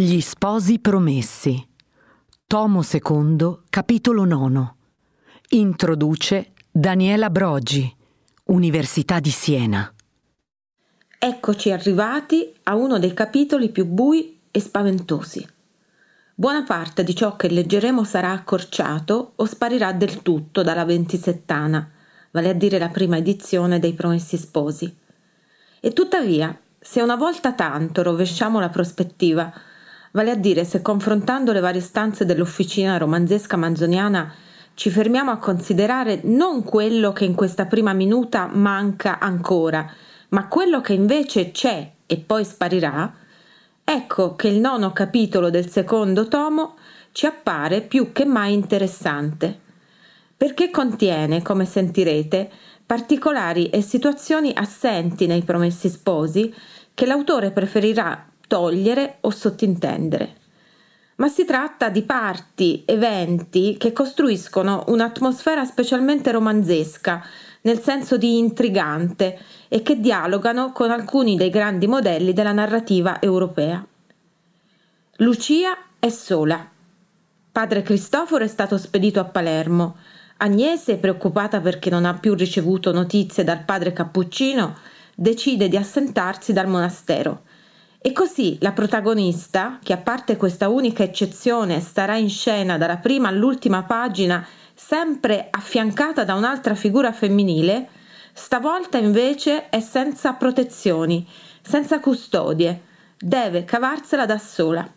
Gli 0.00 0.20
sposi 0.20 0.78
promessi. 0.78 1.60
Tomo 2.46 2.84
II, 2.88 3.62
capitolo 3.68 4.24
9. 4.24 4.74
Introduce 5.48 6.52
Daniela 6.70 7.30
Broggi, 7.30 7.92
Università 8.44 9.18
di 9.18 9.30
Siena. 9.30 9.92
Eccoci 11.18 11.72
arrivati 11.72 12.54
a 12.62 12.76
uno 12.76 13.00
dei 13.00 13.12
capitoli 13.12 13.70
più 13.70 13.86
bui 13.86 14.38
e 14.52 14.60
spaventosi. 14.60 15.44
Buona 16.32 16.62
parte 16.62 17.02
di 17.02 17.16
ciò 17.16 17.34
che 17.34 17.48
leggeremo 17.48 18.04
sarà 18.04 18.30
accorciato 18.30 19.32
o 19.34 19.44
sparirà 19.46 19.92
del 19.92 20.22
tutto 20.22 20.62
dalla 20.62 20.84
ventisettana, 20.84 21.90
vale 22.30 22.50
a 22.50 22.54
dire 22.54 22.78
la 22.78 22.90
prima 22.90 23.16
edizione 23.16 23.80
dei 23.80 23.94
Promessi 23.94 24.36
Sposi. 24.36 24.96
E 25.80 25.92
tuttavia, 25.92 26.56
se 26.78 27.02
una 27.02 27.16
volta 27.16 27.52
tanto 27.52 28.04
rovesciamo 28.04 28.60
la 28.60 28.68
prospettiva, 28.68 29.52
Vale 30.12 30.30
a 30.30 30.36
dire, 30.36 30.64
se 30.64 30.80
confrontando 30.80 31.52
le 31.52 31.60
varie 31.60 31.80
stanze 31.80 32.24
dell'officina 32.24 32.96
romanzesca 32.96 33.56
manzoniana 33.56 34.32
ci 34.74 34.90
fermiamo 34.90 35.30
a 35.30 35.38
considerare 35.38 36.20
non 36.22 36.62
quello 36.62 37.12
che 37.12 37.24
in 37.24 37.34
questa 37.34 37.66
prima 37.66 37.92
minuta 37.92 38.46
manca 38.46 39.18
ancora, 39.18 39.90
ma 40.28 40.46
quello 40.46 40.80
che 40.80 40.92
invece 40.92 41.50
c'è 41.50 41.90
e 42.06 42.16
poi 42.16 42.44
sparirà, 42.44 43.12
ecco 43.82 44.36
che 44.36 44.48
il 44.48 44.60
nono 44.60 44.92
capitolo 44.92 45.50
del 45.50 45.68
secondo 45.68 46.28
tomo 46.28 46.76
ci 47.10 47.26
appare 47.26 47.82
più 47.82 48.12
che 48.12 48.24
mai 48.24 48.52
interessante, 48.52 49.58
perché 50.36 50.70
contiene, 50.70 51.42
come 51.42 51.64
sentirete, 51.64 52.48
particolari 52.86 53.70
e 53.70 53.82
situazioni 53.82 54.52
assenti 54.54 55.26
nei 55.26 55.42
promessi 55.42 55.88
sposi 55.88 56.54
che 56.94 57.04
l'autore 57.04 57.50
preferirà 57.50 58.27
togliere 58.48 59.18
o 59.20 59.30
sottintendere. 59.30 60.34
Ma 61.16 61.28
si 61.28 61.44
tratta 61.44 61.88
di 61.88 62.02
parti, 62.02 62.82
eventi 62.86 63.76
che 63.78 63.92
costruiscono 63.92 64.84
un'atmosfera 64.88 65.64
specialmente 65.64 66.30
romanzesca, 66.30 67.24
nel 67.62 67.80
senso 67.80 68.16
di 68.16 68.38
intrigante, 68.38 69.38
e 69.68 69.82
che 69.82 70.00
dialogano 70.00 70.72
con 70.72 70.90
alcuni 70.90 71.36
dei 71.36 71.50
grandi 71.50 71.86
modelli 71.86 72.32
della 72.32 72.52
narrativa 72.52 73.20
europea. 73.20 73.84
Lucia 75.16 75.76
è 75.98 76.08
sola. 76.08 76.66
Padre 77.50 77.82
Cristoforo 77.82 78.44
è 78.44 78.48
stato 78.48 78.78
spedito 78.78 79.18
a 79.18 79.24
Palermo. 79.24 79.96
Agnese, 80.36 80.98
preoccupata 80.98 81.60
perché 81.60 81.90
non 81.90 82.04
ha 82.04 82.14
più 82.14 82.34
ricevuto 82.34 82.92
notizie 82.92 83.42
dal 83.42 83.64
padre 83.64 83.92
Cappuccino, 83.92 84.76
decide 85.16 85.66
di 85.66 85.76
assentarsi 85.76 86.52
dal 86.52 86.68
monastero 86.68 87.42
e 88.00 88.12
così 88.12 88.58
la 88.60 88.72
protagonista, 88.72 89.80
che 89.82 89.92
a 89.92 89.96
parte 89.96 90.36
questa 90.36 90.68
unica 90.68 91.02
eccezione 91.02 91.80
starà 91.80 92.16
in 92.16 92.30
scena 92.30 92.78
dalla 92.78 92.98
prima 92.98 93.28
all'ultima 93.28 93.82
pagina, 93.82 94.46
sempre 94.72 95.48
affiancata 95.50 96.22
da 96.22 96.34
un'altra 96.34 96.76
figura 96.76 97.12
femminile, 97.12 97.88
stavolta 98.32 98.98
invece 98.98 99.68
è 99.68 99.80
senza 99.80 100.34
protezioni, 100.34 101.26
senza 101.60 101.98
custodie, 101.98 102.82
deve 103.18 103.64
cavarsela 103.64 104.26
da 104.26 104.38
sola. 104.38 104.88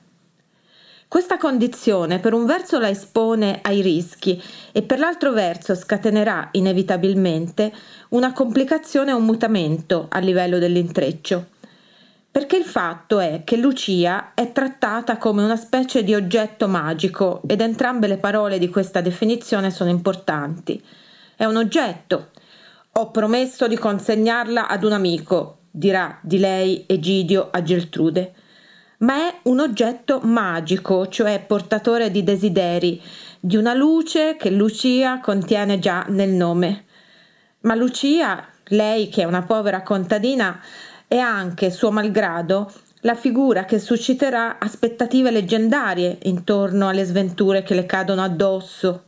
Questa 1.07 1.37
condizione 1.37 2.19
per 2.19 2.33
un 2.33 2.45
verso 2.45 2.79
la 2.79 2.87
espone 2.87 3.59
ai 3.63 3.81
rischi 3.81 4.41
e 4.71 4.83
per 4.83 4.99
l'altro 4.99 5.31
verso 5.31 5.75
scatenerà 5.75 6.49
inevitabilmente 6.51 7.73
una 8.09 8.31
complicazione 8.31 9.09
e 9.09 9.15
un 9.15 9.25
mutamento 9.25 10.05
a 10.07 10.19
livello 10.19 10.59
dell'intreccio 10.59 11.47
perché 12.31 12.55
il 12.55 12.63
fatto 12.63 13.19
è 13.19 13.41
che 13.43 13.57
Lucia 13.57 14.33
è 14.33 14.53
trattata 14.53 15.17
come 15.17 15.43
una 15.43 15.57
specie 15.57 16.01
di 16.01 16.15
oggetto 16.15 16.69
magico 16.69 17.41
ed 17.45 17.59
entrambe 17.59 18.07
le 18.07 18.17
parole 18.17 18.57
di 18.57 18.69
questa 18.69 19.01
definizione 19.01 19.69
sono 19.69 19.89
importanti. 19.89 20.81
È 21.35 21.43
un 21.43 21.57
oggetto. 21.57 22.29
Ho 22.93 23.11
promesso 23.11 23.67
di 23.67 23.75
consegnarla 23.75 24.69
ad 24.69 24.85
un 24.85 24.93
amico, 24.93 25.63
dirà 25.71 26.19
di 26.21 26.39
lei 26.39 26.85
Egidio 26.87 27.49
a 27.51 27.61
Geltrude. 27.63 28.33
Ma 28.99 29.27
è 29.27 29.39
un 29.43 29.59
oggetto 29.59 30.21
magico, 30.23 31.09
cioè 31.09 31.43
portatore 31.45 32.11
di 32.11 32.23
desideri, 32.23 33.01
di 33.41 33.57
una 33.57 33.73
luce 33.73 34.37
che 34.37 34.51
Lucia 34.51 35.19
contiene 35.19 35.79
già 35.79 36.05
nel 36.07 36.29
nome. 36.29 36.85
Ma 37.61 37.75
Lucia, 37.75 38.47
lei 38.67 39.09
che 39.09 39.23
è 39.23 39.25
una 39.25 39.41
povera 39.41 39.81
contadina, 39.81 40.61
è 41.11 41.17
anche, 41.17 41.71
suo 41.71 41.91
malgrado, 41.91 42.71
la 43.01 43.15
figura 43.15 43.65
che 43.65 43.79
susciterà 43.79 44.59
aspettative 44.59 45.29
leggendarie 45.29 46.19
intorno 46.21 46.87
alle 46.87 47.03
sventure 47.03 47.63
che 47.63 47.73
le 47.73 47.85
cadono 47.85 48.23
addosso. 48.23 49.03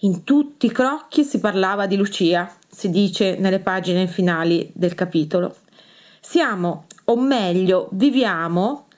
In 0.00 0.24
tutti 0.24 0.66
i 0.66 0.70
crocchi 0.70 1.24
si 1.24 1.40
parlava 1.40 1.86
di 1.86 1.96
Lucia, 1.96 2.54
si 2.68 2.90
dice 2.90 3.36
nelle 3.38 3.60
pagine 3.60 4.06
finali 4.08 4.70
del 4.74 4.94
capitolo. 4.94 5.56
Siamo, 6.20 6.84
o 7.04 7.16
meglio, 7.16 7.88
viviamo 7.92 8.88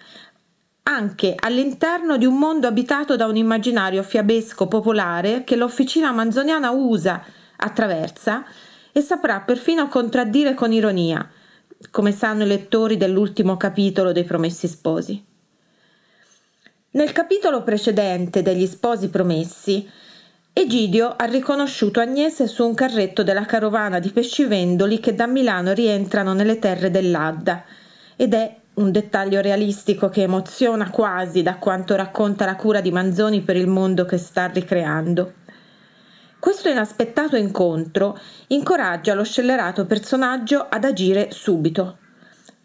anche 0.83 1.37
all'interno 1.39 2.17
di 2.17 2.27
un 2.27 2.37
mondo 2.37 2.67
abitato 2.67 3.15
da 3.15 3.27
un 3.27 3.37
immaginario 3.37 4.03
fiabesco 4.03 4.67
popolare 4.67 5.45
che 5.45 5.55
l'officina 5.55 6.11
manzoniana 6.11 6.73
usa, 6.73 7.25
attraversa 7.55 8.45
e 8.91 9.01
saprà 9.03 9.43
perfino 9.43 9.87
contraddire 9.87 10.55
con 10.55 10.73
ironia 10.73 11.31
come 11.91 12.13
sanno 12.13 12.45
i 12.45 12.47
lettori 12.47 12.97
dell'ultimo 12.97 13.57
capitolo 13.57 14.13
dei 14.13 14.25
Promessi 14.25 14.69
Sposi. 14.69 15.25
Nel 16.91 17.13
capitolo 17.13 17.63
precedente 17.63 18.43
degli 18.43 18.67
Sposi 18.67 19.09
Promessi, 19.09 19.89
Egidio 20.57 21.15
ha 21.17 21.25
riconosciuto 21.25 21.99
Agnese 21.99 22.47
su 22.47 22.65
un 22.65 22.75
carretto 22.75 23.25
della 23.25 23.45
carovana 23.45 23.99
di 23.99 24.11
pescivendoli 24.11 25.01
che 25.01 25.13
da 25.13 25.27
Milano 25.27 25.73
rientrano 25.73 26.33
nelle 26.33 26.61
terre 26.61 26.93
dell'Adda 26.93 27.65
ed 28.15 28.35
è 28.35 28.57
un 28.75 28.93
dettaglio 28.93 29.41
realistico 29.41 30.09
che 30.09 30.23
emoziona 30.23 30.91
quasi 30.91 31.43
da 31.43 31.57
quanto 31.57 31.97
racconta 31.97 32.45
la 32.45 32.55
cura 32.55 32.81
di 32.81 32.93
Manzoni 32.93 33.41
per 33.41 33.57
il 33.57 33.67
mondo 33.67 34.05
che 34.05 34.17
sta 34.17 34.47
ricreando. 34.47 35.33
Questo 36.45 36.69
inaspettato 36.69 37.37
incontro 37.37 38.19
incoraggia 38.49 39.15
lo 39.15 39.25
scellerato 39.25 39.87
personaggio 39.87 40.67
ad 40.69 40.85
agire 40.85 41.31
subito. 41.31 41.97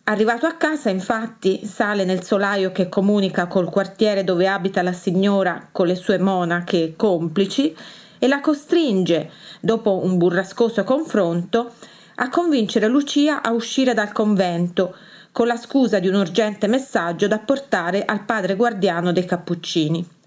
Arrivato 0.04 0.46
a 0.46 0.56
casa, 0.56 0.90
infatti, 0.90 1.66
sale 1.66 2.04
nel 2.04 2.22
solaio 2.22 2.74
che 2.74 2.90
comunica 2.90 3.48
col 3.48 3.70
quartiere 3.70 4.26
dove 4.26 4.50
abita 4.50 4.82
la 4.82 4.92
signora 4.92 5.70
con 5.72 5.88
le 5.88 5.96
sue 5.96 6.18
monache 6.20 6.96
complici 6.98 7.74
e 8.20 8.28
la 8.28 8.42
costringe, 8.42 9.32
dopo 9.62 10.04
un 10.04 10.18
burrascoso 10.18 10.84
confronto, 10.84 11.72
a 12.16 12.28
convincere 12.28 12.90
Lucia 12.90 13.42
a 13.42 13.54
uscire 13.54 13.94
dal 13.94 14.12
convento 14.12 14.94
con 15.32 15.48
la 15.48 15.56
scusa 15.56 16.00
di 16.00 16.10
un 16.10 16.16
urgente 16.16 16.68
messaggio 16.68 17.30
da 17.30 17.40
portare 17.40 18.04
al 18.04 18.26
padre 18.26 18.58
guardiano 18.58 19.14
dei 19.14 19.24
Cappuccini. 19.24 20.19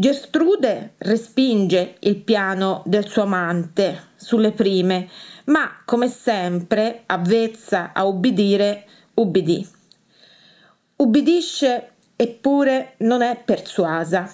Gertrude 0.00 0.94
respinge 0.98 1.96
il 1.98 2.18
piano 2.18 2.84
del 2.86 3.08
suo 3.08 3.22
amante 3.22 4.10
sulle 4.14 4.52
prime, 4.52 5.08
ma 5.46 5.82
come 5.84 6.06
sempre, 6.06 7.02
avvezza 7.06 7.90
a 7.92 8.04
ubbidire, 8.04 8.86
ubbidì. 9.14 9.68
Ubbidisce 10.94 11.94
eppure 12.14 12.94
non 12.98 13.22
è 13.22 13.42
persuasa. 13.44 14.32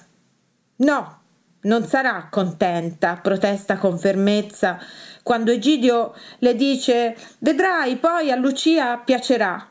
No, 0.76 1.20
non 1.62 1.86
sarà 1.86 2.28
contenta, 2.30 3.16
protesta 3.22 3.78
con 3.78 3.98
fermezza, 3.98 4.78
quando 5.22 5.50
Egidio 5.50 6.14
le 6.40 6.54
dice 6.56 7.16
Vedrai, 7.38 7.96
poi 7.96 8.30
a 8.30 8.36
Lucia 8.36 8.98
piacerà. 8.98 9.66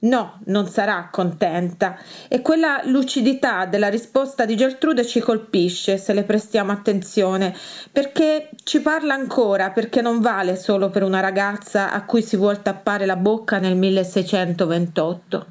No, 0.00 0.38
non 0.44 0.68
sarà 0.68 1.08
contenta. 1.10 1.98
E 2.28 2.40
quella 2.40 2.82
lucidità 2.84 3.66
della 3.66 3.88
risposta 3.88 4.44
di 4.44 4.56
Gertrude 4.56 5.04
ci 5.04 5.18
colpisce 5.18 5.98
se 5.98 6.12
le 6.12 6.22
prestiamo 6.22 6.70
attenzione, 6.70 7.52
perché 7.90 8.50
ci 8.62 8.80
parla 8.80 9.14
ancora, 9.14 9.70
perché 9.70 10.00
non 10.00 10.20
vale 10.20 10.54
solo 10.54 10.88
per 10.88 11.02
una 11.02 11.18
ragazza 11.18 11.90
a 11.90 12.04
cui 12.04 12.22
si 12.22 12.36
vuol 12.36 12.62
tappare 12.62 13.06
la 13.06 13.16
bocca 13.16 13.58
nel 13.58 13.74
1628. 13.74 15.46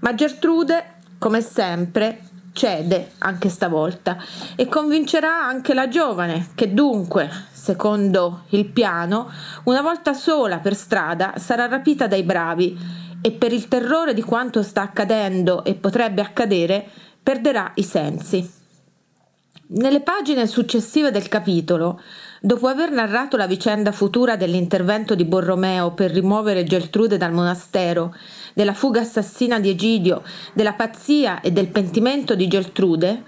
Ma 0.00 0.14
Gertrude, 0.14 0.96
come 1.16 1.40
sempre, 1.40 2.18
cede 2.52 3.12
anche 3.18 3.48
stavolta 3.48 4.18
e 4.56 4.68
convincerà 4.68 5.42
anche 5.42 5.72
la 5.72 5.88
giovane, 5.88 6.48
che 6.54 6.74
dunque, 6.74 7.30
secondo 7.50 8.42
il 8.50 8.66
piano, 8.66 9.30
una 9.64 9.80
volta 9.80 10.12
sola 10.12 10.58
per 10.58 10.74
strada 10.74 11.34
sarà 11.38 11.66
rapita 11.66 12.06
dai 12.06 12.24
bravi 12.24 13.00
e 13.22 13.30
per 13.30 13.52
il 13.52 13.68
terrore 13.68 14.12
di 14.12 14.22
quanto 14.22 14.62
sta 14.62 14.82
accadendo 14.82 15.64
e 15.64 15.74
potrebbe 15.74 16.20
accadere 16.20 16.86
perderà 17.22 17.72
i 17.76 17.82
sensi. 17.82 18.60
Nelle 19.68 20.00
pagine 20.00 20.46
successive 20.46 21.10
del 21.10 21.28
capitolo 21.28 21.98
Dopo 22.44 22.66
aver 22.66 22.90
narrato 22.90 23.36
la 23.36 23.46
vicenda 23.46 23.92
futura 23.92 24.34
dell'intervento 24.34 25.14
di 25.14 25.24
Borromeo 25.24 25.92
per 25.92 26.10
rimuovere 26.10 26.64
Geltrude 26.64 27.16
dal 27.16 27.32
monastero, 27.32 28.12
della 28.52 28.72
fuga 28.72 29.02
assassina 29.02 29.60
di 29.60 29.68
Egidio, 29.70 30.24
della 30.52 30.72
pazzia 30.72 31.40
e 31.40 31.52
del 31.52 31.68
pentimento 31.68 32.34
di 32.34 32.48
Geltrude, 32.48 33.22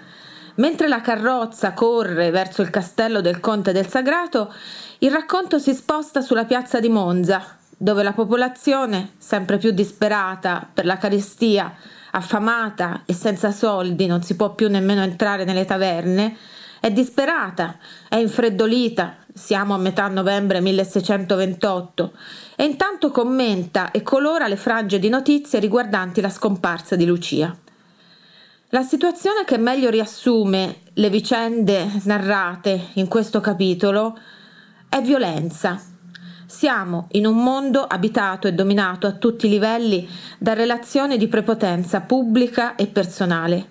mentre 0.56 0.88
la 0.88 1.00
carrozza 1.00 1.74
corre 1.74 2.32
verso 2.32 2.60
il 2.60 2.70
castello 2.70 3.20
del 3.20 3.38
conte 3.38 3.70
del 3.70 3.86
Sagrato, 3.86 4.52
il 4.98 5.12
racconto 5.12 5.60
si 5.60 5.72
sposta 5.74 6.20
sulla 6.20 6.44
piazza 6.44 6.80
di 6.80 6.88
Monza, 6.88 7.58
dove 7.84 8.02
la 8.02 8.14
popolazione, 8.14 9.10
sempre 9.18 9.58
più 9.58 9.70
disperata 9.70 10.66
per 10.72 10.86
la 10.86 10.96
carestia, 10.96 11.70
affamata 12.12 13.02
e 13.04 13.12
senza 13.12 13.50
soldi, 13.52 14.06
non 14.06 14.22
si 14.22 14.36
può 14.36 14.54
più 14.54 14.70
nemmeno 14.70 15.02
entrare 15.02 15.44
nelle 15.44 15.66
taverne, 15.66 16.34
è 16.80 16.90
disperata, 16.90 17.76
è 18.08 18.16
infreddolita, 18.16 19.16
siamo 19.34 19.74
a 19.74 19.76
metà 19.76 20.08
novembre 20.08 20.62
1628, 20.62 22.12
e 22.56 22.64
intanto 22.64 23.10
commenta 23.10 23.90
e 23.90 24.00
colora 24.00 24.48
le 24.48 24.56
frange 24.56 24.98
di 24.98 25.10
notizie 25.10 25.60
riguardanti 25.60 26.22
la 26.22 26.30
scomparsa 26.30 26.96
di 26.96 27.04
Lucia. 27.04 27.54
La 28.70 28.82
situazione 28.82 29.44
che 29.44 29.58
meglio 29.58 29.90
riassume 29.90 30.76
le 30.94 31.10
vicende 31.10 31.86
narrate 32.04 32.92
in 32.94 33.08
questo 33.08 33.42
capitolo 33.42 34.18
è 34.88 35.02
violenza. 35.02 35.92
Siamo 36.56 37.08
in 37.10 37.26
un 37.26 37.42
mondo 37.42 37.82
abitato 37.82 38.46
e 38.46 38.52
dominato 38.52 39.08
a 39.08 39.12
tutti 39.12 39.46
i 39.46 39.48
livelli 39.48 40.08
da 40.38 40.52
relazioni 40.52 41.18
di 41.18 41.26
prepotenza 41.26 42.02
pubblica 42.02 42.76
e 42.76 42.86
personale. 42.86 43.70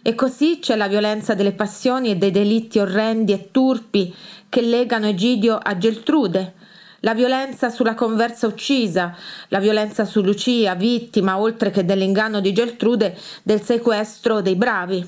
E 0.00 0.14
così 0.14 0.60
c'è 0.60 0.76
la 0.76 0.86
violenza 0.86 1.34
delle 1.34 1.54
passioni 1.54 2.12
e 2.12 2.16
dei 2.16 2.30
delitti 2.30 2.78
orrendi 2.78 3.32
e 3.32 3.48
turpi 3.50 4.14
che 4.48 4.60
legano 4.60 5.08
Egidio 5.08 5.58
a 5.60 5.76
Geltrude, 5.76 6.54
la 7.00 7.14
violenza 7.14 7.68
sulla 7.68 7.94
conversa 7.94 8.46
uccisa, 8.46 9.12
la 9.48 9.58
violenza 9.58 10.04
su 10.04 10.22
Lucia, 10.22 10.76
vittima, 10.76 11.36
oltre 11.40 11.70
che 11.70 11.84
dell'inganno 11.84 12.38
di 12.38 12.52
Geltrude, 12.52 13.18
del 13.42 13.60
sequestro 13.60 14.40
dei 14.40 14.54
bravi. 14.54 15.04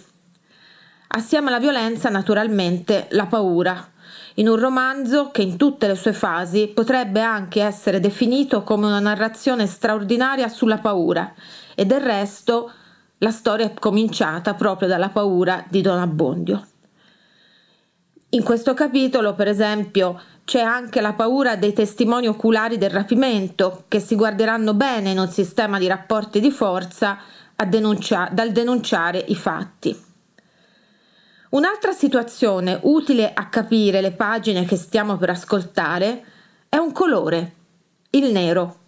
Assieme 1.06 1.48
alla 1.48 1.60
violenza, 1.60 2.08
naturalmente, 2.08 3.06
la 3.10 3.26
paura, 3.26 3.92
in 4.38 4.48
un 4.48 4.56
romanzo 4.56 5.30
che 5.30 5.42
in 5.42 5.56
tutte 5.56 5.86
le 5.86 5.94
sue 5.94 6.12
fasi 6.12 6.68
potrebbe 6.68 7.20
anche 7.20 7.62
essere 7.62 8.00
definito 8.00 8.62
come 8.62 8.86
una 8.86 9.00
narrazione 9.00 9.66
straordinaria 9.66 10.48
sulla 10.48 10.78
paura, 10.78 11.32
e 11.74 11.84
del 11.86 12.00
resto 12.00 12.70
la 13.18 13.30
storia 13.30 13.66
è 13.66 13.74
cominciata 13.74 14.54
proprio 14.54 14.88
dalla 14.88 15.08
paura 15.08 15.64
di 15.68 15.80
Don 15.80 15.98
Abbondio. 15.98 16.66
In 18.30 18.42
questo 18.42 18.74
capitolo, 18.74 19.34
per 19.34 19.48
esempio, 19.48 20.20
c'è 20.44 20.60
anche 20.60 21.00
la 21.00 21.14
paura 21.14 21.56
dei 21.56 21.72
testimoni 21.72 22.26
oculari 22.26 22.76
del 22.76 22.90
rapimento, 22.90 23.84
che 23.88 24.00
si 24.00 24.16
guarderanno 24.16 24.74
bene 24.74 25.10
in 25.10 25.18
un 25.18 25.28
sistema 25.28 25.78
di 25.78 25.86
rapporti 25.86 26.40
di 26.40 26.50
forza 26.50 27.18
denuncia- 27.66 28.28
dal 28.30 28.52
denunciare 28.52 29.24
i 29.28 29.34
fatti. 29.34 30.05
Un'altra 31.56 31.92
situazione 31.92 32.78
utile 32.82 33.32
a 33.32 33.48
capire 33.48 34.02
le 34.02 34.12
pagine 34.12 34.66
che 34.66 34.76
stiamo 34.76 35.16
per 35.16 35.30
ascoltare 35.30 36.22
è 36.68 36.76
un 36.76 36.92
colore, 36.92 37.52
il 38.10 38.30
nero. 38.30 38.80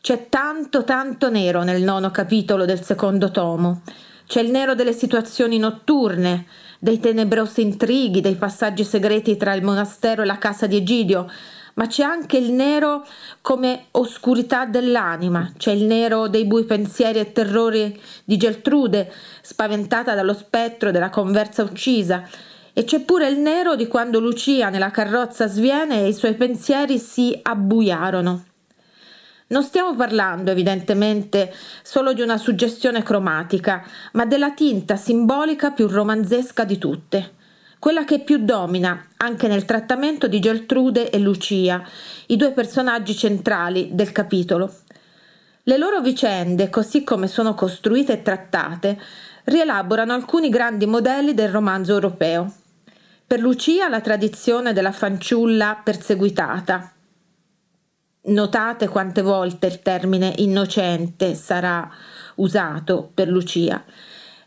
C'è 0.00 0.28
tanto 0.28 0.82
tanto 0.82 1.30
nero 1.30 1.62
nel 1.62 1.80
nono 1.80 2.10
capitolo 2.10 2.64
del 2.64 2.82
secondo 2.82 3.30
tomo. 3.30 3.82
C'è 4.26 4.40
il 4.40 4.50
nero 4.50 4.74
delle 4.74 4.94
situazioni 4.94 5.58
notturne, 5.58 6.46
dei 6.80 6.98
tenebrosi 6.98 7.60
intrighi, 7.60 8.20
dei 8.20 8.34
passaggi 8.34 8.82
segreti 8.82 9.36
tra 9.36 9.54
il 9.54 9.62
monastero 9.62 10.22
e 10.22 10.26
la 10.26 10.38
casa 10.38 10.66
di 10.66 10.78
Egidio, 10.78 11.30
ma 11.78 11.86
c'è 11.86 12.02
anche 12.02 12.36
il 12.36 12.50
nero 12.50 13.06
come 13.40 13.86
oscurità 13.92 14.66
dell'anima, 14.66 15.52
c'è 15.56 15.70
il 15.70 15.84
nero 15.84 16.26
dei 16.26 16.44
bui 16.44 16.64
pensieri 16.64 17.20
e 17.20 17.32
terrori 17.32 17.98
di 18.24 18.36
Geltrude, 18.36 19.10
spaventata 19.42 20.14
dallo 20.14 20.34
spettro 20.34 20.90
della 20.90 21.08
conversa 21.08 21.62
uccisa, 21.62 22.28
e 22.72 22.82
c'è 22.82 23.00
pure 23.00 23.28
il 23.28 23.38
nero 23.38 23.76
di 23.76 23.86
quando 23.86 24.18
Lucia 24.18 24.70
nella 24.70 24.90
carrozza 24.90 25.46
sviene 25.46 26.02
e 26.02 26.08
i 26.08 26.14
suoi 26.14 26.34
pensieri 26.34 26.98
si 26.98 27.38
abbuiarono. 27.40 28.44
Non 29.50 29.62
stiamo 29.62 29.94
parlando 29.94 30.50
evidentemente 30.50 31.54
solo 31.82 32.12
di 32.12 32.22
una 32.22 32.38
suggestione 32.38 33.04
cromatica, 33.04 33.84
ma 34.12 34.26
della 34.26 34.50
tinta 34.50 34.96
simbolica 34.96 35.70
più 35.70 35.86
romanzesca 35.86 36.64
di 36.64 36.76
tutte, 36.76 37.36
quella 37.78 38.04
che 38.04 38.20
più 38.20 38.38
domina 38.38 39.06
anche 39.16 39.48
nel 39.48 39.64
trattamento 39.64 40.26
di 40.28 40.40
Geltrude 40.40 41.10
e 41.10 41.18
Lucia, 41.18 41.82
i 42.26 42.36
due 42.36 42.52
personaggi 42.52 43.14
centrali 43.14 43.90
del 43.92 44.12
capitolo. 44.12 44.72
Le 45.62 45.76
loro 45.76 46.00
vicende, 46.00 46.70
così 46.70 47.04
come 47.04 47.26
sono 47.26 47.54
costruite 47.54 48.14
e 48.14 48.22
trattate, 48.22 48.98
rielaborano 49.44 50.12
alcuni 50.12 50.48
grandi 50.48 50.86
modelli 50.86 51.34
del 51.34 51.50
romanzo 51.50 51.92
europeo. 51.92 52.52
Per 53.26 53.40
Lucia 53.40 53.88
la 53.88 54.00
tradizione 54.00 54.72
della 54.72 54.92
fanciulla 54.92 55.80
perseguitata, 55.82 56.92
Notate 58.28 58.88
quante 58.88 59.22
volte 59.22 59.68
il 59.68 59.80
termine 59.80 60.34
innocente 60.38 61.34
sarà 61.34 61.90
usato 62.36 63.10
per 63.14 63.28
Lucia. 63.28 63.82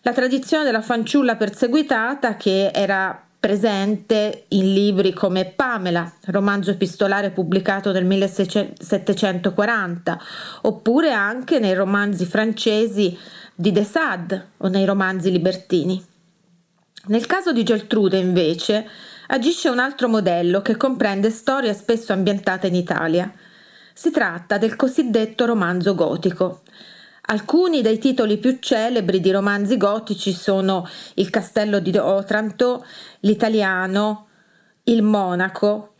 La 0.04 0.14
tradizione 0.14 0.64
della 0.64 0.82
fanciulla 0.82 1.36
perseguitata 1.36 2.36
che 2.36 2.72
era 2.74 3.24
presente 3.40 4.46
in 4.50 4.74
libri 4.74 5.14
come 5.14 5.46
Pamela, 5.46 6.12
romanzo 6.26 6.72
epistolare 6.72 7.30
pubblicato 7.30 7.92
nel 7.92 8.06
1740, 8.06 10.20
oppure 10.62 11.12
anche 11.12 11.60
nei 11.60 11.76
romanzi 11.76 12.26
francesi 12.26 13.16
di 13.54 13.72
De 13.72 13.84
Sade 13.84 14.48
o 14.58 14.70
nei 14.70 14.86
romanzi 14.86 15.30
libertini. 15.30 16.04
Nel 17.08 17.26
caso 17.28 17.52
di 17.52 17.64
Geltrude, 17.64 18.18
invece, 18.18 18.88
agisce 19.28 19.70
un 19.70 19.78
altro 19.78 20.08
modello 20.08 20.64
che 20.64 20.78
comprende 20.78 21.30
storie 21.30 21.76
spesso 21.76 22.12
ambientate 22.12 22.66
in 22.68 22.76
Italia. 22.76 23.32
Si 23.94 24.10
tratta 24.10 24.58
del 24.58 24.76
cosiddetto 24.76 25.46
romanzo 25.46 25.94
gotico. 25.94 26.62
Alcuni 27.24 27.82
dei 27.82 27.98
titoli 27.98 28.38
più 28.38 28.58
celebri 28.60 29.20
di 29.20 29.32
romanzi 29.32 29.78
gotici 29.78 30.34
sono 30.34 30.88
Il 31.16 31.30
castello 31.30 31.80
di 31.80 31.96
Otranto, 31.98 32.84
L'italiano, 33.22 34.28
Il 34.84 35.04
monaco. 35.04 35.94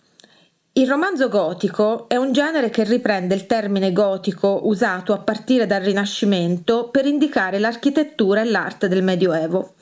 Il 0.74 0.88
romanzo 0.88 1.28
gotico 1.30 2.08
è 2.08 2.16
un 2.16 2.32
genere 2.32 2.70
che 2.70 2.84
riprende 2.84 3.36
il 3.36 3.46
termine 3.46 3.92
gotico 3.92 4.62
usato 4.64 5.14
a 5.14 5.20
partire 5.20 5.68
dal 5.68 5.82
Rinascimento 5.82 6.90
per 6.90 7.06
indicare 7.06 7.60
l'architettura 7.60 8.42
e 8.42 8.46
l'arte 8.46 8.88
del 8.88 9.04
Medioevo. 9.04 9.74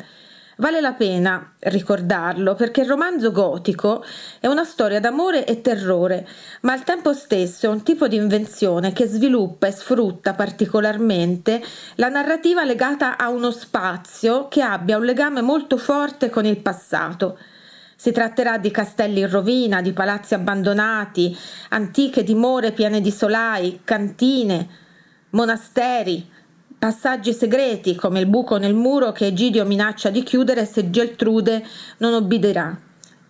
Vale 0.59 0.81
la 0.81 0.91
pena 0.91 1.53
ricordarlo 1.59 2.53
perché 2.53 2.81
il 2.81 2.89
romanzo 2.89 3.31
gotico 3.31 4.03
è 4.41 4.47
una 4.47 4.65
storia 4.65 4.99
d'amore 4.99 5.45
e 5.45 5.61
terrore, 5.61 6.27
ma 6.63 6.73
al 6.73 6.83
tempo 6.83 7.13
stesso 7.13 7.67
è 7.67 7.69
un 7.69 7.81
tipo 7.81 8.09
di 8.09 8.17
invenzione 8.17 8.91
che 8.91 9.05
sviluppa 9.05 9.67
e 9.67 9.71
sfrutta 9.71 10.33
particolarmente 10.33 11.63
la 11.95 12.09
narrativa 12.09 12.65
legata 12.65 13.15
a 13.15 13.29
uno 13.29 13.51
spazio 13.51 14.49
che 14.49 14.61
abbia 14.61 14.97
un 14.97 15.05
legame 15.05 15.39
molto 15.39 15.77
forte 15.77 16.29
con 16.29 16.45
il 16.45 16.57
passato. 16.57 17.39
Si 17.95 18.11
tratterà 18.11 18.57
di 18.57 18.69
castelli 18.69 19.21
in 19.21 19.29
rovina, 19.29 19.81
di 19.81 19.93
palazzi 19.93 20.33
abbandonati, 20.33 21.37
antiche 21.69 22.21
dimore 22.21 22.73
piene 22.73 22.99
di 22.99 23.11
solai, 23.11 23.79
cantine, 23.85 24.67
monasteri, 25.29 26.29
passaggi 26.79 27.33
segreti 27.33 27.93
come 27.93 28.21
il 28.21 28.25
buco 28.25 28.57
nel 28.57 28.73
muro 28.73 29.11
che 29.11 29.27
Egidio 29.27 29.65
minaccia 29.65 30.09
di 30.09 30.23
chiudere 30.23 30.65
se 30.65 30.89
Geltrude 30.89 31.63
non 31.97 32.13
obbedirà. 32.13 32.79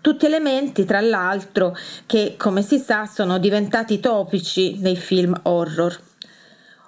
Tutti 0.02 0.28
elementi, 0.28 0.86
tra 0.86 1.02
l'altro, 1.02 1.76
che, 2.06 2.36
come 2.38 2.62
si 2.62 2.78
sa, 2.78 3.08
sono 3.08 3.40
diventati 3.40 4.00
topici 4.00 4.78
nei 4.80 4.96
film 4.96 5.38
horror. 5.44 6.00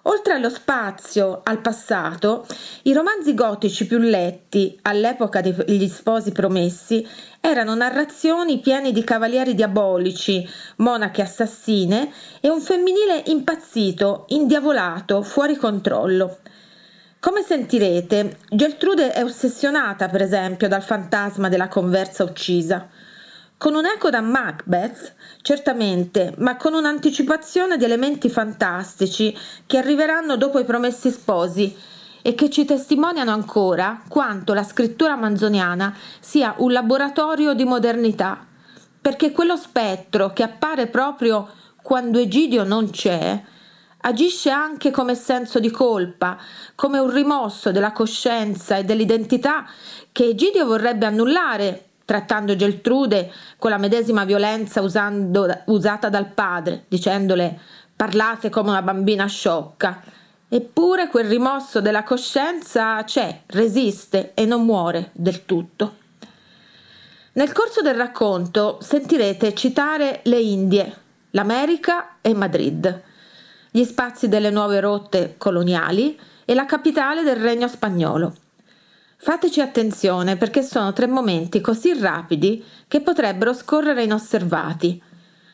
Oltre 0.04 0.34
allo 0.34 0.50
spazio, 0.50 1.42
al 1.44 1.60
passato, 1.62 2.46
i 2.84 2.94
romanzi 2.94 3.34
gotici 3.34 3.86
più 3.86 3.98
letti 3.98 4.78
all'epoca 4.84 5.42
degli 5.42 5.88
sposi 5.88 6.32
promessi 6.32 7.06
erano 7.42 7.74
narrazioni 7.74 8.60
piene 8.60 8.92
di 8.92 9.04
cavalieri 9.04 9.56
diabolici, 9.56 10.48
monache 10.78 11.24
assassine 11.24 12.12
e 12.40 12.50
un 12.50 12.62
femminile 12.62 13.24
impazzito, 13.26 14.26
indiavolato, 14.30 15.24
fuori 15.24 15.56
controllo. 15.58 16.38
Come 17.20 17.42
sentirete, 17.42 18.38
Geltrude 18.50 19.12
è 19.12 19.24
ossessionata, 19.24 20.08
per 20.08 20.22
esempio, 20.22 20.68
dal 20.68 20.84
fantasma 20.84 21.50
della 21.50 21.68
conversa 21.68 22.24
uccisa. 22.24 22.88
Con 23.58 23.76
un 23.76 23.86
eco 23.86 24.10
da 24.10 24.22
Macbeth, 24.22 25.14
certamente, 25.42 26.34
ma 26.38 26.56
con 26.58 26.74
un'anticipazione 26.74 27.78
di 27.78 27.86
elementi 27.86 28.30
fantastici 28.30 29.38
che 29.68 29.78
arriveranno 29.78 30.36
dopo 30.36 30.58
i 30.58 30.66
promessi 30.66 31.12
sposi 31.12 31.76
e 32.22 32.36
che 32.36 32.50
ci 32.50 32.66
testimoniano 32.66 33.32
ancora 33.32 34.02
quanto 34.08 34.54
la 34.54 34.64
scrittura 34.64 35.16
manzoniana 35.16 35.96
sia 36.20 36.56
un 36.58 36.72
laboratorio 36.72 37.54
di 37.54 37.64
modernità. 37.64 38.46
perché 39.02 39.32
quello 39.32 39.58
spettro 39.58 40.32
che 40.32 40.44
appare 40.44 40.86
proprio 40.86 41.50
quando 41.82 42.20
Egidio 42.20 42.64
non 42.64 42.92
c'è, 42.92 43.42
agisce 44.02 44.52
anche 44.52 44.92
come 44.92 45.16
senso 45.16 45.60
di 45.60 45.72
colpa, 45.72 46.38
come 46.76 47.00
un 47.00 47.12
rimosso 47.12 47.72
della 47.72 47.92
coscienza 47.92 48.78
e 48.78 48.84
dell'identità 48.84 49.66
che 50.12 50.26
Egidio 50.26 50.68
vorrebbe 50.68 51.08
annullare, 51.08 51.86
trattando 52.06 52.56
Geltrude 52.56 53.32
con 53.58 53.72
la 53.72 53.78
medesima 53.78 54.24
violenza 54.24 54.82
usando, 54.82 55.48
usata 55.66 56.10
dal 56.10 56.28
padre, 56.28 56.86
dicendole 56.88 57.60
parlate 57.96 58.50
come 58.50 58.70
una 58.70 58.82
bambina 58.82 59.26
sciocca. 59.26 60.02
Eppure 60.54 61.08
quel 61.08 61.30
rimosso 61.30 61.80
della 61.80 62.04
coscienza 62.04 63.02
c'è, 63.06 63.44
resiste 63.46 64.32
e 64.34 64.46
non 64.46 64.66
muore 64.66 65.12
del 65.14 65.46
tutto. 65.46 65.96
Nel 67.34 67.54
corso 67.54 67.82
del 67.82 67.96
racconto 67.96 68.78
sentirete 68.82 69.54
citare 69.54 70.20
le 70.24 70.40
Indie, 70.42 70.98
l'America 71.30 72.18
e 72.20 72.34
Madrid 72.34 73.04
gli 73.74 73.86
spazi 73.86 74.28
delle 74.28 74.50
nuove 74.50 74.82
rotte 74.82 75.36
coloniali 75.38 76.20
e 76.44 76.54
la 76.54 76.66
capitale 76.66 77.24
del 77.24 77.38
regno 77.38 77.70
spagnolo. 77.70 78.36
Fateci 79.16 79.62
attenzione 79.62 80.36
perché 80.36 80.62
sono 80.62 80.92
tre 80.92 81.08
momenti 81.08 81.62
così 81.62 81.98
rapidi 81.98 82.62
che 82.90 83.00
potrebbero 83.00 83.54
scorrere 83.54 84.04
inosservati. 84.04 85.02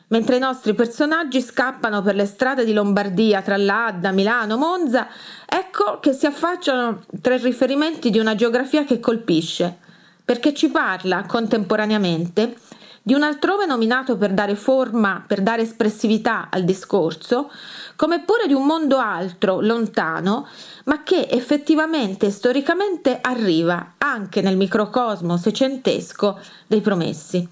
Mentre 0.08 0.36
i 0.36 0.40
nostri 0.40 0.74
personaggi 0.74 1.42
scappano 1.42 2.00
per 2.00 2.14
le 2.14 2.24
strade 2.24 2.64
di 2.64 2.72
Lombardia 2.72 3.42
tra 3.42 3.58
l'Adda, 3.58 4.10
Milano, 4.10 4.56
Monza, 4.56 5.06
ecco 5.46 5.98
che 6.00 6.14
si 6.14 6.24
affacciano 6.24 7.04
tre 7.20 7.36
riferimenti 7.36 8.08
di 8.08 8.18
una 8.18 8.34
geografia 8.34 8.84
che 8.84 9.00
colpisce, 9.00 9.76
perché 10.24 10.54
ci 10.54 10.70
parla 10.70 11.26
contemporaneamente 11.26 12.56
di 13.02 13.12
un 13.14 13.22
altrove 13.22 13.66
nominato 13.66 14.16
per 14.16 14.32
dare 14.32 14.54
forma, 14.54 15.24
per 15.26 15.42
dare 15.42 15.62
espressività 15.62 16.48
al 16.50 16.64
discorso, 16.64 17.50
come 17.96 18.20
pure 18.20 18.46
di 18.46 18.52
un 18.52 18.64
mondo 18.64 18.98
altro, 18.98 19.60
lontano, 19.60 20.46
ma 20.84 21.02
che 21.02 21.26
effettivamente 21.30 22.26
e 22.26 22.30
storicamente 22.30 23.18
arriva 23.20 23.94
anche 23.98 24.40
nel 24.40 24.56
microcosmo 24.56 25.36
secentesco 25.36 26.38
dei 26.66 26.80
promessi. 26.80 27.48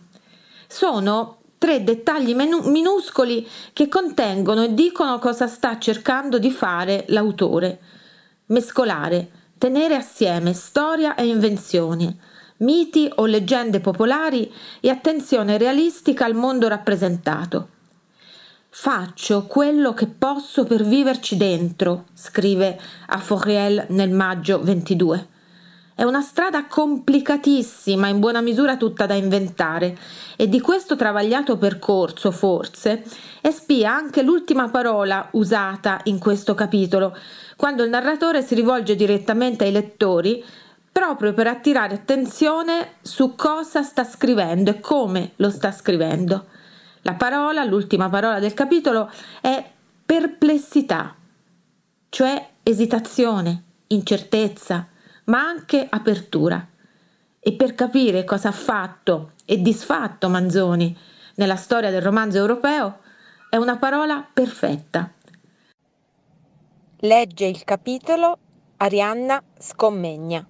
Sono 0.67 1.36
tre 1.59 1.83
dettagli 1.83 2.35
menu- 2.35 2.67
minuscoli 2.67 3.47
che 3.73 3.89
contengono 3.89 4.65
e 4.65 4.75
dicono 4.75 5.19
cosa 5.19 5.47
sta 5.47 5.79
cercando 5.79 6.39
di 6.39 6.51
fare 6.51 7.05
l'autore. 7.09 7.81
Mescolare, 8.47 9.31
tenere 9.59 9.95
assieme 9.95 10.53
storia 10.53 11.15
e 11.15 11.27
invenzioni, 11.27 12.17
miti 12.59 13.11
o 13.17 13.27
leggende 13.27 13.81
popolari 13.81 14.53
e 14.81 14.89
attenzione 14.91 15.59
realistica 15.59 16.25
al 16.25 16.35
mondo 16.35 16.69
rappresentato. 16.69 17.69
Faccio 18.69 19.47
quello 19.47 19.95
che 19.95 20.07
posso 20.07 20.65
per 20.65 20.85
viverci 20.85 21.37
dentro, 21.37 22.05
scrive 22.13 22.79
a 23.07 23.19
Fauriel 23.19 23.87
nel 23.89 24.11
maggio 24.11 24.63
22. 24.63 25.35
È 25.99 26.03
una 26.03 26.21
strada 26.21 26.67
complicatissima, 26.67 28.09
in 28.09 28.21
buona 28.21 28.43
misura 28.43 28.77
tutta 28.77 29.07
da 29.07 29.15
inventare, 29.15 29.97
e 30.37 30.47
di 30.47 30.61
questo 30.61 30.95
travagliato 30.95 31.57
percorso, 31.57 32.31
forse, 32.33 33.03
è 33.41 33.51
spia 33.51 33.95
anche 33.95 34.21
l'ultima 34.21 34.69
parola 34.69 35.27
usata 35.33 36.01
in 36.05 36.19
questo 36.19 36.53
capitolo, 36.53 37.17
quando 37.57 37.83
il 37.83 37.89
narratore 37.89 38.43
si 38.43 38.55
rivolge 38.55 38.95
direttamente 38.95 39.65
ai 39.65 39.73
lettori 39.73 40.45
proprio 40.93 41.33
per 41.33 41.47
attirare 41.47 41.95
attenzione 41.95 42.97
su 43.01 43.35
cosa 43.35 43.83
sta 43.83 44.05
scrivendo 44.05 44.69
e 44.69 44.81
come 44.81 45.31
lo 45.37 45.49
sta 45.49 45.73
scrivendo. 45.73 46.45
La 47.03 47.15
parola, 47.15 47.65
l'ultima 47.65 48.11
parola 48.11 48.39
del 48.39 48.53
capitolo, 48.53 49.11
è 49.41 49.65
perplessità, 50.05 51.15
cioè 52.11 52.49
esitazione, 52.63 53.63
incertezza, 53.87 54.89
ma 55.27 55.41
anche 55.41 55.87
apertura. 55.89 56.67
E 57.39 57.53
per 57.53 57.75
capire 57.75 58.25
cosa 58.25 58.49
ha 58.49 58.53
fatto 58.53 59.33
e 59.45 59.61
disfatto 59.63 60.29
Manzoni 60.29 60.97
nella 61.37 61.57
storia 61.57 61.91
del 61.91 62.03
romanzo 62.03 62.39
europeo, 62.39 63.01
è 63.49 63.57
una 63.57 63.77
parola 63.77 64.27
perfetta. 64.33 65.13
Legge 67.01 67.47
il 67.47 67.63
capitolo 67.63 68.39
Arianna 68.79 69.43
Scommegna. 69.59 70.47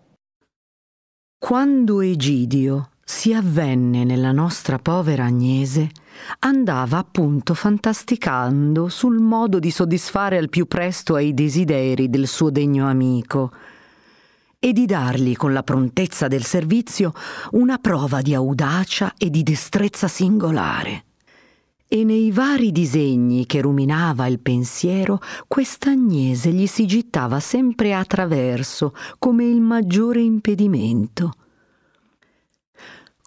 Quando 1.38 2.00
Egidio 2.00 2.90
si 3.04 3.34
avvenne 3.34 4.04
nella 4.04 4.32
nostra 4.32 4.78
povera 4.78 5.24
Agnese, 5.24 5.90
andava 6.40 6.98
appunto 6.98 7.52
fantasticando 7.54 8.88
sul 8.88 9.18
modo 9.18 9.58
di 9.58 9.70
soddisfare 9.70 10.38
al 10.38 10.48
più 10.48 10.66
presto 10.66 11.14
ai 11.14 11.34
desideri 11.34 12.08
del 12.08 12.26
suo 12.26 12.50
degno 12.50 12.88
amico 12.88 13.52
e 14.66 14.72
di 14.72 14.84
dargli 14.84 15.36
con 15.36 15.52
la 15.52 15.62
prontezza 15.62 16.26
del 16.26 16.42
servizio 16.42 17.12
una 17.52 17.78
prova 17.78 18.20
di 18.20 18.34
audacia 18.34 19.14
e 19.16 19.30
di 19.30 19.44
destrezza 19.44 20.08
singolare. 20.08 21.04
E 21.86 22.02
nei 22.02 22.32
vari 22.32 22.72
disegni 22.72 23.46
che 23.46 23.60
ruminava 23.60 24.26
il 24.26 24.40
pensiero, 24.40 25.20
quest'Agnese 25.46 26.50
gli 26.50 26.66
si 26.66 26.84
gittava 26.84 27.38
sempre 27.38 27.94
a 27.94 28.04
traverso 28.04 28.92
come 29.20 29.44
il 29.44 29.60
maggiore 29.60 30.20
impedimento. 30.20 31.34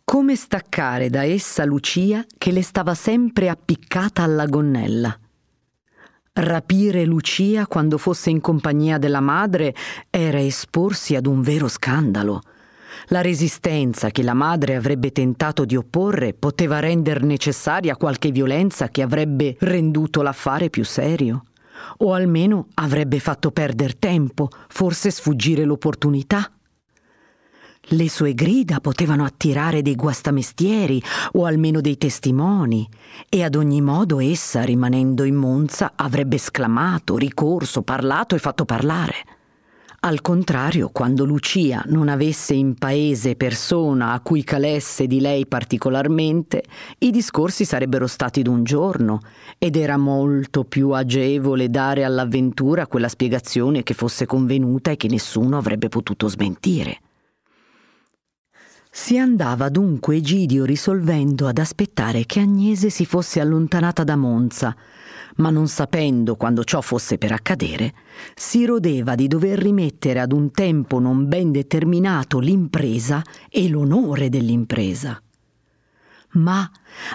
Come 0.04 0.36
staccare 0.36 1.10
da 1.10 1.24
essa 1.24 1.64
Lucia 1.64 2.26
che 2.38 2.52
le 2.52 2.64
stava 2.64 2.96
sempre 2.96 3.48
appiccata 3.48 4.24
alla 4.24 4.46
gonnella. 4.46 5.18
Rapire 6.42 7.04
Lucia 7.04 7.68
quando 7.68 7.98
fosse 7.98 8.30
in 8.30 8.40
compagnia 8.40 8.98
della 8.98 9.20
madre 9.20 9.76
era 10.10 10.40
esporsi 10.40 11.18
ad 11.18 11.26
un 11.26 11.42
vero 11.42 11.68
scandalo. 11.68 12.42
La 13.08 13.20
resistenza 13.20 14.10
che 14.10 14.24
la 14.24 14.34
madre 14.34 14.78
avrebbe 14.78 15.12
tentato 15.12 15.66
di 15.66 15.76
opporre 15.76 16.34
poteva 16.34 16.80
render 16.80 17.24
necessaria 17.24 17.98
qualche 17.98 18.32
violenza 18.32 18.88
che 18.88 19.02
avrebbe 19.02 19.58
renduto 19.60 20.22
l'affare 20.22 20.70
più 20.70 20.86
serio. 20.86 21.44
O 21.98 22.14
almeno 22.14 22.68
avrebbe 22.76 23.20
fatto 23.20 23.52
perdere 23.52 24.00
tempo, 24.00 24.48
forse 24.70 25.12
sfuggire 25.12 25.66
l'opportunità. 25.66 26.50
Le 27.92 28.08
sue 28.08 28.36
grida 28.36 28.80
potevano 28.82 29.26
attirare 29.26 29.82
dei 29.82 29.96
guastamestieri 29.96 31.02
o 31.32 31.46
almeno 31.46 31.82
dei 31.82 31.98
testimoni, 31.98 32.88
e 33.28 33.44
ad 33.44 33.56
ogni 33.56 33.82
modo 33.82 34.20
essa, 34.20 34.62
rimanendo 34.62 35.24
in 35.24 35.34
Monza, 35.34 35.94
avrebbe 35.96 36.36
esclamato, 36.36 37.18
ricorso, 37.18 37.82
parlato 37.82 38.36
e 38.36 38.38
fatto 38.38 38.64
parlare. 38.64 39.16
Al 40.02 40.22
contrario, 40.22 40.90
quando 40.90 41.26
Lucia 41.26 41.84
non 41.88 42.10
avesse 42.10 42.54
in 42.54 42.76
paese 42.76 43.36
persona 43.36 44.12
a 44.12 44.20
cui 44.20 44.44
calesse 44.44 45.08
di 45.08 45.20
lei 45.20 45.48
particolarmente, 45.48 46.64
i 47.00 47.10
discorsi 47.10 47.66
sarebbero 47.66 48.06
stati 48.06 48.44
d'un 48.44 48.64
giorno 48.64 49.20
ed 49.58 49.76
era 49.76 49.98
molto 49.98 50.64
più 50.64 50.92
agevole 50.92 51.72
dare 51.72 52.04
all'avventura 52.04 52.86
quella 52.86 53.10
spiegazione 53.10 53.82
che 53.82 53.96
fosse 53.96 54.28
convenuta 54.28 54.92
e 54.92 54.96
che 54.96 55.08
nessuno 55.08 55.58
avrebbe 55.58 55.90
potuto 55.90 56.28
smentire. 56.28 57.00
Si 59.02 59.18
andava 59.18 59.70
dunque 59.70 60.18
Egidio 60.18 60.66
risolvendo 60.66 61.48
ad 61.48 61.58
aspettare 61.58 62.26
che 62.26 62.42
Agnese 62.42 62.90
si 62.90 63.06
fosse 63.06 63.40
allontanata 63.40 64.04
da 64.04 64.18
Monza, 64.18 64.76
ma 65.38 65.50
non 65.50 65.70
sapendo 65.70 66.36
quando 66.36 66.66
ciò 66.66 66.82
fosse 66.82 67.18
per 67.18 67.32
accadere, 67.32 67.94
si 68.36 68.66
rodeva 68.66 69.16
di 69.16 69.28
dover 69.28 69.58
rimettere 69.58 70.20
ad 70.20 70.34
un 70.34 70.52
tempo 70.52 71.00
non 71.00 71.30
ben 71.30 71.52
determinato 71.52 72.40
l'impresa 72.40 73.24
e 73.50 73.70
l'onore 73.70 74.28
dell'impresa. 74.28 75.20
Ma, 76.32 76.70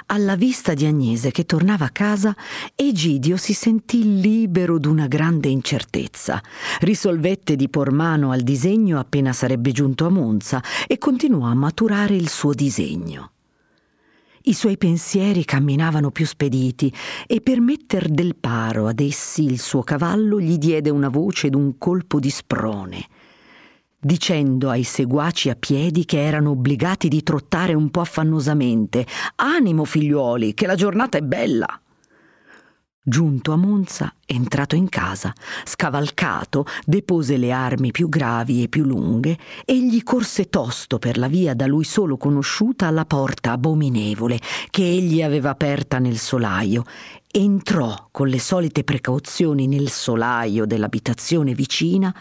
alla 0.07 0.35
vista 0.35 0.75
di 0.75 0.87
Agnese 0.87 1.31
che 1.31 1.47
tornava 1.47 1.85
a 1.85 1.91
casa, 1.91 2.35
Egidio 2.75 3.37
si 3.37 3.53
sentì 3.53 4.21
libero 4.21 4.79
d'una 4.79 5.07
grande 5.07 5.49
incertezza. 5.49 6.43
Risolvette 6.81 7.55
di 7.55 7.69
por 7.69 7.93
mano 7.93 8.33
al 8.33 8.41
disegno 8.41 8.99
appena 8.99 9.33
sarebbe 9.33 9.71
giunto 9.71 10.07
a 10.07 10.11
Monza 10.11 10.61
e 10.89 10.99
continuò 10.99 11.47
a 11.47 11.55
maturare 11.55 12.17
il 12.17 12.29
suo 12.29 12.55
disegno. 12.55 13.31
I 14.47 14.53
suoi 14.53 14.77
pensieri 14.77 15.45
camminavano 15.45 16.11
più 16.11 16.27
spediti 16.27 16.93
e 17.27 17.41
per 17.41 17.61
metter 17.61 18.09
del 18.09 18.35
paro 18.35 18.89
ad 18.89 19.01
essi 19.01 19.45
il 19.45 19.59
suo 19.59 19.83
cavallo 19.83 20.39
gli 20.41 20.59
diede 20.59 20.91
una 20.91 21.09
voce 21.09 21.49
d'un 21.49 21.79
colpo 21.79 22.19
di 22.19 22.29
sprone, 22.29 23.07
dicendo 24.05 24.69
ai 24.69 24.85
seguaci 24.85 25.49
a 25.49 25.57
piedi 25.57 26.05
che 26.05 26.23
erano 26.23 26.51
obbligati 26.51 27.09
di 27.09 27.23
trottare 27.23 27.73
un 27.73 27.91
po' 27.91 28.03
affannosamente. 28.03 29.07
Animo, 29.37 29.85
figliuoli, 29.85 30.53
che 30.53 30.67
la 30.67 30.75
giornata 30.75 31.17
è 31.17 31.23
bella. 31.23 31.67
Giunto 33.07 33.53
a 33.53 33.57
Monza, 33.57 34.15
entrato 34.25 34.77
in 34.77 34.89
casa, 34.89 35.31
scavalcato, 35.65 36.65
depose 36.87 37.37
le 37.37 37.53
armi 37.53 37.91
più 37.91 38.09
gravi 38.09 38.63
e 38.63 38.69
più 38.69 38.85
lunghe, 38.85 39.37
egli 39.67 40.03
corse 40.03 40.49
tosto 40.49 40.99
per 40.99 41.19
la 41.19 41.29
via 41.29 41.55
da 41.55 41.67
lui 41.67 41.85
solo 41.85 42.17
conosciuta 42.17 42.87
alla 42.87 43.05
porta 43.05 43.53
abominevole 43.53 44.41
che 44.71 44.85
egli 44.85 45.23
aveva 45.23 45.51
aperta 45.51 45.99
nel 45.99 46.17
solaio. 46.17 46.85
Entrò 47.31 48.09
con 48.11 48.29
le 48.29 48.39
solite 48.39 48.85
precauzioni 48.85 49.67
nel 49.67 49.91
solaio 49.91 50.65
dell'abitazione 50.65 51.53
vicina, 51.53 52.15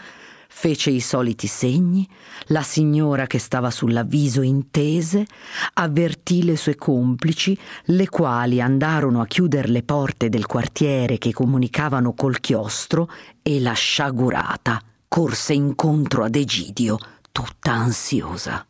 fece 0.56 0.90
i 0.90 1.00
soliti 1.00 1.48
segni, 1.48 2.08
la 2.46 2.62
signora 2.62 3.26
che 3.26 3.38
stava 3.38 3.70
sull'avviso 3.70 4.40
intese, 4.40 5.26
avvertì 5.74 6.44
le 6.44 6.56
sue 6.56 6.76
complici, 6.76 7.58
le 7.86 8.08
quali 8.08 8.60
andarono 8.60 9.20
a 9.20 9.26
chiudere 9.26 9.68
le 9.68 9.82
porte 9.82 10.28
del 10.28 10.46
quartiere 10.46 11.18
che 11.18 11.32
comunicavano 11.32 12.14
col 12.14 12.40
chiostro 12.40 13.10
e 13.42 13.60
la 13.60 13.72
sciagurata 13.72 14.80
corse 15.08 15.52
incontro 15.52 16.24
ad 16.24 16.36
Egidio, 16.36 16.98
tutta 17.30 17.72
ansiosa. 17.72 18.64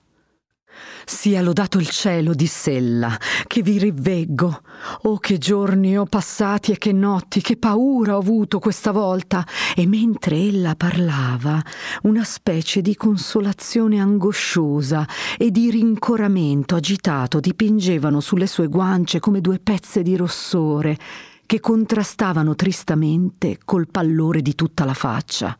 Sia 1.04 1.42
lodato 1.42 1.78
il 1.78 1.88
cielo, 1.88 2.34
diss'ella, 2.34 3.18
che 3.46 3.62
vi 3.62 3.78
riveggo. 3.78 4.62
Oh, 5.02 5.18
che 5.18 5.38
giorni 5.38 5.96
ho 5.96 6.04
passati 6.04 6.72
e 6.72 6.78
che 6.78 6.92
notti, 6.92 7.40
che 7.40 7.56
paura 7.56 8.16
ho 8.16 8.18
avuto 8.18 8.58
questa 8.58 8.90
volta. 8.90 9.46
E 9.74 9.86
mentre 9.86 10.36
ella 10.36 10.74
parlava, 10.74 11.62
una 12.02 12.24
specie 12.24 12.80
di 12.80 12.94
consolazione 12.96 14.00
angosciosa 14.00 15.06
e 15.36 15.50
di 15.50 15.70
rincoramento 15.70 16.74
agitato 16.74 17.40
dipingevano 17.40 18.20
sulle 18.20 18.46
sue 18.46 18.68
guance 18.68 19.20
come 19.20 19.40
due 19.40 19.58
pezze 19.58 20.02
di 20.02 20.16
rossore 20.16 20.98
che 21.46 21.60
contrastavano 21.60 22.54
tristamente 22.54 23.58
col 23.64 23.88
pallore 23.88 24.40
di 24.40 24.54
tutta 24.54 24.84
la 24.84 24.94
faccia. 24.94 25.56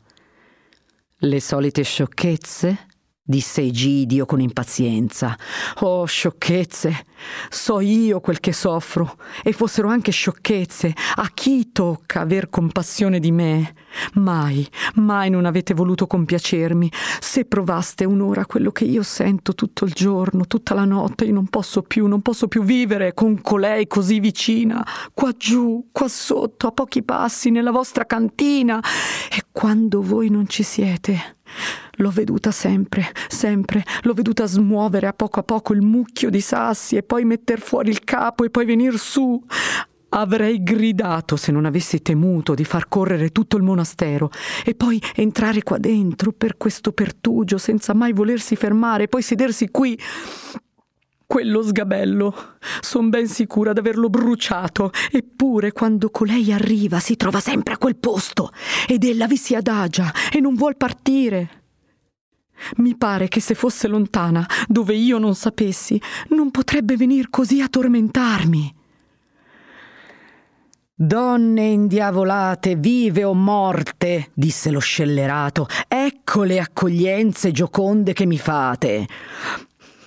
Le 1.19 1.41
solite 1.41 1.83
sciocchezze? 1.83 2.87
Disse 3.27 3.63
Egidio 3.63 4.27
con 4.27 4.41
impazienza. 4.41 5.35
Oh, 5.81 6.05
sciocchezze! 6.05 7.07
So 7.49 7.81
io 7.81 8.21
quel 8.21 8.39
che 8.39 8.53
soffro, 8.53 9.17
e 9.43 9.53
fossero 9.53 9.89
anche 9.89 10.13
sciocchezze. 10.13 10.93
A 11.15 11.31
chi 11.33 11.73
tocca 11.73 12.21
aver 12.21 12.51
compassione 12.51 13.21
di 13.21 13.33
me? 13.33 13.75
Mai, 14.15 14.69
mai 14.97 15.31
non 15.31 15.47
avete 15.47 15.73
voluto 15.73 16.07
compiacermi. 16.07 16.91
Se 17.21 17.47
provaste 17.47 18.05
un'ora 18.05 18.45
quello 18.45 18.71
che 18.73 18.85
io 18.85 19.03
sento 19.03 19.55
tutto 19.55 19.87
il 19.87 19.93
giorno, 19.93 20.47
tutta 20.47 20.75
la 20.75 20.85
notte, 20.85 21.25
io 21.25 21.33
non 21.33 21.47
posso 21.47 21.81
più, 21.81 22.07
non 22.07 22.21
posso 22.21 22.47
più 22.47 22.63
vivere 22.63 23.15
con 23.15 23.41
colei 23.41 23.87
così 23.87 24.21
vicina, 24.21 24.87
qua 25.15 25.33
giù, 25.33 25.89
qua 25.93 26.09
sotto, 26.09 26.67
a 26.67 26.73
pochi 26.73 27.03
passi, 27.03 27.51
nella 27.51 27.71
vostra 27.71 28.05
cantina. 28.05 28.81
E 29.31 29.45
quando 29.51 30.03
voi 30.03 30.29
non 30.29 30.47
ci 30.47 30.63
siete, 30.63 31.39
L'ho 31.99 32.11
veduta 32.11 32.51
sempre, 32.51 33.13
sempre, 33.29 33.85
l'ho 34.03 34.13
veduta 34.15 34.47
smuovere 34.47 35.07
a 35.07 35.13
poco 35.13 35.41
a 35.41 35.43
poco 35.43 35.73
il 35.73 35.83
mucchio 35.83 36.31
di 36.31 36.41
sassi 36.41 36.97
e 36.97 37.03
poi 37.03 37.25
metter 37.25 37.61
fuori 37.61 37.91
il 37.91 38.03
capo 38.05 38.45
e 38.45 38.51
poi 38.51 38.65
venir 38.65 38.99
su. 38.99 39.43
Avrei 40.11 40.63
gridato 40.63 41.35
se 41.35 41.51
non 41.51 41.65
avessi 41.65 42.01
temuto 42.01 42.55
di 42.55 42.65
far 42.65 42.87
correre 42.87 43.31
tutto 43.31 43.57
il 43.57 43.65
monastero 43.65 44.31
e 44.65 44.75
poi 44.77 45.03
entrare 45.15 45.63
qua 45.65 45.79
dentro 45.79 46.31
per 46.31 46.57
questo 46.57 46.93
pertugio 46.93 47.59
senza 47.59 47.95
mai 47.95 48.13
volersi 48.13 48.55
fermare 48.55 49.05
e 49.05 49.09
poi 49.09 49.23
sedersi 49.23 49.69
qui. 49.71 49.99
Quello 51.27 51.63
sgabello, 51.63 52.35
son 52.81 53.09
ben 53.09 53.27
sicura 53.27 53.73
d'averlo 53.73 54.11
bruciato, 54.11 54.91
eppure 55.11 55.73
quando 55.73 56.11
colei 56.11 56.53
arriva 56.53 57.01
si 57.01 57.17
trova 57.17 57.41
sempre 57.41 57.75
a 57.75 57.79
quel 57.79 57.97
posto 57.97 58.53
ed 58.87 59.05
ella 59.05 59.27
vi 59.27 59.37
si 59.37 59.55
adagia 59.55 60.13
e 60.31 60.41
non 60.41 60.55
vuol 60.55 60.77
partire. 60.77 61.63
Mi 62.77 62.97
pare 62.97 63.29
che 63.29 63.41
se 63.41 63.55
fosse 63.55 63.89
lontana, 63.89 64.47
dove 64.69 64.95
io 64.95 65.19
non 65.19 65.35
sapessi, 65.35 66.01
non 66.29 66.51
potrebbe 66.51 66.97
venir 66.97 67.31
così 67.31 67.61
a 67.61 67.69
tormentarmi. 67.69 68.75
Donne 70.97 71.65
indiavolate, 71.65 72.77
vive 72.77 73.25
o 73.25 73.35
morte, 73.35 74.31
disse 74.33 74.71
lo 74.71 74.79
scellerato, 74.79 75.67
ecco 75.89 76.45
le 76.45 76.61
accoglienze 76.61 77.51
gioconde 77.51 78.13
che 78.13 78.27
mi 78.27 78.39
fate. 78.39 79.07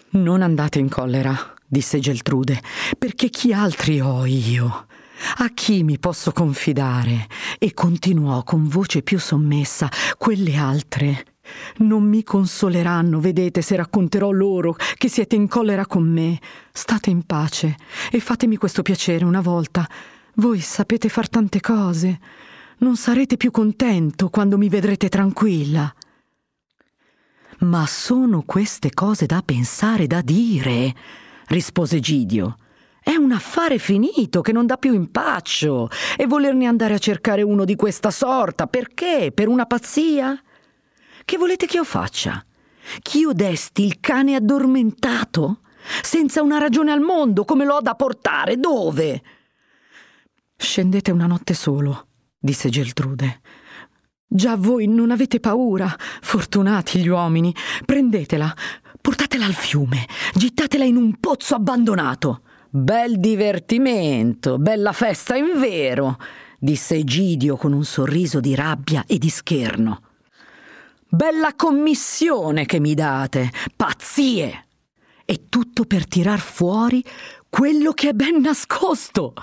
Non 0.09 0.41
andate 0.41 0.79
in 0.79 0.89
collera, 0.89 1.35
disse 1.65 1.99
Geltrude, 1.99 2.61
perché 2.97 3.29
chi 3.29 3.53
altri 3.53 3.99
ho 3.99 4.25
io? 4.25 4.87
A 5.37 5.49
chi 5.53 5.83
mi 5.83 5.99
posso 5.99 6.31
confidare? 6.31 7.27
E 7.57 7.73
continuò 7.73 8.43
con 8.43 8.67
voce 8.67 9.01
più 9.01 9.19
sommessa, 9.19 9.89
quelle 10.17 10.55
altre 10.55 11.25
non 11.77 12.03
mi 12.03 12.23
consoleranno, 12.23 13.19
vedete, 13.19 13.61
se 13.61 13.75
racconterò 13.75 14.31
loro 14.31 14.75
che 14.95 15.09
siete 15.09 15.35
in 15.35 15.47
collera 15.47 15.85
con 15.85 16.03
me. 16.03 16.39
State 16.71 17.09
in 17.09 17.23
pace 17.23 17.75
e 18.11 18.19
fatemi 18.19 18.57
questo 18.57 18.81
piacere 18.81 19.25
una 19.25 19.41
volta. 19.41 19.87
Voi 20.35 20.59
sapete 20.59 21.09
far 21.09 21.29
tante 21.29 21.59
cose. 21.59 22.19
Non 22.79 22.95
sarete 22.95 23.37
più 23.37 23.51
contento 23.51 24.29
quando 24.29 24.57
mi 24.57 24.69
vedrete 24.69 25.09
tranquilla. 25.09 25.93
Ma 27.59 27.87
sono 27.87 28.43
queste 28.43 28.91
cose 28.93 29.25
da 29.25 29.41
pensare, 29.43 30.05
da 30.05 30.21
dire, 30.21 30.93
rispose 31.47 31.99
Gidio. 31.99 32.57
È 33.01 33.15
un 33.15 33.31
affare 33.31 33.79
finito 33.79 34.41
che 34.41 34.51
non 34.51 34.65
dà 34.65 34.77
più 34.77 34.93
impaccio. 34.93 35.89
E 36.17 36.27
volerne 36.27 36.67
andare 36.67 36.93
a 36.93 36.99
cercare 36.99 37.41
uno 37.41 37.65
di 37.65 37.75
questa 37.75 38.11
sorta, 38.11 38.67
perché? 38.67 39.31
Per 39.33 39.47
una 39.47 39.65
pazzia? 39.65 40.39
Che 41.25 41.37
volete 41.37 41.65
che 41.65 41.77
io 41.77 41.83
faccia? 41.83 42.45
Che 43.01 43.17
io 43.17 43.33
desti 43.33 43.85
il 43.85 43.99
cane 43.99 44.35
addormentato? 44.35 45.61
Senza 46.01 46.41
una 46.41 46.57
ragione 46.57 46.91
al 46.91 47.01
mondo, 47.01 47.43
come 47.43 47.65
l'ho 47.65 47.79
da 47.81 47.95
portare? 47.95 48.57
Dove? 48.57 49.21
Scendete 50.55 51.11
una 51.11 51.27
notte 51.27 51.53
solo, 51.53 52.07
disse 52.37 52.69
Geltrude. 52.69 53.41
Già 54.29 54.57
voi 54.57 54.87
non 54.87 55.09
avete 55.11 55.39
paura, 55.39 55.95
fortunati 56.21 56.99
gli 56.99 57.07
uomini. 57.07 57.55
Prendetela, 57.85 58.53
portatela 58.99 59.45
al 59.45 59.53
fiume, 59.53 60.05
gittatela 60.33 60.83
in 60.83 60.97
un 60.97 61.17
pozzo 61.17 61.55
abbandonato. 61.55 62.41
Bel 62.69 63.21
divertimento, 63.21 64.57
bella 64.57 64.91
festa 64.91 65.37
in 65.37 65.57
vero, 65.57 66.17
disse 66.59 66.95
Egidio 66.95 67.55
con 67.55 67.71
un 67.71 67.85
sorriso 67.85 68.41
di 68.41 68.53
rabbia 68.53 69.05
e 69.07 69.17
di 69.17 69.29
scherno. 69.29 70.01
Bella 71.07 71.53
commissione 71.55 72.65
che 72.65 72.81
mi 72.81 72.93
date, 72.93 73.49
pazzie! 73.77 74.65
E 75.23 75.45
tutto 75.47 75.85
per 75.85 76.05
tirar 76.05 76.39
fuori 76.39 77.01
quello 77.49 77.93
che 77.93 78.09
è 78.09 78.13
ben 78.13 78.41
nascosto. 78.41 79.33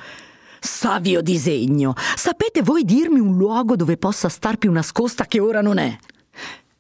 Savio 0.67 1.21
disegno, 1.21 1.93
sapete 2.17 2.63
voi 2.63 2.85
dirmi 2.85 3.21
un 3.21 3.37
luogo 3.37 3.77
dove 3.77 3.99
possa 3.99 4.31
star 4.31 4.57
più 4.57 4.73
nascosta 4.73 5.27
che 5.27 5.39
ora 5.39 5.61
non 5.61 5.77
è? 5.77 5.95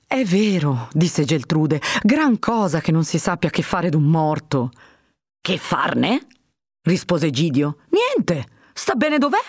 È 0.06 0.24
vero, 0.24 0.88
disse 0.92 1.26
Geltrude, 1.26 1.82
gran 2.02 2.38
cosa 2.38 2.80
che 2.80 2.92
non 2.92 3.04
si 3.04 3.18
sappia 3.18 3.50
che 3.50 3.60
fare 3.60 3.90
d'un 3.90 4.04
morto. 4.04 4.70
Che 5.38 5.58
farne? 5.58 6.26
rispose 6.84 7.28
Gidio. 7.28 7.76
Niente, 7.90 8.46
sta 8.72 8.94
bene 8.94 9.18
dov'è? 9.18 9.42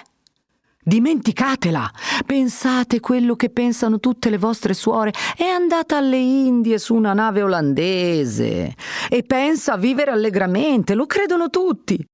Dimenticatela! 0.83 1.89
Pensate 2.25 2.99
quello 2.99 3.37
che 3.37 3.49
pensano 3.49 4.01
tutte 4.01 4.29
le 4.29 4.37
vostre 4.37 4.73
suore. 4.73 5.13
È 5.37 5.45
andata 5.45 5.95
alle 5.95 6.17
Indie 6.17 6.77
su 6.77 6.93
una 6.93 7.13
nave 7.13 7.41
olandese 7.41 8.75
e 9.07 9.23
pensa 9.23 9.73
a 9.73 9.77
vivere 9.77 10.11
allegramente, 10.11 10.93
lo 10.93 11.05
credono 11.05 11.49
tutti. 11.49 12.05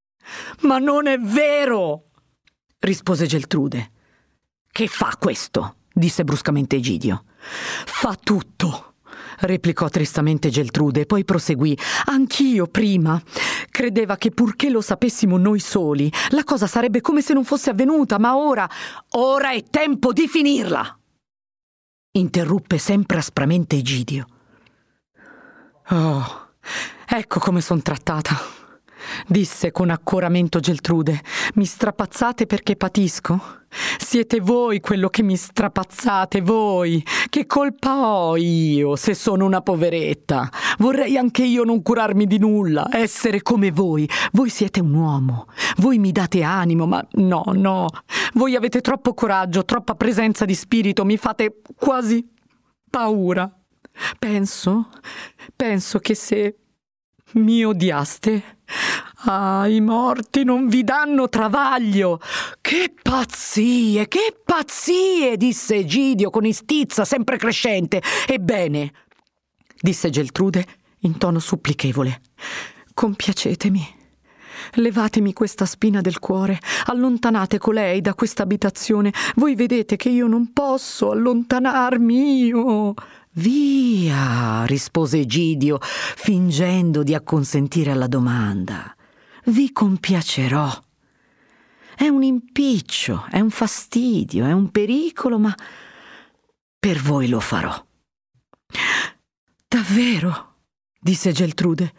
Ma 0.62 0.78
non 0.78 1.08
è 1.08 1.18
vero! 1.18 2.06
Rispose 2.82 3.26
Geltrude. 3.26 3.92
Che 4.72 4.88
fa 4.88 5.16
questo? 5.18 5.78
disse 5.94 6.24
bruscamente 6.24 6.76
Egidio. 6.76 7.24
Fa 7.86 8.16
tutto 8.22 8.92
replicò 9.42 9.90
tristamente 9.90 10.50
Geltrude, 10.50 11.06
poi 11.06 11.24
proseguì. 11.26 11.78
Anch'io 12.06 12.68
prima. 12.68 13.22
Credeva 13.70 14.18
che 14.18 14.32
purché 14.32 14.70
lo 14.70 14.82
sapessimo 14.82 15.38
noi 15.38 15.60
soli, 15.60 16.12
la 16.30 16.44
cosa 16.44 16.68
sarebbe 16.68 17.02
come 17.02 17.22
se 17.22 17.34
non 17.34 17.44
fosse 17.44 17.70
avvenuta, 17.70 18.20
ma 18.20 18.38
ora. 18.38 18.70
Ora 19.12 19.52
è 19.52 19.64
tempo 19.64 20.14
di 20.14 20.28
finirla! 20.28 20.96
interruppe 22.14 22.78
sempre 22.78 23.18
aspramente 23.18 23.78
Egidio. 23.78 24.26
Oh, 25.90 26.50
ecco 27.08 27.40
come 27.40 27.62
son 27.62 27.82
trattata. 27.82 28.61
Disse 29.28 29.72
con 29.72 29.90
accoramento 29.90 30.60
Geltrude. 30.60 31.22
Mi 31.56 31.66
strapazzate 31.66 32.46
perché 32.46 32.76
patisco? 32.76 33.60
Siete 33.98 34.42
voi 34.42 34.82
quello 34.82 35.08
che 35.08 35.24
mi 35.24 35.38
strapazzate, 35.38 36.42
voi. 36.42 37.04
Che 37.30 37.46
colpa 37.46 38.06
ho 38.06 38.36
io 38.36 38.96
se 38.96 39.14
sono 39.14 39.46
una 39.46 39.62
poveretta? 39.62 40.50
Vorrei 40.80 41.18
anche 41.18 41.44
io 41.44 41.64
non 41.64 41.82
curarmi 41.82 42.28
di 42.28 42.38
nulla, 42.38 42.90
essere 42.92 43.42
come 43.42 43.72
voi. 43.72 44.10
Voi 44.34 44.50
siete 44.50 44.82
un 44.82 44.94
uomo, 44.94 45.48
voi 45.78 46.00
mi 46.00 46.12
date 46.12 46.44
animo, 46.44 46.86
ma 46.86 47.06
no, 47.14 47.44
no. 47.54 47.88
Voi 48.34 48.56
avete 48.56 48.82
troppo 48.82 49.14
coraggio, 49.14 49.64
troppa 49.64 49.96
presenza 49.96 50.44
di 50.44 50.56
spirito, 50.56 51.06
mi 51.06 51.18
fate 51.18 51.62
quasi 51.76 52.28
paura. 52.90 53.50
Penso, 54.20 54.90
penso 55.56 56.00
che 56.00 56.16
se 56.16 56.58
mi 57.34 57.64
odiaste, 57.64 58.60
ah, 59.26 59.68
i 59.68 59.82
morti 59.82 60.44
non 60.44 60.68
vi 60.68 60.84
danno 60.84 61.30
travaglio. 61.30 62.20
Che 62.60 62.94
pazzie, 63.02 64.08
che 64.08 64.36
pazzie, 64.44 65.38
disse 65.38 65.76
Egidio 65.76 66.30
con 66.30 66.46
istizza 66.46 67.06
sempre 67.06 67.38
crescente. 67.38 68.02
Ebbene, 68.28 68.92
disse 69.80 70.10
Geltrude 70.10 70.66
in 71.00 71.18
tono 71.18 71.40
supplichevole, 71.40 72.22
compiacetemi. 72.94 74.00
Levatemi 74.76 75.34
questa 75.34 75.66
spina 75.66 76.02
del 76.02 76.20
cuore, 76.20 76.60
allontanate 76.86 77.58
colei 77.58 78.00
da 78.02 78.14
questa 78.14 78.44
abitazione. 78.44 79.12
Voi 79.36 79.56
vedete 79.56 79.96
che 79.96 80.10
io 80.10 80.28
non 80.28 80.54
posso 80.54 81.12
allontanarmi 81.12 82.46
io. 82.46 82.94
Via, 83.36 84.66
rispose 84.66 85.20
Egidio, 85.20 85.78
fingendo 85.82 87.02
di 87.02 87.16
acconsentire 87.16 87.92
alla 87.92 88.08
domanda. 88.08 88.94
Vi 89.46 89.72
compiacerò. 89.72 90.70
È 91.96 92.08
un 92.08 92.24
impiccio, 92.24 93.26
è 93.30 93.40
un 93.40 93.50
fastidio, 93.50 94.46
è 94.46 94.52
un 94.52 94.70
pericolo, 94.70 95.40
ma 95.40 95.56
per 96.78 97.00
voi 97.00 97.30
lo 97.30 97.40
farò. 97.40 97.74
Davvero? 99.66 100.56
disse 101.00 101.32
Geltrude. 101.32 101.94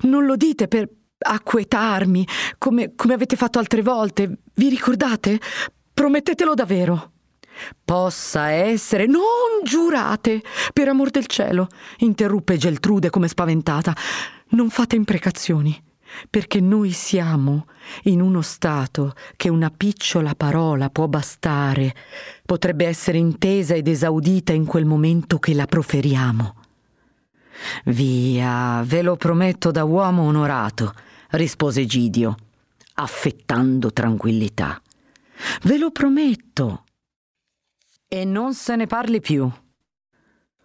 Non 0.00 0.24
lo 0.24 0.36
dite 0.36 0.66
per 0.66 0.88
acquetarmi, 1.18 2.26
come, 2.58 2.94
come 2.96 3.14
avete 3.14 3.36
fatto 3.36 3.60
altre 3.60 3.82
volte. 3.82 4.38
Vi 4.54 4.68
ricordate? 4.68 5.40
Promettetelo 5.94 6.54
davvero. 6.54 7.11
Possa 7.84 8.50
essere. 8.50 9.06
Non 9.06 9.62
giurate! 9.64 10.42
Per 10.72 10.88
amor 10.88 11.10
del 11.10 11.26
cielo, 11.26 11.68
interruppe 11.98 12.56
Geltrude 12.56 13.10
come 13.10 13.28
spaventata. 13.28 13.94
Non 14.50 14.70
fate 14.70 14.96
imprecazioni, 14.96 15.80
perché 16.28 16.60
noi 16.60 16.92
siamo 16.92 17.66
in 18.04 18.20
uno 18.20 18.42
stato 18.42 19.14
che 19.36 19.48
una 19.48 19.70
picciola 19.70 20.34
parola 20.34 20.90
può 20.90 21.08
bastare, 21.08 21.94
potrebbe 22.44 22.86
essere 22.86 23.18
intesa 23.18 23.74
ed 23.74 23.88
esaudita 23.88 24.52
in 24.52 24.66
quel 24.66 24.84
momento 24.84 25.38
che 25.38 25.54
la 25.54 25.66
proferiamo. 25.66 26.56
Via, 27.84 28.82
ve 28.84 29.02
lo 29.02 29.16
prometto 29.16 29.70
da 29.70 29.84
uomo 29.84 30.22
onorato, 30.22 30.94
rispose 31.30 31.86
Gidio, 31.86 32.34
affettando 32.94 33.92
tranquillità. 33.92 34.80
Ve 35.62 35.78
lo 35.78 35.90
prometto. 35.90 36.84
E 38.14 38.26
non 38.26 38.52
se 38.52 38.76
ne 38.76 38.86
parli 38.86 39.22
più. 39.22 39.50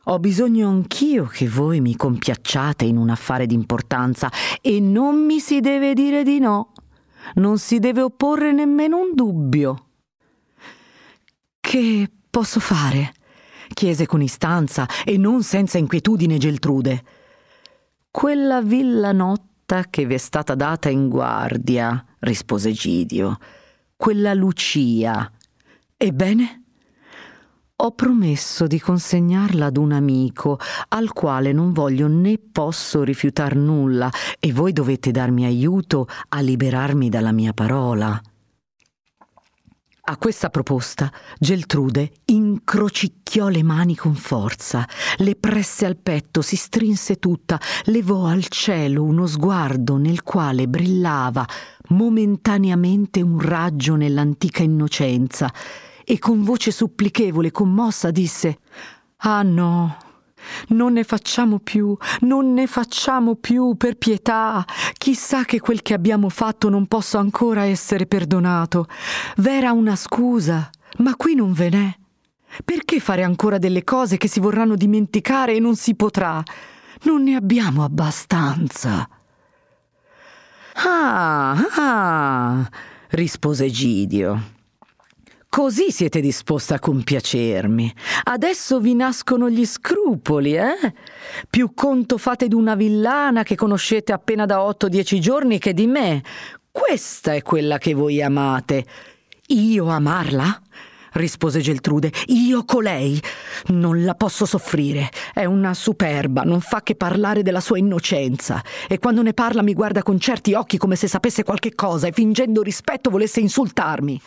Ho 0.04 0.20
bisogno 0.20 0.68
anch'io 0.68 1.28
che 1.28 1.48
voi 1.48 1.80
mi 1.80 1.96
compiacciate 1.96 2.84
in 2.84 2.98
un 2.98 3.10
affare 3.10 3.46
d'importanza 3.46 4.30
e 4.60 4.82
non 4.82 5.26
mi 5.26 5.40
si 5.40 5.62
deve 5.62 5.94
dire 5.94 6.24
di 6.24 6.40
no. 6.40 6.74
Non 7.36 7.58
si 7.58 7.80
deve 7.80 8.02
opporre 8.02 8.52
nemmeno 8.52 8.98
un 8.98 9.16
dubbio. 9.16 9.92
Che 11.62 12.12
posso 12.30 12.60
fare? 12.60 13.14
chiese 13.74 14.06
con 14.06 14.22
istanza 14.22 14.86
e 15.06 15.18
non 15.18 15.42
senza 15.42 15.78
inquietudine 15.78 16.38
Geltrude. 16.38 17.02
Quella 18.12 18.62
villa 18.62 19.14
notta 19.14 19.86
che 19.90 20.06
vi 20.06 20.16
è 20.16 20.18
stata 20.18 20.54
data 20.54 20.90
in 20.90 21.08
guardia, 21.08 22.06
rispose 22.20 22.74
Gidio, 22.74 23.38
quella 23.96 24.34
Lucia. 24.34 25.32
Ebbene? 25.96 26.64
Ho 27.80 27.92
promesso 27.92 28.66
di 28.66 28.80
consegnarla 28.80 29.68
ad 29.68 29.78
un 29.78 29.92
amico 29.92 30.60
al 30.88 31.14
quale 31.14 31.52
non 31.52 31.74
voglio 31.74 32.08
né 32.08 32.40
posso 32.40 33.04
rifiutar 33.04 33.56
nulla 33.56 34.10
e 34.40 34.52
voi 34.52 34.74
dovete 34.74 35.12
darmi 35.12 35.46
aiuto 35.46 36.08
a 36.30 36.42
liberarmi 36.42 37.08
dalla 37.08 37.32
mia 37.32 37.54
parola. 37.54 38.20
A 40.10 40.18
questa 40.18 40.50
proposta 40.50 41.12
Geltrude 41.38 42.14
incrocicchiò 42.26 43.48
le 43.50 43.62
mani 43.62 43.96
con 43.96 44.16
forza, 44.16 44.84
le 45.18 45.36
presse 45.36 45.86
al 45.86 45.98
petto, 45.98 46.42
si 46.42 46.56
strinse 46.56 47.20
tutta, 47.20 47.60
levò 47.84 48.26
al 48.26 48.48
cielo 48.48 49.04
uno 49.04 49.28
sguardo 49.28 49.98
nel 49.98 50.24
quale 50.24 50.68
brillava 50.68 51.46
momentaneamente 51.90 53.22
un 53.22 53.40
raggio 53.40 53.96
nell'antica 53.96 54.64
innocenza 54.64 55.54
e 56.10 56.20
con 56.20 56.42
voce 56.42 56.72
supplichevole, 56.72 57.52
commossa, 57.52 58.12
disse 58.12 58.60
Ah 59.18 59.42
no, 59.42 59.98
non 60.70 60.94
ne 60.94 61.04
facciamo 61.04 61.60
più, 61.60 61.98
non 62.22 62.54
ne 62.54 62.66
facciamo 62.66 63.36
più, 63.36 63.76
per 63.76 63.98
pietà. 63.98 64.66
Chissà 64.98 65.44
che 65.44 65.60
quel 65.60 65.82
che 65.82 65.94
abbiamo 65.94 66.30
fatto 66.30 66.70
non 66.70 66.86
possa 66.88 67.20
ancora 67.20 67.64
essere 67.64 68.06
perdonato. 68.06 68.88
V'era 69.38 69.74
una 69.74 69.98
scusa, 69.98 70.70
ma 71.00 71.14
qui 71.18 71.36
non 71.36 71.52
ve 71.52 71.70
n'è. 71.70 71.98
Perché 72.64 73.02
fare 73.02 73.24
ancora 73.24 73.58
delle 73.58 73.84
cose 73.84 74.16
che 74.16 74.30
si 74.30 74.40
vorranno 74.40 74.76
dimenticare 74.76 75.56
e 75.56 75.60
non 75.60 75.76
si 75.76 75.94
potrà? 75.94 76.42
Non 77.02 77.22
ne 77.22 77.36
abbiamo 77.36 77.84
abbastanza. 77.84 79.10
Ah, 80.74 81.56
ah, 81.76 82.70
rispose 83.10 83.70
Gidio. 83.70 84.56
Così 85.58 85.90
siete 85.90 86.20
disposta 86.20 86.76
a 86.76 86.80
compiacermi. 86.80 87.92
Adesso 88.26 88.80
vi 88.80 88.94
nascono 88.94 89.50
gli 89.50 89.66
scrupoli, 89.66 90.56
eh? 90.56 90.94
Più 91.50 91.72
conto 91.74 92.20
fate 92.20 92.48
di 92.48 92.54
una 92.54 92.76
villana 92.76 93.42
che 93.42 93.56
conoscete 93.56 94.14
appena 94.14 94.46
da 94.46 94.62
otto 94.62 94.86
o 94.86 94.90
dieci 94.90 95.20
giorni 95.20 95.58
che 95.58 95.74
di 95.74 95.88
me. 95.88 96.24
Questa 96.70 97.34
è 97.34 97.42
quella 97.42 97.80
che 97.80 97.96
voi 97.96 98.22
amate. 98.22 98.86
Io 99.48 99.88
amarla? 99.88 100.62
rispose 101.14 101.60
Geltrude. 101.60 102.12
Io 102.28 102.64
colei. 102.64 103.20
Non 103.70 104.04
la 104.04 104.14
posso 104.14 104.46
soffrire. 104.46 105.10
È 105.34 105.46
una 105.46 105.74
superba, 105.74 106.44
non 106.44 106.62
fa 106.62 106.84
che 106.84 106.94
parlare 106.94 107.42
della 107.42 107.62
sua 107.62 107.80
innocenza. 107.80 108.64
E 108.88 109.00
quando 109.00 109.24
ne 109.24 109.34
parla 109.34 109.64
mi 109.64 109.74
guarda 109.74 110.04
con 110.04 110.20
certi 110.20 110.54
occhi 110.54 110.78
come 110.78 110.96
se 110.96 111.08
sapesse 111.08 111.42
qualche 111.42 111.74
cosa 111.74 112.06
e 112.06 112.12
fingendo 112.12 112.62
rispetto 112.62 113.10
volesse 113.10 113.40
insultarmi. 113.40 114.22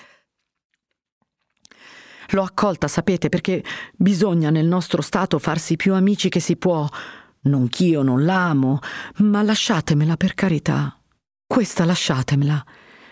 L'ho 2.30 2.42
accolta, 2.42 2.88
sapete, 2.88 3.28
perché 3.28 3.62
bisogna 3.96 4.50
nel 4.50 4.66
nostro 4.66 5.02
stato 5.02 5.38
farsi 5.38 5.76
più 5.76 5.94
amici 5.94 6.28
che 6.28 6.40
si 6.40 6.56
può. 6.56 6.86
Non 7.42 7.68
ch'io 7.68 8.02
non 8.02 8.24
l'amo, 8.24 8.80
ma 9.18 9.42
lasciatemela 9.42 10.16
per 10.16 10.34
carità. 10.34 10.96
Questa 11.46 11.84
lasciatemela. 11.84 12.64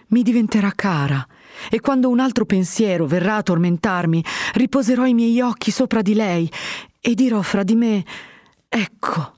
Mi 0.09 0.23
diventerà 0.23 0.73
cara. 0.75 1.27
E 1.71 1.81
quando 1.81 2.09
un 2.09 2.21
altro 2.21 2.45
pensiero 2.45 3.07
verrà 3.07 3.37
a 3.37 3.43
tormentarmi, 3.43 4.25
riposerò 4.55 5.07
i 5.07 5.15
miei 5.15 5.41
occhi 5.41 5.71
sopra 5.71 6.03
di 6.03 6.15
lei 6.15 6.51
e 7.01 7.15
dirò 7.15 7.43
fra 7.43 7.63
di 7.63 7.75
me: 7.75 8.05
Ecco, 8.69 9.35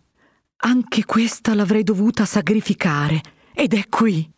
anche 0.57 1.05
questa 1.05 1.55
l'avrei 1.55 1.83
dovuta 1.83 2.25
sacrificare. 2.25 3.21
Ed 3.55 3.75
è 3.75 3.89
qui. 3.89 4.29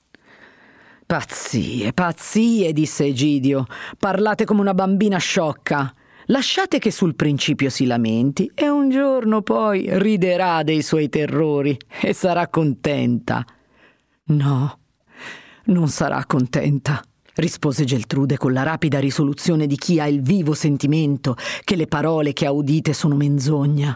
Pazzie, 1.13 1.93
pazzie, 1.93 2.73
disse 2.73 3.05
Egidio. 3.05 3.67
Parlate 3.99 4.47
come 4.47 4.63
una 4.63 4.73
bambina 4.73 5.19
sciocca. 5.19 5.93
Lasciate 6.29 6.79
che 6.79 6.91
sul 6.91 7.17
principio 7.17 7.69
si 7.69 7.85
lamenti 7.85 8.51
e 8.55 8.71
un 8.71 8.89
giorno 8.89 9.43
poi 9.43 9.91
riderà 9.99 10.63
dei 10.63 10.81
suoi 10.81 11.11
terrori 11.11 11.77
e 12.01 12.15
sarà 12.15 12.49
contenta. 12.49 13.45
No, 14.29 14.79
non 15.65 15.89
sarà 15.89 16.25
contenta, 16.25 17.03
rispose 17.35 17.85
Geltrude 17.85 18.39
con 18.39 18.55
la 18.55 18.63
rapida 18.63 18.99
risoluzione 18.99 19.67
di 19.67 19.77
chi 19.77 20.01
ha 20.01 20.09
il 20.09 20.23
vivo 20.23 20.55
sentimento 20.55 21.37
che 21.63 21.77
le 21.77 21.89
parole 21.89 22.33
che 22.33 22.47
ha 22.47 22.53
udite 22.53 22.95
sono 22.95 23.17
menzogna. 23.17 23.95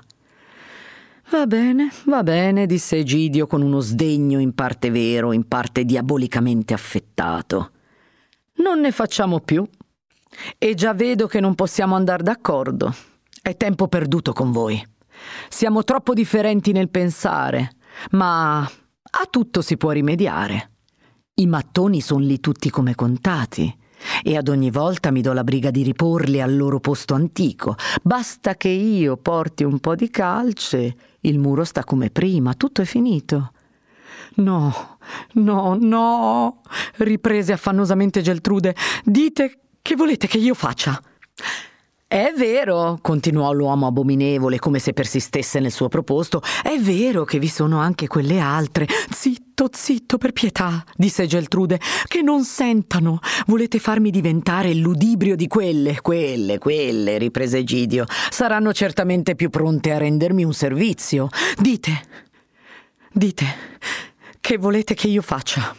Va 1.28 1.44
bene, 1.46 1.90
va 2.04 2.22
bene, 2.22 2.66
disse 2.66 2.98
Egidio 2.98 3.48
con 3.48 3.60
uno 3.60 3.80
sdegno 3.80 4.38
in 4.38 4.54
parte 4.54 4.90
vero, 4.90 5.32
in 5.32 5.48
parte 5.48 5.84
diabolicamente 5.84 6.72
affettato. 6.72 7.72
Non 8.58 8.80
ne 8.80 8.92
facciamo 8.92 9.40
più. 9.40 9.66
E 10.56 10.74
già 10.74 10.94
vedo 10.94 11.26
che 11.26 11.40
non 11.40 11.56
possiamo 11.56 11.96
andare 11.96 12.22
d'accordo. 12.22 12.94
È 13.42 13.56
tempo 13.56 13.88
perduto 13.88 14.32
con 14.32 14.52
voi. 14.52 14.80
Siamo 15.48 15.82
troppo 15.82 16.14
differenti 16.14 16.70
nel 16.70 16.90
pensare, 16.90 17.72
ma 18.12 18.60
a 18.60 19.26
tutto 19.28 19.62
si 19.62 19.76
può 19.76 19.90
rimediare. 19.90 20.70
I 21.34 21.46
mattoni 21.46 22.00
sono 22.00 22.24
lì 22.24 22.38
tutti 22.38 22.70
come 22.70 22.94
contati 22.94 23.76
e 24.22 24.36
ad 24.36 24.48
ogni 24.48 24.70
volta 24.70 25.10
mi 25.10 25.20
do 25.20 25.32
la 25.32 25.44
briga 25.44 25.70
di 25.70 25.82
riporli 25.82 26.40
al 26.40 26.56
loro 26.56 26.80
posto 26.80 27.14
antico. 27.14 27.76
Basta 28.02 28.54
che 28.54 28.68
io 28.68 29.16
porti 29.16 29.64
un 29.64 29.78
po' 29.78 29.94
di 29.94 30.10
calce, 30.10 30.96
il 31.20 31.38
muro 31.38 31.64
sta 31.64 31.84
come 31.84 32.10
prima, 32.10 32.54
tutto 32.54 32.82
è 32.82 32.84
finito. 32.84 33.52
No, 34.36 34.98
no, 35.34 35.76
no, 35.80 36.60
riprese 36.96 37.52
affannosamente 37.52 38.20
Geltrude. 38.20 38.74
Dite 39.04 39.60
che 39.80 39.94
volete 39.94 40.26
che 40.26 40.38
io 40.38 40.54
faccia? 40.54 41.00
È 42.08 42.32
vero, 42.36 43.00
continuò 43.02 43.50
l'uomo 43.50 43.88
abominevole 43.88 44.60
come 44.60 44.78
se 44.78 44.92
persistesse 44.92 45.58
nel 45.58 45.72
suo 45.72 45.88
proposto, 45.88 46.40
è 46.62 46.78
vero 46.78 47.24
che 47.24 47.40
vi 47.40 47.48
sono 47.48 47.80
anche 47.80 48.06
quelle 48.06 48.38
altre. 48.38 48.86
Zitto, 49.10 49.68
zitto, 49.72 50.16
per 50.16 50.30
pietà, 50.30 50.84
disse 50.94 51.26
Geltrude, 51.26 51.80
che 52.06 52.22
non 52.22 52.44
sentano. 52.44 53.18
Volete 53.46 53.80
farmi 53.80 54.10
diventare 54.10 54.70
il 54.70 54.78
ludibrio 54.78 55.34
di 55.34 55.48
quelle? 55.48 56.00
Quelle, 56.00 56.58
quelle, 56.58 57.18
riprese 57.18 57.58
Egidio, 57.58 58.04
saranno 58.30 58.72
certamente 58.72 59.34
più 59.34 59.50
pronte 59.50 59.90
a 59.90 59.98
rendermi 59.98 60.44
un 60.44 60.54
servizio. 60.54 61.26
Dite, 61.58 62.02
dite, 63.12 63.46
che 64.38 64.58
volete 64.58 64.94
che 64.94 65.08
io 65.08 65.22
faccia? 65.22 65.74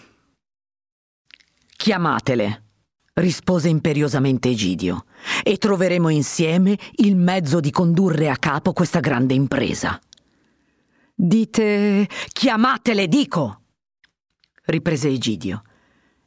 Chiamatele 1.77 2.66
rispose 3.17 3.69
imperiosamente 3.69 4.49
Egidio, 4.49 5.06
e 5.43 5.58
troveremo 5.58 6.10
insieme 6.10 6.77
il 6.97 7.15
mezzo 7.15 7.60
di 7.60 7.71
condurre 7.71 8.30
a 8.30 8.38
capo 8.38 8.73
questa 8.73 8.99
grande 8.99 9.34
impresa. 9.34 9.99
Dite 11.13 12.08
chiamatele, 12.32 13.08
dico! 13.08 13.62
riprese 14.65 15.08
Egidio, 15.08 15.63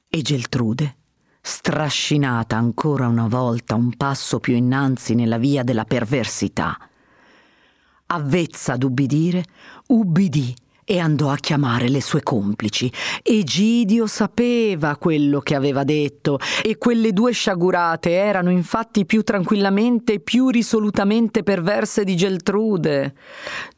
e 0.09 0.23
Geltrude, 0.23 0.97
strascinata 1.41 2.57
ancora 2.57 3.07
una 3.07 3.29
volta 3.29 3.75
un 3.75 3.95
passo 3.97 4.41
più 4.41 4.55
innanzi 4.55 5.15
nella 5.15 5.39
via 5.39 5.63
della 5.63 5.85
perversità, 5.85 6.77
avvezza 8.07 8.73
ad 8.73 8.83
ubbidire, 8.83 9.45
ubbidì 9.89 10.55
e 10.91 10.99
andò 10.99 11.31
a 11.31 11.37
chiamare 11.37 11.89
le 11.89 12.01
sue 12.01 12.21
complici. 12.25 12.93
Egidio 13.23 14.09
sapeva 14.09 14.97
quello 14.97 15.39
che 15.39 15.55
aveva 15.55 15.85
detto 15.85 16.41
e 16.65 16.79
quelle 16.79 17.13
due 17.13 17.31
sciagurate 17.31 18.11
erano 18.11 18.51
infatti 18.51 19.07
più 19.07 19.23
tranquillamente 19.23 20.15
e 20.15 20.19
più 20.19 20.49
risolutamente 20.49 21.45
perverse 21.45 22.03
di 22.03 22.17
Geltrude. 22.17 23.15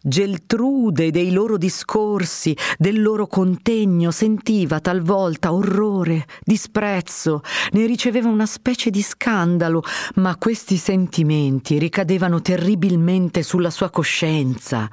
Geltrude 0.00 1.10
dei 1.10 1.32
loro 1.32 1.58
discorsi, 1.58 2.56
del 2.78 3.02
loro 3.02 3.26
contegno 3.26 4.10
sentiva 4.10 4.80
talvolta 4.80 5.52
orrore, 5.52 6.24
disprezzo, 6.42 7.42
ne 7.72 7.84
riceveva 7.84 8.30
una 8.30 8.46
specie 8.46 8.88
di 8.88 9.02
scandalo, 9.02 9.82
ma 10.14 10.34
questi 10.36 10.78
sentimenti 10.78 11.76
ricadevano 11.78 12.40
terribilmente 12.40 13.42
sulla 13.42 13.68
sua 13.68 13.90
coscienza, 13.90 14.88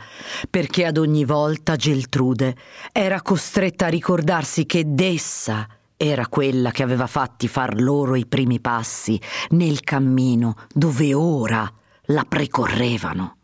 perché 0.49 0.85
ad 0.85 0.97
ogni 0.97 1.23
volta 1.23 1.77
Geltrude 1.77 2.07
Geltrude 2.09 2.55
era 2.91 3.21
costretta 3.21 3.85
a 3.85 3.89
ricordarsi 3.89 4.65
che 4.65 4.83
d'essa 4.85 5.67
era 5.95 6.27
quella 6.27 6.71
che 6.71 6.81
aveva 6.81 7.05
fatti 7.05 7.47
far 7.47 7.79
loro 7.79 8.15
i 8.15 8.25
primi 8.25 8.59
passi 8.59 9.21
nel 9.49 9.81
cammino 9.81 10.55
dove 10.73 11.13
ora 11.13 11.71
la 12.05 12.25
precorrevano. 12.27 13.38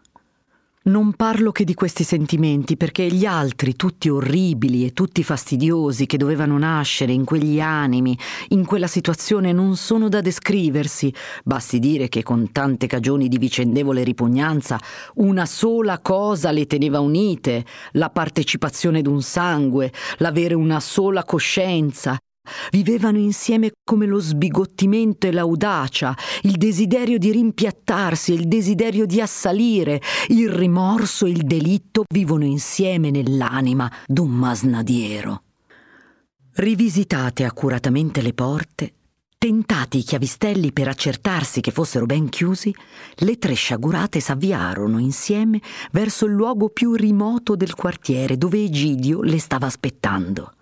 Non 0.88 1.14
parlo 1.14 1.52
che 1.52 1.64
di 1.64 1.74
questi 1.74 2.04
sentimenti 2.04 2.78
perché 2.78 3.08
gli 3.08 3.26
altri, 3.26 3.76
tutti 3.76 4.08
orribili 4.08 4.86
e 4.86 4.94
tutti 4.94 5.24
fastidiosi, 5.24 6.06
che 6.06 6.16
dovevano 6.16 6.60
nascere 6.60 7.12
in 7.12 7.26
quegli 7.26 7.60
animi, 7.60 8.16
in 8.50 8.66
quella 8.66 8.86
situazione, 8.86 9.52
non 9.52 9.78
sono 9.78 10.10
da 10.10 10.22
descriversi. 10.22 11.12
Basti 11.44 11.80
dire 11.80 12.08
che 12.08 12.22
con 12.22 12.52
tante 12.52 12.86
cagioni 12.86 13.28
di 13.28 13.40
vicendevole 13.40 14.04
ripugnanza, 14.04 14.80
una 15.16 15.48
sola 15.48 15.98
cosa 15.98 16.52
le 16.52 16.68
teneva 16.68 17.00
unite, 17.00 17.66
la 17.94 18.12
partecipazione 18.12 19.02
d'un 19.02 19.24
sangue, 19.24 19.92
l'avere 20.18 20.54
una 20.54 20.80
sola 20.80 21.24
coscienza, 21.24 22.16
Vivevano 22.72 23.18
insieme 23.18 23.72
come 23.84 24.06
lo 24.06 24.20
sbigottimento 24.20 25.28
e 25.28 25.32
l'audacia, 25.32 26.16
il 26.44 26.58
desiderio 26.58 27.18
di 27.18 27.32
rimpiattarsi 27.32 28.32
e 28.32 28.36
il 28.36 28.48
desiderio 28.48 29.06
di 29.06 29.22
assalire, 29.22 30.02
il 30.28 30.50
rimorso 30.50 31.26
e 31.26 31.32
il 31.32 31.44
delitto 31.44 32.04
vivono 32.12 32.46
insieme 32.46 33.12
nell'anima 33.12 33.92
d'un 34.08 34.32
masnadiero. 34.32 35.44
Rivisitate 36.54 37.44
accuratamente 37.44 38.22
le 38.22 38.34
porte, 38.34 38.94
tentati 39.38 40.00
i 40.00 40.04
chiavistelli 40.04 40.72
per 40.72 40.88
accertarsi 40.88 41.62
che 41.62 41.70
fossero 41.70 42.06
ben 42.06 42.30
chiusi, 42.30 42.74
le 43.18 43.38
tre 43.38 43.54
sciagurate 43.54 44.20
s'avviarono 44.20 44.98
insieme 44.98 45.62
verso 45.92 46.26
il 46.26 46.32
luogo 46.32 46.70
più 46.70 46.94
rimoto 46.94 47.56
del 47.56 47.76
quartiere 47.76 48.38
dove 48.38 48.64
Egidio 48.64 49.22
le 49.22 49.38
stava 49.38 49.68
aspettando. 49.68 50.55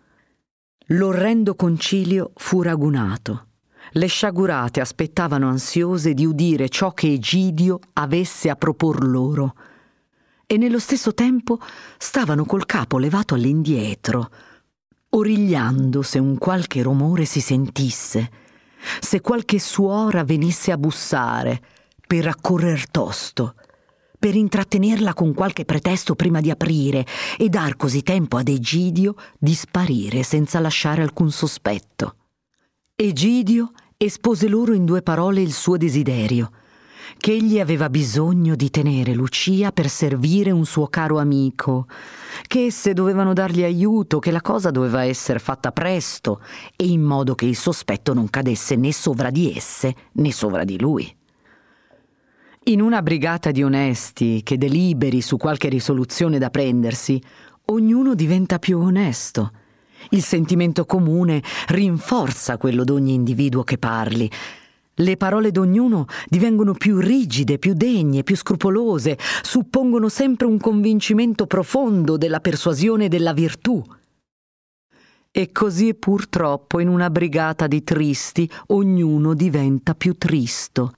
L'orrendo 0.88 1.56
concilio 1.56 2.34
fu 2.36 2.62
ragunato. 2.62 3.48
Le 3.92 4.08
sciagurate 4.08 4.82
aspettavano 4.82 5.48
ansiose 5.48 6.14
di 6.14 6.26
udire 6.26 6.68
ciò 6.68 6.92
che 6.92 7.12
Egidio 7.12 7.80
avesse 7.94 8.50
a 8.50 8.56
propor 8.56 9.06
loro 9.06 9.56
e 10.46 10.58
nello 10.58 10.80
stesso 10.80 11.14
tempo 11.14 11.60
stavano 11.98 12.44
col 12.44 12.66
capo 12.66 12.98
levato 12.98 13.36
all'indietro, 13.36 14.30
origliando 15.10 16.02
se 16.02 16.20
un 16.20 16.38
qualche 16.38 16.82
rumore 16.82 17.24
si 17.24 17.40
sentisse, 17.40 18.30
se 19.00 19.22
qualche 19.22 19.60
suora 19.60 20.26
venisse 20.26 20.72
a 20.72 20.78
bussare 20.78 21.62
per 22.06 22.28
accorrer 22.28 22.90
tosto 22.90 23.56
per 24.24 24.36
intrattenerla 24.36 25.14
con 25.14 25.34
qualche 25.34 25.66
pretesto 25.66 26.16
prima 26.16 26.40
di 26.40 26.50
aprire 26.50 27.06
e 27.38 27.50
dar 27.50 27.76
così 27.76 28.04
tempo 28.04 28.38
ad 28.38 28.48
Egidio 28.48 29.16
di 29.38 29.54
sparire 29.54 30.24
senza 30.24 30.62
lasciare 30.62 31.02
alcun 31.02 31.30
sospetto. 31.30 32.16
Egidio 32.96 33.74
espose 33.98 34.48
loro 34.48 34.72
in 34.72 34.86
due 34.86 35.02
parole 35.02 35.42
il 35.42 35.52
suo 35.52 35.76
desiderio, 35.76 36.52
che 37.18 37.34
egli 37.34 37.60
aveva 37.60 37.90
bisogno 37.90 38.56
di 38.56 38.70
tenere 38.70 39.14
Lucia 39.14 39.74
per 39.74 39.90
servire 39.90 40.52
un 40.52 40.66
suo 40.66 40.88
caro 40.88 41.20
amico, 41.20 41.88
che 42.48 42.68
esse 42.68 42.94
dovevano 42.94 43.34
dargli 43.34 43.64
aiuto, 43.64 44.20
che 44.20 44.32
la 44.32 44.40
cosa 44.40 44.72
doveva 44.72 45.04
essere 45.04 45.40
fatta 45.40 45.74
presto 45.74 46.40
e 46.78 46.88
in 46.88 47.02
modo 47.02 47.36
che 47.36 47.44
il 47.44 47.58
sospetto 47.58 48.14
non 48.14 48.30
cadesse 48.30 48.78
né 48.78 48.94
sovra 48.94 49.30
di 49.30 49.54
esse 49.54 49.94
né 50.14 50.32
sovra 50.32 50.64
di 50.64 50.80
lui. 50.80 51.14
In 52.68 52.80
una 52.80 53.02
brigata 53.02 53.52
di 53.52 53.62
onesti 53.62 54.42
che 54.42 54.58
deliberi 54.58 55.20
su 55.20 55.36
qualche 55.36 55.68
risoluzione 55.68 56.40
da 56.40 56.50
prendersi, 56.50 57.22
ognuno 57.66 58.16
diventa 58.16 58.58
più 58.58 58.80
onesto. 58.80 59.52
Il 60.12 60.24
sentimento 60.24 60.86
comune 60.86 61.44
rinforza 61.68 62.58
quello 62.58 62.86
d'ogni 62.86 63.16
individuo 63.16 63.64
che 63.64 63.78
parli. 63.78 64.32
Le 64.94 65.18
parole 65.18 65.52
d'ognuno 65.52 66.06
divengono 66.30 66.72
più 66.72 67.00
rigide, 67.00 67.60
più 67.60 67.74
degne, 67.74 68.24
più 68.24 68.38
scrupolose, 68.38 69.18
suppongono 69.42 70.08
sempre 70.08 70.48
un 70.48 70.58
convincimento 70.58 71.48
profondo 71.48 72.16
della 72.16 72.40
persuasione 72.40 73.10
della 73.10 73.34
virtù. 73.34 73.84
E 75.32 75.52
così 75.52 75.96
purtroppo 75.96 76.80
in 76.80 76.88
una 76.88 77.10
brigata 77.10 77.68
di 77.68 77.84
tristi 77.84 78.50
ognuno 78.68 79.34
diventa 79.34 79.96
più 79.96 80.16
tristo 80.16 80.94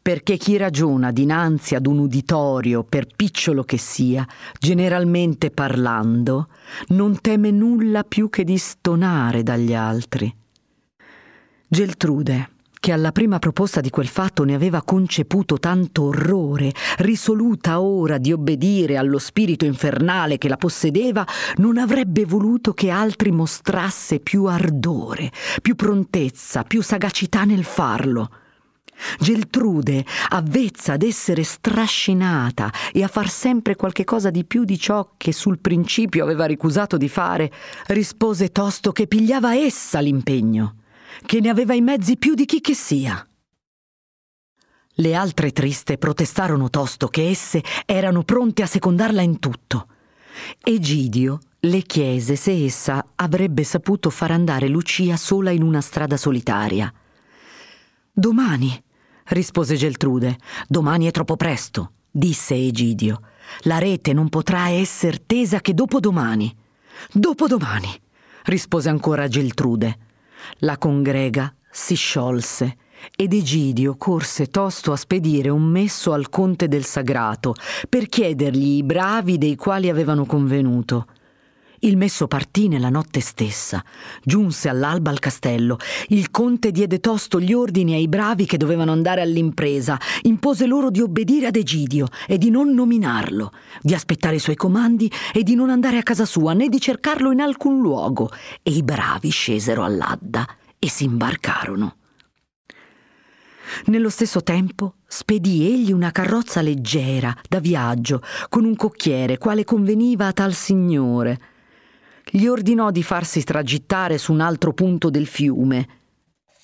perché 0.00 0.36
chi 0.36 0.56
ragiona 0.56 1.10
dinanzi 1.10 1.74
ad 1.74 1.86
un 1.86 1.98
uditorio, 1.98 2.84
per 2.84 3.06
picciolo 3.14 3.64
che 3.64 3.78
sia, 3.78 4.26
generalmente 4.58 5.50
parlando, 5.50 6.48
non 6.88 7.20
teme 7.20 7.50
nulla 7.50 8.04
più 8.04 8.28
che 8.28 8.44
di 8.44 8.58
stonare 8.58 9.42
dagli 9.42 9.74
altri. 9.74 10.34
Geltrude, 11.68 12.50
che 12.86 12.92
alla 12.92 13.10
prima 13.10 13.40
proposta 13.40 13.80
di 13.80 13.90
quel 13.90 14.06
fatto 14.06 14.44
ne 14.44 14.54
aveva 14.54 14.82
conceputo 14.82 15.58
tanto 15.58 16.04
orrore, 16.04 16.72
risoluta 16.98 17.80
ora 17.80 18.16
di 18.16 18.32
obbedire 18.32 18.96
allo 18.96 19.18
spirito 19.18 19.64
infernale 19.64 20.38
che 20.38 20.48
la 20.48 20.56
possedeva, 20.56 21.26
non 21.56 21.78
avrebbe 21.78 22.24
voluto 22.24 22.72
che 22.72 22.90
altri 22.90 23.32
mostrasse 23.32 24.20
più 24.20 24.44
ardore, 24.44 25.32
più 25.62 25.74
prontezza, 25.74 26.62
più 26.62 26.80
sagacità 26.80 27.42
nel 27.42 27.64
farlo 27.64 28.30
Geltrude, 29.18 30.04
avvezza 30.30 30.94
ad 30.94 31.02
essere 31.02 31.42
strascinata 31.42 32.72
e 32.92 33.02
a 33.02 33.08
far 33.08 33.28
sempre 33.28 33.76
qualche 33.76 34.04
cosa 34.04 34.30
di 34.30 34.44
più 34.44 34.64
di 34.64 34.78
ciò 34.78 35.12
che 35.16 35.32
sul 35.32 35.58
principio 35.58 36.24
aveva 36.24 36.46
ricusato 36.46 36.96
di 36.96 37.08
fare, 37.08 37.52
rispose 37.86 38.52
tosto 38.52 38.92
che 38.92 39.06
pigliava 39.06 39.54
essa 39.54 40.00
l'impegno, 40.00 40.76
che 41.24 41.40
ne 41.40 41.48
aveva 41.48 41.74
i 41.74 41.80
mezzi 41.80 42.16
più 42.16 42.34
di 42.34 42.44
chi 42.44 42.60
che 42.60 42.74
sia. 42.74 43.26
Le 44.98 45.14
altre 45.14 45.52
triste 45.52 45.98
protestarono 45.98 46.70
tosto 46.70 47.08
che 47.08 47.28
esse 47.28 47.62
erano 47.84 48.22
pronte 48.22 48.62
a 48.62 48.66
secondarla 48.66 49.20
in 49.20 49.38
tutto. 49.38 49.88
Egidio 50.62 51.38
le 51.60 51.82
chiese 51.82 52.36
se 52.36 52.64
essa 52.64 53.12
avrebbe 53.14 53.64
saputo 53.64 54.08
far 54.08 54.30
andare 54.30 54.68
Lucia 54.68 55.16
sola 55.16 55.50
in 55.50 55.62
una 55.62 55.80
strada 55.80 56.16
solitaria. 56.16 56.92
Domani, 58.12 58.82
rispose 59.28 59.76
Geltrude, 59.76 60.38
domani 60.68 61.06
è 61.06 61.10
troppo 61.10 61.36
presto, 61.36 61.92
disse 62.10 62.54
Egidio. 62.54 63.20
La 63.62 63.78
rete 63.78 64.12
non 64.12 64.28
potrà 64.28 64.70
esser 64.70 65.20
tesa 65.20 65.60
che 65.60 65.74
dopodomani. 65.74 66.54
Dopodomani, 67.12 67.90
rispose 68.44 68.88
ancora 68.88 69.28
Geltrude. 69.28 69.98
La 70.58 70.78
congrega 70.78 71.54
si 71.70 71.94
sciolse 71.94 72.76
ed 73.14 73.32
Egidio 73.32 73.96
corse 73.96 74.46
tosto 74.46 74.92
a 74.92 74.96
spedire 74.96 75.48
un 75.48 75.62
messo 75.62 76.12
al 76.12 76.28
conte 76.28 76.68
del 76.68 76.84
sagrato 76.84 77.54
per 77.88 78.06
chiedergli 78.08 78.78
i 78.78 78.82
bravi 78.82 79.38
dei 79.38 79.54
quali 79.56 79.88
avevano 79.88 80.24
convenuto. 80.24 81.06
Il 81.80 81.98
messo 81.98 82.26
partì 82.26 82.68
nella 82.68 82.88
notte 82.88 83.20
stessa, 83.20 83.84
giunse 84.22 84.70
all'alba 84.70 85.10
al 85.10 85.18
castello. 85.18 85.76
Il 86.08 86.30
conte 86.30 86.70
diede 86.70 87.00
tosto 87.00 87.38
gli 87.38 87.52
ordini 87.52 87.94
ai 87.94 88.08
bravi 88.08 88.46
che 88.46 88.56
dovevano 88.56 88.92
andare 88.92 89.20
all'impresa, 89.20 89.98
impose 90.22 90.66
loro 90.66 90.90
di 90.90 91.00
obbedire 91.00 91.48
ad 91.48 91.56
Egidio 91.56 92.06
e 92.26 92.38
di 92.38 92.48
non 92.48 92.72
nominarlo, 92.72 93.52
di 93.82 93.92
aspettare 93.92 94.36
i 94.36 94.40
suoi 94.40 94.56
comandi 94.56 95.10
e 95.34 95.42
di 95.42 95.54
non 95.54 95.68
andare 95.68 95.98
a 95.98 96.02
casa 96.02 96.24
sua 96.24 96.54
né 96.54 96.68
di 96.68 96.80
cercarlo 96.80 97.30
in 97.30 97.40
alcun 97.40 97.80
luogo. 97.80 98.30
E 98.62 98.70
i 98.70 98.82
bravi 98.82 99.28
scesero 99.28 99.84
all'Adda 99.84 100.46
e 100.78 100.88
si 100.88 101.04
imbarcarono. 101.04 101.96
Nello 103.86 104.08
stesso 104.08 104.42
tempo 104.42 104.94
spedì 105.06 105.66
egli 105.66 105.92
una 105.92 106.10
carrozza 106.10 106.62
leggera 106.62 107.36
da 107.48 107.58
viaggio 107.58 108.22
con 108.48 108.64
un 108.64 108.76
cocchiere 108.76 109.38
quale 109.38 109.64
conveniva 109.64 110.28
a 110.28 110.32
tal 110.32 110.54
signore 110.54 111.38
gli 112.30 112.46
ordinò 112.46 112.90
di 112.90 113.02
farsi 113.02 113.44
tragittare 113.44 114.18
su 114.18 114.32
un 114.32 114.40
altro 114.40 114.72
punto 114.72 115.10
del 115.10 115.26
fiume, 115.26 115.86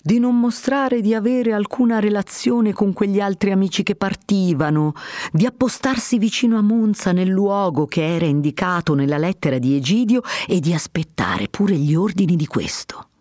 di 0.03 0.18
non 0.18 0.38
mostrare 0.38 1.01
di 1.01 1.14
avere 1.14 1.53
alcuna 1.53 2.01
relazione 2.01 2.72
con 2.72 2.92
quegli 2.92 3.20
altri 3.20 3.53
amici 3.53 3.85
che 3.85 3.94
partivano, 3.94 4.94
di 5.31 5.46
appostarsi 5.46 6.18
vicino 6.18 6.59
a 6.59 6.62
Monza 6.62 7.12
nel 7.12 7.29
luogo 7.29 7.87
che 7.87 8.14
era 8.14 8.27
indicato 8.27 8.94
nella 8.94 9.18
lettera 9.18 9.59
di 9.59 9.77
Egidio 9.77 10.22
e 10.48 10.59
di 10.59 10.75
aspettare 10.75 11.48
pure 11.48 11.77
gli 11.77 11.94
ordini 11.94 12.35
di 12.35 12.46
questo. 12.46 13.12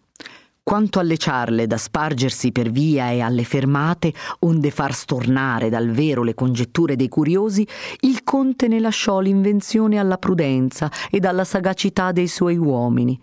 Quanto 0.63 0.99
alle 0.99 1.17
ciarle 1.17 1.65
da 1.65 1.77
spargersi 1.77 2.51
per 2.51 2.69
via 2.69 3.09
e 3.09 3.19
alle 3.19 3.43
fermate, 3.43 4.13
onde 4.39 4.69
far 4.69 4.93
stornare 4.93 5.69
dal 5.69 5.89
vero 5.89 6.21
le 6.21 6.35
congetture 6.35 6.95
dei 6.95 7.09
curiosi, 7.09 7.67
il 8.01 8.23
conte 8.23 8.67
ne 8.67 8.79
lasciò 8.79 9.19
l'invenzione 9.19 9.97
alla 9.97 10.17
prudenza 10.17 10.91
ed 11.09 11.25
alla 11.25 11.45
sagacità 11.45 12.11
dei 12.11 12.27
suoi 12.27 12.57
uomini 12.57 13.19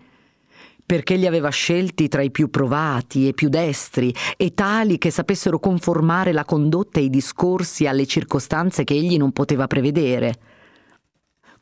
perché 0.89 1.17
li 1.17 1.27
aveva 1.27 1.49
scelti 1.49 2.07
tra 2.07 2.23
i 2.23 2.31
più 2.31 2.49
provati 2.49 3.27
e 3.27 3.33
più 3.33 3.47
destri 3.47 4.11
e 4.35 4.55
tali 4.55 4.97
che 4.97 5.11
sapessero 5.11 5.59
conformare 5.59 6.31
la 6.31 6.45
condotta 6.45 6.99
e 6.99 7.03
i 7.03 7.09
discorsi 7.11 7.85
alle 7.85 8.07
circostanze 8.07 8.83
che 8.83 8.95
egli 8.95 9.15
non 9.15 9.31
poteva 9.31 9.67
prevedere. 9.67 10.33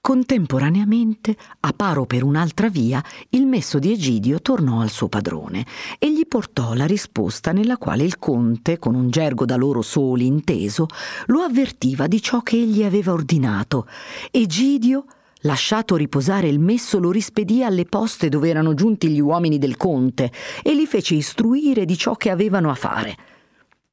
Contemporaneamente, 0.07 1.35
a 1.59 1.73
paro 1.73 2.05
per 2.05 2.23
un'altra 2.23 2.69
via, 2.69 3.03
il 3.31 3.45
messo 3.45 3.77
di 3.77 3.91
Egidio 3.91 4.39
tornò 4.39 4.79
al 4.79 4.89
suo 4.89 5.09
padrone 5.09 5.65
e 5.99 6.09
gli 6.13 6.25
portò 6.25 6.73
la 6.75 6.85
risposta 6.85 7.51
nella 7.51 7.75
quale 7.77 8.05
il 8.05 8.17
conte, 8.17 8.79
con 8.79 8.95
un 8.95 9.09
gergo 9.09 9.43
da 9.43 9.57
loro 9.57 9.81
soli 9.81 10.25
inteso, 10.25 10.87
lo 11.25 11.41
avvertiva 11.41 12.07
di 12.07 12.21
ciò 12.21 12.39
che 12.39 12.55
egli 12.55 12.85
aveva 12.85 13.11
ordinato. 13.11 13.85
Egidio, 14.31 15.07
lasciato 15.41 15.97
riposare 15.97 16.47
il 16.47 16.61
messo, 16.61 16.99
lo 16.99 17.11
rispedì 17.11 17.61
alle 17.61 17.83
poste 17.83 18.29
dove 18.29 18.47
erano 18.47 18.73
giunti 18.75 19.09
gli 19.09 19.19
uomini 19.19 19.57
del 19.57 19.75
conte 19.75 20.31
e 20.63 20.73
li 20.73 20.85
fece 20.85 21.15
istruire 21.15 21.83
di 21.83 21.97
ciò 21.97 22.15
che 22.15 22.29
avevano 22.29 22.69
a 22.69 22.75
fare. 22.75 23.17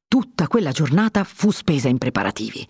Tutta 0.07 0.46
quella 0.46 0.70
giornata 0.70 1.24
fu 1.24 1.50
spesa 1.50 1.88
in 1.88 1.98
preparativi. 1.98 2.64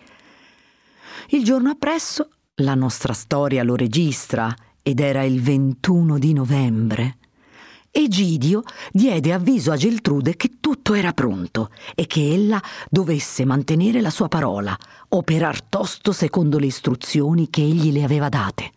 Il 1.28 1.44
giorno 1.44 1.68
appresso 1.68 2.30
la 2.58 2.74
nostra 2.74 3.12
storia 3.12 3.64
lo 3.64 3.74
registra 3.74 4.54
ed 4.82 5.00
era 5.00 5.22
il 5.24 5.40
21 5.40 6.18
di 6.18 6.32
novembre. 6.32 7.16
Egidio 7.90 8.62
diede 8.92 9.32
avviso 9.32 9.72
a 9.72 9.76
Geltrude 9.76 10.36
che 10.36 10.58
tutto 10.60 10.94
era 10.94 11.12
pronto 11.12 11.70
e 11.94 12.06
che 12.06 12.32
ella 12.32 12.62
dovesse 12.90 13.44
mantenere 13.44 14.00
la 14.00 14.10
sua 14.10 14.28
parola, 14.28 14.76
operar 15.10 15.62
tosto 15.62 16.12
secondo 16.12 16.58
le 16.58 16.66
istruzioni 16.66 17.50
che 17.50 17.62
egli 17.62 17.92
le 17.92 18.04
aveva 18.04 18.28
date. 18.28 18.72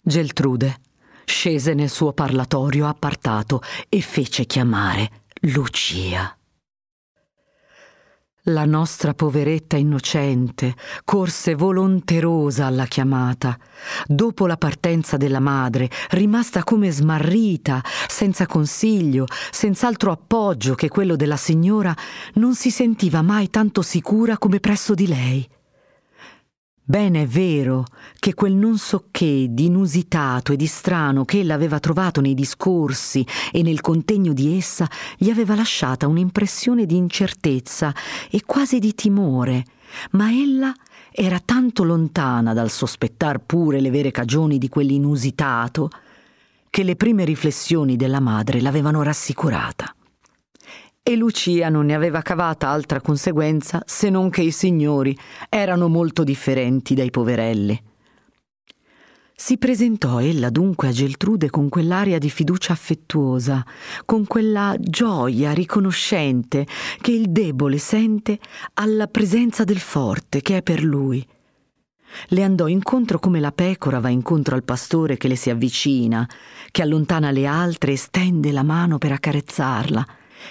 Geltrude 0.00 0.80
scese 1.24 1.74
nel 1.74 1.90
suo 1.90 2.12
parlatorio 2.12 2.88
appartato 2.88 3.62
e 3.88 4.00
fece 4.00 4.46
chiamare 4.46 5.24
Lucia. 5.42 6.39
La 8.44 8.64
nostra 8.64 9.12
poveretta 9.12 9.76
innocente 9.76 10.74
corse 11.04 11.54
volonterosa 11.54 12.64
alla 12.64 12.86
chiamata. 12.86 13.58
Dopo 14.06 14.46
la 14.46 14.56
partenza 14.56 15.18
della 15.18 15.40
madre, 15.40 15.90
rimasta 16.12 16.64
come 16.64 16.90
smarrita, 16.90 17.82
senza 18.08 18.46
consiglio, 18.46 19.26
senz'altro 19.50 20.10
appoggio 20.10 20.74
che 20.74 20.88
quello 20.88 21.16
della 21.16 21.36
signora, 21.36 21.94
non 22.34 22.54
si 22.54 22.70
sentiva 22.70 23.20
mai 23.20 23.50
tanto 23.50 23.82
sicura 23.82 24.38
come 24.38 24.58
presso 24.58 24.94
di 24.94 25.06
lei. 25.06 25.46
Bene 26.90 27.22
è 27.22 27.26
vero 27.28 27.84
che 28.18 28.34
quel 28.34 28.54
non 28.54 28.76
so 28.76 29.04
che 29.12 29.46
di 29.48 29.66
inusitato 29.66 30.52
e 30.52 30.56
di 30.56 30.66
strano 30.66 31.24
che 31.24 31.38
ella 31.38 31.54
aveva 31.54 31.78
trovato 31.78 32.20
nei 32.20 32.34
discorsi 32.34 33.24
e 33.52 33.62
nel 33.62 33.80
contegno 33.80 34.32
di 34.32 34.56
essa 34.56 34.90
gli 35.16 35.30
aveva 35.30 35.54
lasciata 35.54 36.08
un'impressione 36.08 36.86
di 36.86 36.96
incertezza 36.96 37.94
e 38.28 38.42
quasi 38.44 38.80
di 38.80 38.92
timore, 38.96 39.64
ma 40.12 40.32
ella 40.32 40.74
era 41.12 41.38
tanto 41.38 41.84
lontana 41.84 42.54
dal 42.54 42.70
sospettar 42.70 43.38
pure 43.38 43.78
le 43.78 43.90
vere 43.90 44.10
cagioni 44.10 44.58
di 44.58 44.68
quell'inusitato 44.68 45.90
che 46.70 46.82
le 46.82 46.96
prime 46.96 47.24
riflessioni 47.24 47.94
della 47.94 48.18
madre 48.18 48.60
l'avevano 48.60 49.04
rassicurata 49.04 49.94
e 51.02 51.16
Lucia 51.16 51.68
non 51.70 51.86
ne 51.86 51.94
aveva 51.94 52.20
cavata 52.20 52.68
altra 52.68 53.00
conseguenza 53.00 53.82
se 53.86 54.10
non 54.10 54.28
che 54.28 54.42
i 54.42 54.50
signori 54.50 55.16
erano 55.48 55.88
molto 55.88 56.24
differenti 56.24 56.94
dai 56.94 57.10
poverelli. 57.10 57.82
Si 59.34 59.56
presentò 59.56 60.20
ella 60.20 60.50
dunque 60.50 60.88
a 60.88 60.92
Geltrude 60.92 61.48
con 61.48 61.70
quell'aria 61.70 62.18
di 62.18 62.28
fiducia 62.28 62.74
affettuosa, 62.74 63.64
con 64.04 64.26
quella 64.26 64.76
gioia 64.78 65.52
riconoscente 65.52 66.66
che 67.00 67.12
il 67.12 67.30
debole 67.30 67.78
sente 67.78 68.38
alla 68.74 69.06
presenza 69.06 69.64
del 69.64 69.78
forte 69.78 70.42
che 70.42 70.58
è 70.58 70.62
per 70.62 70.84
lui. 70.84 71.26
Le 72.28 72.42
andò 72.42 72.66
incontro 72.66 73.18
come 73.18 73.40
la 73.40 73.52
pecora 73.52 73.98
va 73.98 74.10
incontro 74.10 74.54
al 74.54 74.64
pastore 74.64 75.16
che 75.16 75.28
le 75.28 75.36
si 75.36 75.48
avvicina, 75.48 76.28
che 76.70 76.82
allontana 76.82 77.30
le 77.30 77.46
altre 77.46 77.92
e 77.92 77.96
stende 77.96 78.52
la 78.52 78.62
mano 78.62 78.98
per 78.98 79.12
accarezzarla 79.12 80.06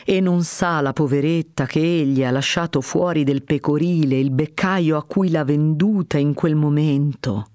e 0.05 0.19
non 0.19 0.43
sa 0.43 0.81
la 0.81 0.93
poveretta 0.93 1.65
che 1.65 1.79
egli 1.79 2.23
ha 2.23 2.31
lasciato 2.31 2.81
fuori 2.81 3.23
del 3.23 3.43
pecorile 3.43 4.19
il 4.19 4.31
beccaio 4.31 4.97
a 4.97 5.03
cui 5.03 5.29
l'ha 5.29 5.43
venduta 5.43 6.17
in 6.17 6.33
quel 6.33 6.55
momento. 6.55 7.47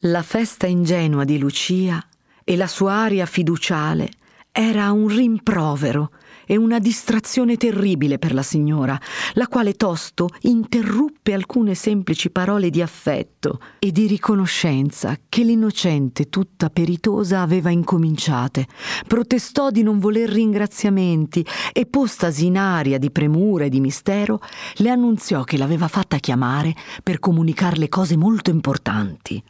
La 0.00 0.22
festa 0.22 0.66
ingenua 0.66 1.24
di 1.24 1.38
Lucia 1.38 2.04
e 2.44 2.56
la 2.56 2.66
sua 2.66 2.94
aria 2.94 3.26
fiduciale 3.26 4.10
era 4.50 4.90
un 4.92 5.08
rimprovero 5.08 6.10
e 6.46 6.56
una 6.56 6.78
distrazione 6.78 7.56
terribile 7.56 8.18
per 8.18 8.34
la 8.34 8.42
signora, 8.42 8.98
la 9.34 9.46
quale 9.48 9.74
tosto 9.74 10.28
interruppe 10.42 11.32
alcune 11.32 11.74
semplici 11.74 12.30
parole 12.30 12.70
di 12.70 12.82
affetto 12.82 13.60
e 13.78 13.92
di 13.92 14.06
riconoscenza 14.06 15.16
che 15.28 15.42
l'innocente 15.44 16.28
tutta 16.28 16.70
peritosa 16.70 17.40
aveva 17.40 17.70
incominciate. 17.70 18.66
Protestò 19.06 19.70
di 19.70 19.82
non 19.82 19.98
voler 19.98 20.28
ringraziamenti 20.28 21.44
e 21.72 21.86
postasi 21.86 22.46
in 22.46 22.58
aria 22.58 22.98
di 22.98 23.10
premura 23.10 23.64
e 23.64 23.68
di 23.68 23.80
mistero, 23.80 24.40
le 24.76 24.90
annunziò 24.90 25.44
che 25.44 25.56
l'aveva 25.56 25.88
fatta 25.88 26.18
chiamare 26.18 26.74
per 27.02 27.18
comunicarle 27.18 27.88
cose 27.88 28.16
molto 28.16 28.50
importanti. 28.50 29.42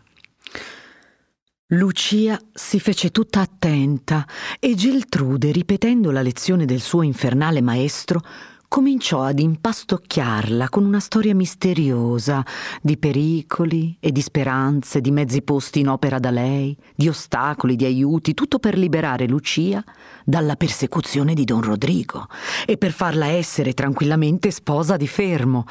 Lucia 1.74 2.38
si 2.52 2.78
fece 2.78 3.10
tutta 3.10 3.40
attenta 3.40 4.26
e 4.60 4.74
Geltrude, 4.74 5.52
ripetendo 5.52 6.10
la 6.10 6.20
lezione 6.20 6.66
del 6.66 6.80
suo 6.80 7.00
infernale 7.00 7.62
maestro, 7.62 8.20
cominciò 8.68 9.22
ad 9.22 9.38
impastocchiarla 9.38 10.68
con 10.68 10.84
una 10.84 11.00
storia 11.00 11.34
misteriosa 11.34 12.44
di 12.82 12.98
pericoli 12.98 13.96
e 14.00 14.12
di 14.12 14.20
speranze, 14.20 15.00
di 15.00 15.10
mezzi 15.10 15.40
posti 15.40 15.80
in 15.80 15.88
opera 15.88 16.18
da 16.18 16.30
lei, 16.30 16.76
di 16.94 17.08
ostacoli, 17.08 17.74
di 17.74 17.86
aiuti, 17.86 18.34
tutto 18.34 18.58
per 18.58 18.76
liberare 18.76 19.26
Lucia 19.26 19.82
dalla 20.26 20.56
persecuzione 20.56 21.32
di 21.32 21.44
Don 21.44 21.62
Rodrigo 21.62 22.26
e 22.66 22.76
per 22.76 22.92
farla 22.92 23.28
essere 23.28 23.72
tranquillamente 23.72 24.50
sposa 24.50 24.98
di 24.98 25.06
Fermo, 25.06 25.64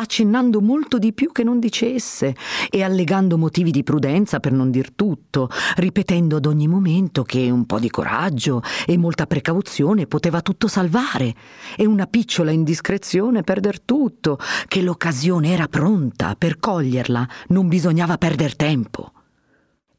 accennando 0.00 0.60
molto 0.60 0.98
di 0.98 1.12
più 1.12 1.32
che 1.32 1.42
non 1.42 1.58
dicesse 1.58 2.34
e 2.70 2.82
allegando 2.82 3.36
motivi 3.36 3.70
di 3.70 3.82
prudenza 3.82 4.38
per 4.40 4.52
non 4.52 4.70
dir 4.70 4.92
tutto, 4.92 5.48
ripetendo 5.76 6.36
ad 6.36 6.46
ogni 6.46 6.68
momento 6.68 7.24
che 7.24 7.50
un 7.50 7.66
po' 7.66 7.78
di 7.78 7.90
coraggio 7.90 8.62
e 8.86 8.96
molta 8.96 9.26
precauzione 9.26 10.06
poteva 10.06 10.40
tutto 10.40 10.68
salvare 10.68 11.34
e 11.76 11.86
una 11.86 12.06
picciola 12.06 12.50
indiscrezione 12.50 13.42
perder 13.42 13.80
tutto, 13.80 14.38
che 14.68 14.82
l'occasione 14.82 15.52
era 15.52 15.66
pronta 15.66 16.34
per 16.36 16.58
coglierla, 16.58 17.28
non 17.48 17.68
bisognava 17.68 18.18
perder 18.18 18.54
tempo 18.54 19.12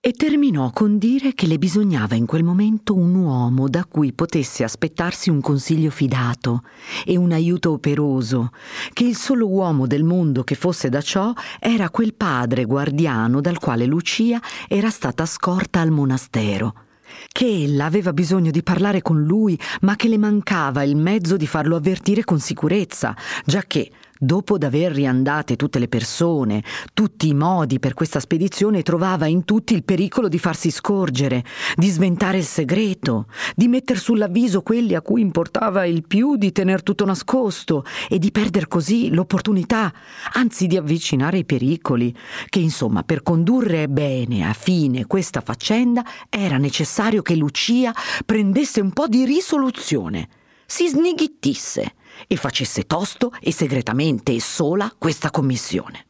e 0.01 0.13
terminò 0.13 0.71
con 0.71 0.97
dire 0.97 1.33
che 1.33 1.45
le 1.45 1.57
bisognava 1.57 2.15
in 2.15 2.25
quel 2.25 2.41
momento 2.41 2.95
un 2.95 3.15
uomo 3.15 3.67
da 3.67 3.83
cui 3.83 4.13
potesse 4.13 4.63
aspettarsi 4.63 5.29
un 5.29 5.41
consiglio 5.41 5.89
fidato 5.89 6.63
e 7.05 7.17
un 7.17 7.33
aiuto 7.33 7.71
operoso, 7.71 8.51
che 8.93 9.03
il 9.03 9.17
solo 9.17 9.49
uomo 9.49 9.87
del 9.87 10.05
mondo 10.05 10.45
che 10.45 10.55
fosse 10.55 10.87
da 10.87 11.01
ciò 11.01 11.33
era 11.59 11.89
quel 11.89 12.13
padre 12.13 12.63
guardiano 12.63 13.41
dal 13.41 13.59
quale 13.59 13.85
Lucia 13.85 14.41
era 14.69 14.89
stata 14.89 15.25
scorta 15.25 15.81
al 15.81 15.91
monastero 15.91 16.87
che 17.31 17.63
ella 17.63 17.85
aveva 17.85 18.13
bisogno 18.13 18.51
di 18.51 18.61
parlare 18.61 19.01
con 19.01 19.23
lui, 19.23 19.59
ma 19.81 19.95
che 19.95 20.07
le 20.07 20.19
mancava 20.19 20.83
il 20.83 20.95
mezzo 20.95 21.37
di 21.37 21.47
farlo 21.47 21.75
avvertire 21.75 22.23
con 22.23 22.39
sicurezza, 22.39 23.15
giacché 23.45 23.89
Dopo 24.21 24.57
d'aver 24.57 24.91
riandate 24.91 25.55
tutte 25.55 25.79
le 25.79 25.87
persone, 25.87 26.61
tutti 26.93 27.29
i 27.29 27.33
modi 27.33 27.79
per 27.79 27.93
questa 27.93 28.19
spedizione, 28.19 28.81
trovava 28.83 29.27
in 29.27 29.45
tutti 29.45 29.73
il 29.73 29.85
pericolo 29.85 30.27
di 30.27 30.37
farsi 30.37 30.71
scorgere, 30.71 31.45
di 31.77 31.87
sventare 31.87 32.39
il 32.39 32.43
segreto, 32.43 33.27
di 33.55 33.69
metter 33.69 33.97
sull'avviso 33.97 34.61
quelli 34.61 34.93
a 34.93 35.01
cui 35.01 35.21
importava 35.21 35.85
il 35.85 36.05
più 36.05 36.35
di 36.35 36.51
tener 36.51 36.83
tutto 36.83 37.05
nascosto 37.05 37.85
e 38.09 38.19
di 38.19 38.29
perdere 38.31 38.67
così 38.67 39.09
l'opportunità, 39.09 39.93
anzi 40.33 40.67
di 40.67 40.75
avvicinare 40.75 41.37
i 41.37 41.45
pericoli, 41.45 42.13
che 42.49 42.59
insomma 42.59 43.03
per 43.03 43.23
condurre 43.23 43.87
bene 43.87 44.45
a 44.45 44.51
fine 44.51 45.05
questa 45.05 45.39
faccenda 45.39 46.03
era 46.27 46.57
necessario 46.57 47.21
che 47.21 47.37
Lucia 47.37 47.95
prendesse 48.25 48.81
un 48.81 48.91
po' 48.91 49.07
di 49.07 49.23
risoluzione, 49.23 50.27
si 50.65 50.89
snighittisse 50.89 51.93
e 52.27 52.35
facesse 52.35 52.85
tosto 52.85 53.31
e 53.39 53.51
segretamente 53.51 54.33
e 54.33 54.41
sola 54.41 54.93
questa 54.97 55.31
commissione. 55.31 56.05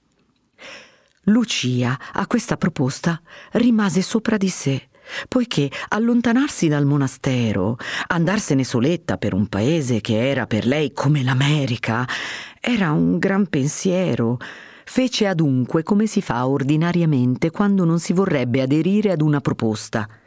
Lucia 1.23 1.97
a 2.13 2.25
questa 2.27 2.57
proposta 2.57 3.21
rimase 3.51 4.01
sopra 4.01 4.37
di 4.37 4.49
sé, 4.49 4.89
poiché 5.27 5.69
allontanarsi 5.89 6.67
dal 6.67 6.85
monastero, 6.85 7.77
andarsene 8.07 8.63
soletta 8.63 9.17
per 9.17 9.33
un 9.33 9.47
paese 9.47 10.01
che 10.01 10.29
era 10.29 10.47
per 10.47 10.65
lei 10.65 10.91
come 10.91 11.23
l'America, 11.23 12.07
era 12.59 12.91
un 12.91 13.19
gran 13.19 13.47
pensiero. 13.47 14.37
Fece 14.85 15.27
adunque 15.27 15.83
come 15.83 16.07
si 16.07 16.21
fa 16.21 16.47
ordinariamente 16.47 17.51
quando 17.51 17.85
non 17.85 17.99
si 17.99 18.11
vorrebbe 18.11 18.61
aderire 18.61 19.11
ad 19.11 19.21
una 19.21 19.39
proposta– 19.39 20.07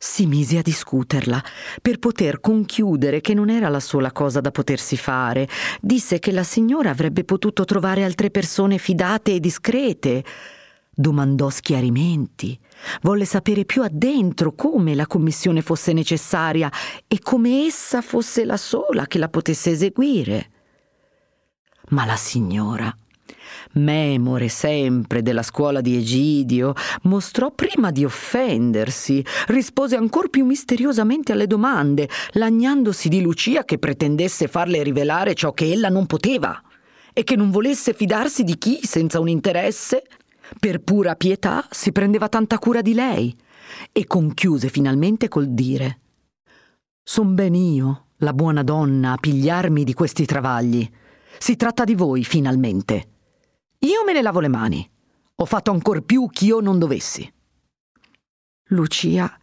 si 0.00 0.26
mise 0.26 0.58
a 0.58 0.62
discuterla 0.62 1.42
per 1.82 1.98
poter 1.98 2.38
conchiudere 2.38 3.20
che 3.20 3.34
non 3.34 3.50
era 3.50 3.68
la 3.68 3.80
sola 3.80 4.12
cosa 4.12 4.40
da 4.40 4.52
potersi 4.52 4.96
fare. 4.96 5.48
Disse 5.80 6.20
che 6.20 6.30
la 6.30 6.44
signora 6.44 6.90
avrebbe 6.90 7.24
potuto 7.24 7.64
trovare 7.64 8.04
altre 8.04 8.30
persone 8.30 8.78
fidate 8.78 9.34
e 9.34 9.40
discrete. 9.40 10.24
Domandò 10.88 11.50
schiarimenti. 11.50 12.58
Volle 13.02 13.24
sapere 13.24 13.64
più 13.64 13.82
addentro 13.82 14.52
come 14.52 14.94
la 14.94 15.06
commissione 15.08 15.62
fosse 15.62 15.92
necessaria 15.92 16.70
e 17.08 17.18
come 17.18 17.66
essa 17.66 18.00
fosse 18.00 18.44
la 18.44 18.56
sola 18.56 19.06
che 19.06 19.18
la 19.18 19.28
potesse 19.28 19.70
eseguire. 19.70 20.50
Ma 21.88 22.04
la 22.04 22.16
signora 22.16 22.96
memore 23.78 24.48
sempre 24.48 25.22
della 25.22 25.42
scuola 25.42 25.80
di 25.80 25.96
Egidio, 25.96 26.74
mostrò 27.02 27.50
prima 27.50 27.90
di 27.90 28.04
offendersi, 28.04 29.24
rispose 29.46 29.96
ancor 29.96 30.28
più 30.28 30.44
misteriosamente 30.44 31.32
alle 31.32 31.46
domande, 31.46 32.08
lagnandosi 32.32 33.08
di 33.08 33.20
Lucia 33.20 33.64
che 33.64 33.78
pretendesse 33.78 34.48
farle 34.48 34.82
rivelare 34.82 35.34
ciò 35.34 35.52
che 35.52 35.72
ella 35.72 35.88
non 35.88 36.06
poteva 36.06 36.60
e 37.12 37.24
che 37.24 37.36
non 37.36 37.50
volesse 37.50 37.94
fidarsi 37.94 38.44
di 38.44 38.58
chi, 38.58 38.80
senza 38.82 39.18
un 39.18 39.28
interesse, 39.28 40.04
per 40.58 40.80
pura 40.80 41.14
pietà, 41.16 41.66
si 41.70 41.92
prendeva 41.92 42.28
tanta 42.28 42.58
cura 42.58 42.80
di 42.80 42.94
lei, 42.94 43.36
e 43.92 44.06
conchiuse 44.06 44.68
finalmente 44.68 45.28
col 45.28 45.48
dire 45.48 46.00
Son 47.02 47.34
ben 47.34 47.54
io, 47.54 48.06
la 48.18 48.32
buona 48.32 48.62
donna, 48.62 49.12
a 49.12 49.16
pigliarmi 49.16 49.84
di 49.84 49.94
questi 49.94 50.26
travagli. 50.26 50.88
Si 51.38 51.56
tratta 51.56 51.84
di 51.84 51.94
voi, 51.94 52.24
finalmente. 52.24 53.17
Io 53.80 54.02
me 54.04 54.12
ne 54.12 54.22
lavo 54.22 54.40
le 54.40 54.48
mani. 54.48 54.90
Ho 55.36 55.44
fatto 55.44 55.70
ancor 55.70 56.02
più 56.02 56.28
ch'io 56.30 56.58
non 56.58 56.80
dovessi. 56.80 57.32
Lucia 58.70 59.37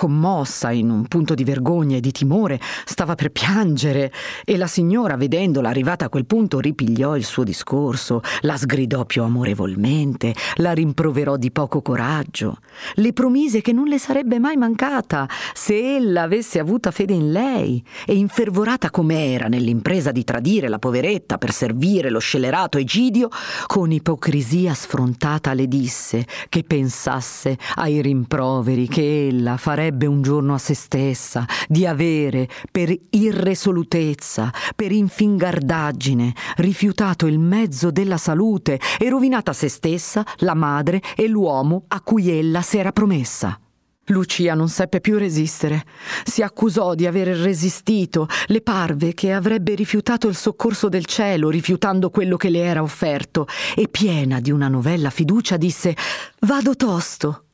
commossa 0.00 0.70
in 0.70 0.88
un 0.88 1.06
punto 1.08 1.34
di 1.34 1.44
vergogna 1.44 1.98
e 1.98 2.00
di 2.00 2.10
timore, 2.10 2.58
stava 2.86 3.16
per 3.16 3.28
piangere 3.32 4.10
e 4.46 4.56
la 4.56 4.66
signora, 4.66 5.18
vedendola 5.18 5.68
arrivata 5.68 6.06
a 6.06 6.08
quel 6.08 6.24
punto, 6.24 6.58
ripigliò 6.58 7.18
il 7.18 7.24
suo 7.26 7.44
discorso, 7.44 8.22
la 8.40 8.56
sgridò 8.56 9.04
più 9.04 9.22
amorevolmente, 9.22 10.34
la 10.54 10.72
rimproverò 10.72 11.36
di 11.36 11.50
poco 11.50 11.82
coraggio, 11.82 12.60
le 12.94 13.12
promise 13.12 13.60
che 13.60 13.74
non 13.74 13.88
le 13.88 13.98
sarebbe 13.98 14.38
mai 14.38 14.56
mancata 14.56 15.28
se 15.52 15.96
ella 15.96 16.22
avesse 16.22 16.58
avuta 16.58 16.90
fede 16.92 17.12
in 17.12 17.30
lei 17.30 17.84
e 18.06 18.14
infervorata 18.14 18.88
come 18.88 19.34
era 19.34 19.48
nell'impresa 19.48 20.12
di 20.12 20.24
tradire 20.24 20.68
la 20.68 20.78
poveretta 20.78 21.36
per 21.36 21.52
servire 21.52 22.08
lo 22.08 22.20
scellerato 22.20 22.78
Egidio, 22.78 23.28
con 23.66 23.92
ipocrisia 23.92 24.72
sfrontata 24.72 25.52
le 25.52 25.68
disse 25.68 26.24
che 26.48 26.62
pensasse 26.62 27.58
ai 27.74 28.00
rimproveri 28.00 28.88
che 28.88 29.26
ella 29.26 29.58
farebbe 29.58 29.88
farebbe 29.90 30.06
un 30.06 30.22
giorno 30.22 30.54
a 30.54 30.58
se 30.58 30.74
stessa 30.74 31.44
di 31.66 31.84
avere, 31.84 32.48
per 32.70 32.94
irresolutezza, 33.10 34.52
per 34.76 34.92
infingardaggine, 34.92 36.32
rifiutato 36.56 37.26
il 37.26 37.40
mezzo 37.40 37.90
della 37.90 38.16
salute 38.16 38.78
e 38.98 39.08
rovinata 39.08 39.52
se 39.52 39.68
stessa, 39.68 40.24
la 40.38 40.54
madre 40.54 41.02
e 41.16 41.26
l'uomo 41.26 41.84
a 41.88 42.00
cui 42.02 42.30
ella 42.30 42.62
si 42.62 42.78
era 42.78 42.92
promessa. 42.92 43.58
Lucia 44.06 44.54
non 44.54 44.68
seppe 44.68 45.00
più 45.00 45.18
resistere. 45.18 45.84
Si 46.24 46.42
accusò 46.42 46.94
di 46.94 47.06
aver 47.06 47.28
resistito. 47.28 48.28
Le 48.46 48.60
parve 48.60 49.14
che 49.14 49.32
avrebbe 49.32 49.74
rifiutato 49.74 50.28
il 50.28 50.36
soccorso 50.36 50.88
del 50.88 51.04
cielo, 51.04 51.48
rifiutando 51.48 52.10
quello 52.10 52.36
che 52.36 52.48
le 52.48 52.60
era 52.60 52.82
offerto, 52.82 53.46
e 53.76 53.88
piena 53.88 54.40
di 54.40 54.50
una 54.50 54.68
novella 54.68 55.10
fiducia 55.10 55.56
disse 55.56 55.96
Vado 56.40 56.74
tosto. 56.74 57.44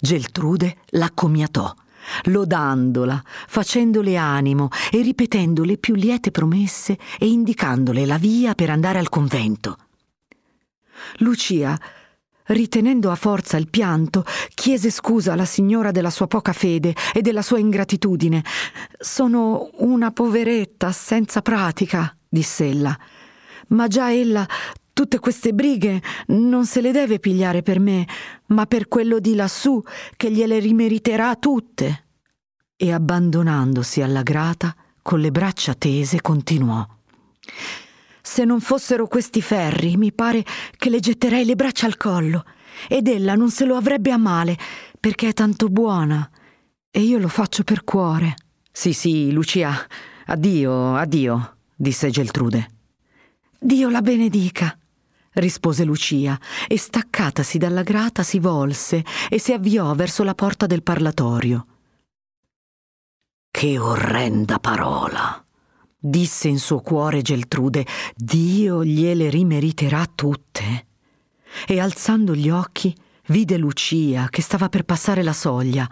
Geltrude 0.00 0.76
l'accomiatò, 0.90 1.74
lodandola, 2.24 3.20
facendole 3.48 4.16
animo 4.16 4.68
e 4.92 5.02
ripetendo 5.02 5.64
le 5.64 5.76
più 5.76 5.94
liete 5.94 6.30
promesse 6.30 6.96
e 7.18 7.26
indicandole 7.26 8.06
la 8.06 8.16
via 8.16 8.54
per 8.54 8.70
andare 8.70 8.98
al 8.98 9.08
convento. 9.08 9.76
Lucia, 11.18 11.76
ritenendo 12.46 13.10
a 13.10 13.16
forza 13.16 13.56
il 13.56 13.68
pianto, 13.68 14.24
chiese 14.54 14.90
scusa 14.90 15.32
alla 15.32 15.44
signora 15.44 15.90
della 15.90 16.10
sua 16.10 16.28
poca 16.28 16.52
fede 16.52 16.94
e 17.12 17.20
della 17.20 17.42
sua 17.42 17.58
ingratitudine. 17.58 18.44
Sono 18.98 19.70
una 19.78 20.12
poveretta 20.12 20.92
senza 20.92 21.42
pratica, 21.42 22.14
diss'ella. 22.28 22.96
Ma 23.68 23.86
già 23.86 24.12
ella 24.12 24.46
Tutte 24.98 25.20
queste 25.20 25.54
brighe 25.54 26.02
non 26.26 26.66
se 26.66 26.80
le 26.80 26.90
deve 26.90 27.20
pigliare 27.20 27.62
per 27.62 27.78
me, 27.78 28.04
ma 28.46 28.66
per 28.66 28.88
quello 28.88 29.20
di 29.20 29.36
lassù 29.36 29.80
che 30.16 30.28
gliele 30.28 30.58
rimeriterà 30.58 31.36
tutte. 31.36 32.06
E 32.74 32.92
abbandonandosi 32.92 34.02
alla 34.02 34.24
grata, 34.24 34.74
con 35.00 35.20
le 35.20 35.30
braccia 35.30 35.74
tese, 35.74 36.20
continuò. 36.20 36.84
Se 38.20 38.44
non 38.44 38.58
fossero 38.58 39.06
questi 39.06 39.40
ferri, 39.40 39.96
mi 39.96 40.12
pare 40.12 40.44
che 40.76 40.90
le 40.90 40.98
getterei 40.98 41.44
le 41.44 41.54
braccia 41.54 41.86
al 41.86 41.96
collo, 41.96 42.44
ed 42.88 43.06
ella 43.06 43.36
non 43.36 43.52
se 43.52 43.66
lo 43.66 43.76
avrebbe 43.76 44.10
a 44.10 44.16
male, 44.16 44.58
perché 44.98 45.28
è 45.28 45.32
tanto 45.32 45.68
buona, 45.68 46.28
e 46.90 47.02
io 47.02 47.18
lo 47.18 47.28
faccio 47.28 47.62
per 47.62 47.84
cuore. 47.84 48.34
Sì, 48.72 48.92
sì, 48.92 49.30
Lucia, 49.30 49.78
addio, 50.26 50.96
addio, 50.96 51.58
disse 51.76 52.10
Geltrude. 52.10 52.70
Dio 53.60 53.90
la 53.90 54.02
benedica 54.02 54.76
rispose 55.40 55.84
Lucia 55.84 56.38
e 56.66 56.78
staccatasi 56.78 57.58
dalla 57.58 57.82
grata 57.82 58.22
si 58.22 58.38
volse 58.38 59.04
e 59.28 59.38
si 59.38 59.52
avviò 59.52 59.94
verso 59.94 60.22
la 60.24 60.34
porta 60.34 60.66
del 60.66 60.82
parlatorio. 60.82 61.66
Che 63.50 63.78
orrenda 63.78 64.58
parola! 64.58 65.42
disse 66.00 66.48
in 66.48 66.58
suo 66.58 66.80
cuore 66.80 67.22
Geltrude, 67.22 67.84
Dio 68.14 68.84
gliele 68.84 69.30
rimeriterà 69.30 70.06
tutte. 70.14 70.86
E 71.66 71.80
alzando 71.80 72.34
gli 72.34 72.50
occhi, 72.50 72.94
vide 73.26 73.56
Lucia 73.56 74.28
che 74.30 74.42
stava 74.42 74.68
per 74.68 74.84
passare 74.84 75.22
la 75.22 75.32
soglia 75.32 75.88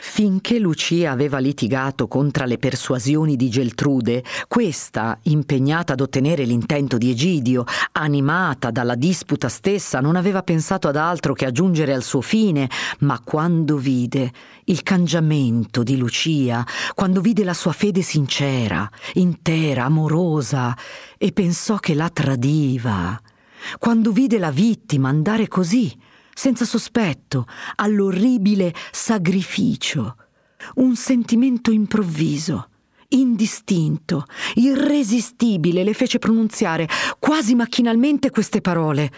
Finché 0.00 0.58
Lucia 0.58 1.10
aveva 1.10 1.38
litigato 1.38 2.06
contro 2.06 2.44
le 2.44 2.58
persuasioni 2.58 3.36
di 3.36 3.48
Geltrude, 3.48 4.22
questa, 4.46 5.18
impegnata 5.22 5.94
ad 5.94 6.00
ottenere 6.00 6.44
l'intento 6.44 6.98
di 6.98 7.10
Egidio, 7.10 7.64
animata 7.92 8.70
dalla 8.70 8.94
disputa 8.94 9.48
stessa, 9.48 10.00
non 10.00 10.16
aveva 10.16 10.42
pensato 10.42 10.88
ad 10.88 10.96
altro 10.96 11.34
che 11.34 11.46
a 11.46 11.50
giungere 11.50 11.92
al 11.92 12.02
suo 12.02 12.20
fine, 12.20 12.68
ma 13.00 13.20
quando 13.20 13.76
vide 13.76 14.32
il 14.64 14.82
cangiamento 14.82 15.82
di 15.82 15.96
Lucia, 15.96 16.64
quando 16.94 17.20
vide 17.20 17.42
la 17.42 17.54
sua 17.54 17.72
fede 17.72 18.02
sincera, 18.02 18.88
intera, 19.14 19.84
amorosa, 19.84 20.76
e 21.18 21.32
pensò 21.32 21.76
che 21.76 21.94
la 21.94 22.08
tradiva, 22.08 23.20
quando 23.78 24.12
vide 24.12 24.38
la 24.38 24.50
vittima 24.50 25.08
andare 25.08 25.48
così, 25.48 25.92
senza 26.34 26.64
sospetto, 26.64 27.46
all'orribile 27.76 28.74
sacrificio. 28.90 30.16
Un 30.76 30.94
sentimento 30.96 31.70
improvviso, 31.70 32.68
indistinto, 33.08 34.24
irresistibile 34.54 35.82
le 35.84 35.94
fece 35.94 36.18
pronunziare 36.18 36.88
quasi 37.18 37.54
macchinalmente 37.54 38.30
queste 38.30 38.60
parole. 38.60 39.10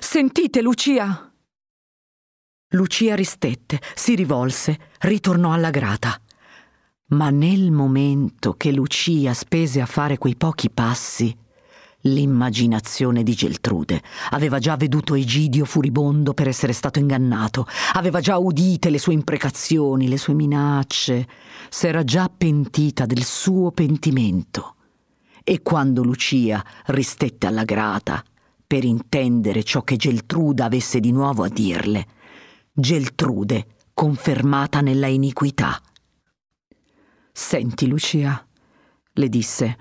Sentite, 0.00 0.62
Lucia! 0.62 1.30
Lucia 2.70 3.14
ristette, 3.14 3.80
si 3.94 4.14
rivolse, 4.14 4.78
ritornò 5.00 5.52
alla 5.52 5.70
grata. 5.70 6.20
Ma 7.08 7.30
nel 7.30 7.70
momento 7.70 8.54
che 8.54 8.72
Lucia 8.72 9.32
spese 9.34 9.80
a 9.80 9.86
fare 9.86 10.18
quei 10.18 10.34
pochi 10.34 10.70
passi, 10.70 11.36
L'immaginazione 12.06 13.22
di 13.22 13.32
Geltrude 13.32 14.02
aveva 14.30 14.58
già 14.58 14.76
veduto 14.76 15.14
Egidio 15.14 15.64
furibondo 15.64 16.34
per 16.34 16.48
essere 16.48 16.74
stato 16.74 16.98
ingannato, 16.98 17.66
aveva 17.94 18.20
già 18.20 18.36
udite 18.36 18.90
le 18.90 18.98
sue 18.98 19.14
imprecazioni, 19.14 20.08
le 20.08 20.18
sue 20.18 20.34
minacce, 20.34 21.26
s'era 21.70 22.04
già 22.04 22.28
pentita 22.28 23.06
del 23.06 23.24
suo 23.24 23.70
pentimento. 23.70 24.74
E 25.42 25.62
quando 25.62 26.02
Lucia 26.02 26.62
ristette 26.86 27.46
alla 27.46 27.64
grata 27.64 28.22
per 28.66 28.84
intendere 28.84 29.62
ciò 29.62 29.82
che 29.82 29.96
Geltrude 29.96 30.62
avesse 30.62 31.00
di 31.00 31.10
nuovo 31.10 31.42
a 31.42 31.48
dirle, 31.48 32.06
Geltrude 32.70 33.66
confermata 33.94 34.82
nella 34.82 35.06
iniquità. 35.06 35.80
Senti, 37.32 37.86
Lucia, 37.86 38.46
le 39.14 39.28
disse, 39.30 39.76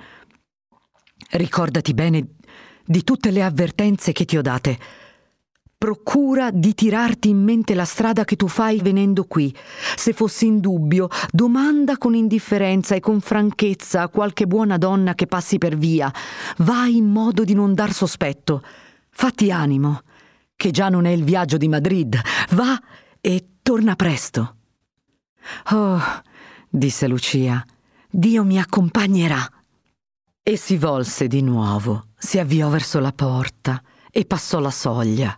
Ricordati 1.36 1.96
bene 1.96 2.28
di 2.86 3.04
tutte 3.04 3.32
le 3.32 3.42
avvertenze 3.42 4.12
che 4.12 4.24
ti 4.24 4.38
ho 4.38 4.44
date. 4.44 4.78
Procura 5.76 6.52
di 6.52 6.76
tirarti 6.76 7.30
in 7.30 7.42
mente 7.42 7.74
la 7.74 7.86
strada 7.86 8.24
che 8.24 8.36
tu 8.36 8.48
fai 8.48 8.82
venendo 8.82 9.24
qui. 9.24 9.52
Se 9.96 10.14
fossi 10.14 10.46
in 10.46 10.60
dubbio, 10.60 11.08
domanda 11.32 11.98
con 11.98 12.14
indifferenza 12.14 12.94
e 12.94 13.00
con 13.00 13.20
franchezza 13.20 14.04
a 14.04 14.10
qualche 14.10 14.46
buona 14.46 14.78
donna 14.78 15.16
che 15.16 15.26
passi 15.26 15.58
per 15.58 15.76
via. 15.76 16.14
Vai 16.58 16.98
in 16.98 17.08
modo 17.08 17.44
di 17.44 17.56
non 17.56 17.74
dar 17.74 17.94
sospetto. 17.94 18.62
Fatti 19.10 19.52
animo, 19.52 20.02
che 20.56 20.70
già 20.70 20.90
non 20.90 21.06
è 21.06 21.10
il 21.10 21.24
viaggio 21.24 21.58
di 21.58 21.68
Madrid. 21.68 22.16
Va 22.52 22.80
e 23.20 23.48
torna 23.64 23.96
presto. 23.96 24.56
Oh, 25.72 26.00
disse 26.70 27.08
Lucia, 27.08 27.66
Dio 28.08 28.44
mi 28.44 28.60
accompagnerà. 28.60 29.44
E 30.46 30.58
si 30.58 30.76
volse 30.76 31.28
di 31.28 31.42
nuovo, 31.42 32.08
si 32.18 32.38
avviò 32.38 32.68
verso 32.68 33.00
la 33.00 33.14
porta 33.14 33.82
e 34.12 34.26
passò 34.26 34.60
la 34.60 34.72
soglia. 34.72 35.34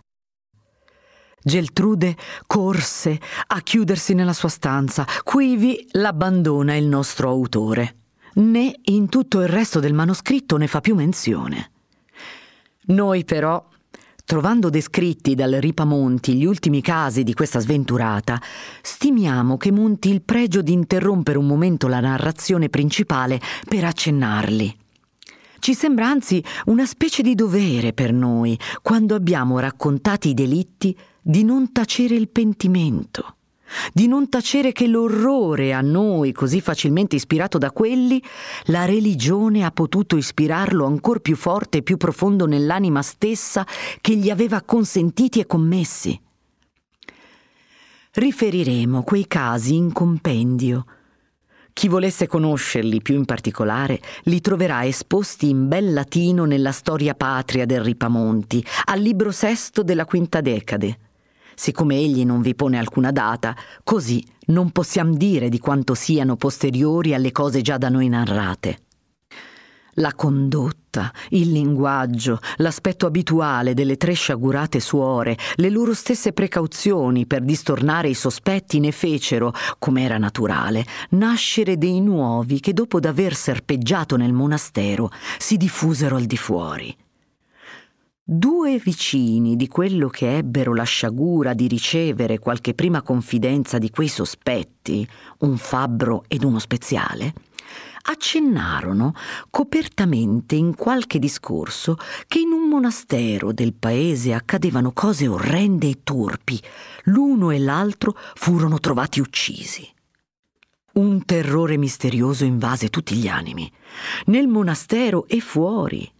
Geltrude 1.40 2.16
corse 2.44 3.20
a 3.46 3.60
chiudersi 3.60 4.14
nella 4.14 4.32
sua 4.32 4.48
stanza. 4.48 5.06
Quivi 5.22 5.86
l'abbandona 5.92 6.74
il 6.74 6.86
nostro 6.86 7.28
autore. 7.28 7.98
Né 8.34 8.80
in 8.86 9.08
tutto 9.08 9.42
il 9.42 9.46
resto 9.46 9.78
del 9.78 9.94
manoscritto 9.94 10.56
ne 10.56 10.66
fa 10.66 10.80
più 10.80 10.96
menzione. 10.96 11.70
Noi 12.86 13.24
però, 13.24 13.64
trovando 14.24 14.70
descritti 14.70 15.36
dal 15.36 15.52
Ripamonti 15.52 16.34
gli 16.34 16.44
ultimi 16.44 16.82
casi 16.82 17.22
di 17.22 17.32
questa 17.32 17.60
sventurata, 17.60 18.42
stimiamo 18.82 19.56
che 19.56 19.70
monti 19.70 20.10
il 20.10 20.22
pregio 20.22 20.62
di 20.62 20.72
interrompere 20.72 21.38
un 21.38 21.46
momento 21.46 21.86
la 21.86 22.00
narrazione 22.00 22.68
principale 22.68 23.40
per 23.68 23.84
accennarli. 23.84 24.78
Ci 25.58 25.74
sembra 25.74 26.06
anzi 26.08 26.42
una 26.66 26.86
specie 26.86 27.22
di 27.22 27.34
dovere 27.34 27.92
per 27.92 28.12
noi, 28.12 28.58
quando 28.82 29.14
abbiamo 29.14 29.58
raccontati 29.58 30.30
i 30.30 30.34
delitti, 30.34 30.96
di 31.20 31.42
non 31.42 31.72
tacere 31.72 32.14
il 32.14 32.28
pentimento, 32.28 33.36
di 33.92 34.06
non 34.06 34.28
tacere 34.28 34.72
che 34.72 34.86
l'orrore 34.86 35.72
a 35.72 35.80
noi, 35.80 36.32
così 36.32 36.60
facilmente 36.60 37.16
ispirato 37.16 37.58
da 37.58 37.72
quelli, 37.72 38.22
la 38.66 38.84
religione 38.84 39.64
ha 39.64 39.70
potuto 39.72 40.16
ispirarlo 40.16 40.84
ancor 40.84 41.20
più 41.20 41.36
forte 41.36 41.78
e 41.78 41.82
più 41.82 41.96
profondo 41.96 42.46
nell'anima 42.46 43.02
stessa 43.02 43.66
che 44.00 44.14
gli 44.14 44.30
aveva 44.30 44.62
consentiti 44.62 45.40
e 45.40 45.46
commessi. 45.46 46.20
Riferiremo 48.12 49.02
quei 49.02 49.26
casi 49.26 49.74
in 49.74 49.92
compendio, 49.92 50.86
chi 51.76 51.88
volesse 51.88 52.26
conoscerli 52.26 53.02
più 53.02 53.16
in 53.16 53.26
particolare 53.26 54.00
li 54.22 54.40
troverà 54.40 54.86
esposti 54.86 55.50
in 55.50 55.68
bel 55.68 55.92
latino 55.92 56.46
nella 56.46 56.72
storia 56.72 57.12
patria 57.12 57.66
del 57.66 57.82
Ripamonti, 57.82 58.64
al 58.86 58.98
libro 58.98 59.30
sesto 59.30 59.82
della 59.82 60.06
quinta 60.06 60.40
decade. 60.40 60.98
Siccome 61.54 61.96
egli 61.96 62.24
non 62.24 62.40
vi 62.40 62.54
pone 62.54 62.78
alcuna 62.78 63.12
data, 63.12 63.54
così 63.84 64.24
non 64.46 64.70
possiamo 64.70 65.14
dire 65.16 65.50
di 65.50 65.58
quanto 65.58 65.92
siano 65.92 66.36
posteriori 66.36 67.12
alle 67.12 67.30
cose 67.30 67.60
già 67.60 67.76
da 67.76 67.90
noi 67.90 68.08
narrate. 68.08 68.85
La 69.98 70.12
condotta, 70.14 71.10
il 71.30 71.52
linguaggio, 71.52 72.38
l'aspetto 72.56 73.06
abituale 73.06 73.72
delle 73.72 73.96
tre 73.96 74.12
sciagurate 74.12 74.78
suore, 74.78 75.38
le 75.54 75.70
loro 75.70 75.94
stesse 75.94 76.34
precauzioni 76.34 77.24
per 77.24 77.40
distornare 77.42 78.10
i 78.10 78.14
sospetti 78.14 78.78
ne 78.78 78.92
fecero, 78.92 79.54
come 79.78 80.02
era 80.02 80.18
naturale, 80.18 80.84
nascere 81.10 81.78
dei 81.78 82.02
nuovi 82.02 82.60
che 82.60 82.74
dopo 82.74 83.00
d'aver 83.00 83.34
serpeggiato 83.34 84.16
nel 84.16 84.34
monastero 84.34 85.10
si 85.38 85.56
diffusero 85.56 86.16
al 86.16 86.24
di 86.24 86.36
fuori. 86.36 86.94
Due 88.22 88.78
vicini 88.78 89.56
di 89.56 89.68
quello 89.68 90.08
che 90.08 90.36
ebbero 90.36 90.74
la 90.74 90.82
sciagura 90.82 91.54
di 91.54 91.68
ricevere 91.68 92.38
qualche 92.38 92.74
prima 92.74 93.00
confidenza 93.00 93.78
di 93.78 93.88
quei 93.88 94.08
sospetti, 94.08 95.08
un 95.38 95.56
fabbro 95.56 96.24
ed 96.28 96.42
uno 96.42 96.58
speziale, 96.58 97.32
accennarono 98.02 99.14
copertamente 99.50 100.54
in 100.54 100.74
qualche 100.74 101.18
discorso 101.18 101.96
che 102.26 102.38
in 102.38 102.52
un 102.52 102.68
monastero 102.68 103.52
del 103.52 103.74
paese 103.74 104.32
accadevano 104.32 104.92
cose 104.92 105.26
orrende 105.26 105.88
e 105.88 106.00
turpi. 106.02 106.60
L'uno 107.04 107.50
e 107.50 107.58
l'altro 107.58 108.16
furono 108.34 108.78
trovati 108.78 109.20
uccisi. 109.20 109.88
Un 110.94 111.24
terrore 111.24 111.76
misterioso 111.76 112.44
invase 112.44 112.88
tutti 112.88 113.14
gli 113.16 113.28
animi, 113.28 113.70
nel 114.26 114.46
monastero 114.46 115.26
e 115.26 115.40
fuori. 115.40 116.10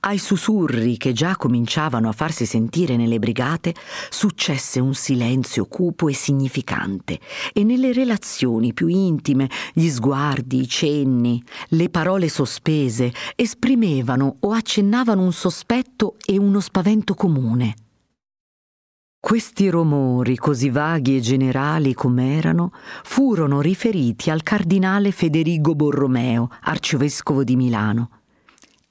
Ai 0.00 0.18
sussurri 0.18 0.96
che 0.96 1.12
già 1.12 1.36
cominciavano 1.36 2.08
a 2.08 2.12
farsi 2.12 2.46
sentire 2.46 2.96
nelle 2.96 3.18
brigate 3.18 3.74
successe 4.10 4.80
un 4.80 4.94
silenzio 4.94 5.66
cupo 5.66 6.08
e 6.08 6.14
significante 6.14 7.18
e 7.52 7.64
nelle 7.64 7.92
relazioni 7.92 8.72
più 8.72 8.88
intime 8.88 9.48
gli 9.72 9.88
sguardi, 9.88 10.60
i 10.60 10.68
cenni, 10.68 11.42
le 11.68 11.88
parole 11.88 12.28
sospese 12.28 13.12
esprimevano 13.36 14.36
o 14.40 14.52
accennavano 14.52 15.22
un 15.22 15.32
sospetto 15.32 16.16
e 16.24 16.38
uno 16.38 16.60
spavento 16.60 17.14
comune. 17.14 17.74
Questi 19.20 19.70
rumori, 19.70 20.36
così 20.36 20.68
vaghi 20.68 21.16
e 21.16 21.20
generali 21.20 21.94
com'erano, 21.94 22.72
furono 23.04 23.60
riferiti 23.60 24.30
al 24.30 24.42
cardinale 24.42 25.12
Federigo 25.12 25.76
Borromeo, 25.76 26.50
arcivescovo 26.62 27.44
di 27.44 27.54
Milano 27.54 28.21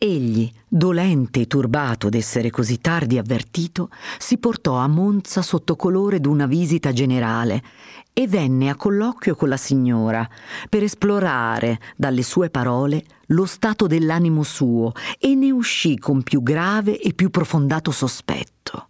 Egli, 0.04 0.52
dolente 0.68 1.41
e 1.41 1.45
turbato 1.45 2.10
d'essere 2.10 2.49
così 2.49 2.80
tardi 2.80 3.20
avvertito, 3.20 3.91
si 4.18 4.39
portò 4.39 4.78
a 4.78 4.88
Monza 4.88 5.43
sotto 5.43 5.76
colore 5.76 6.20
d'una 6.20 6.47
visita 6.47 6.91
generale 6.91 7.62
e 8.12 8.28
venne 8.28 8.70
a 8.70 8.76
colloquio 8.76 9.36
con 9.36 9.47
la 9.47 9.58
signora 9.58 10.28
per 10.68 10.82
esplorare 10.82 11.80
dalle 11.95 12.24
sue 12.24 12.49
parole 12.49 13.04
lo 13.28 13.45
stato 13.45 13.86
dell'animo 13.86 14.41
suo 14.41 14.91
e 15.20 15.36
ne 15.36 15.52
uscì 15.52 15.99
con 15.99 16.24
più 16.24 16.41
grave 16.41 16.99
e 16.99 17.14
più 17.14 17.30
profondato 17.30 17.91
sospetto. 17.91 18.88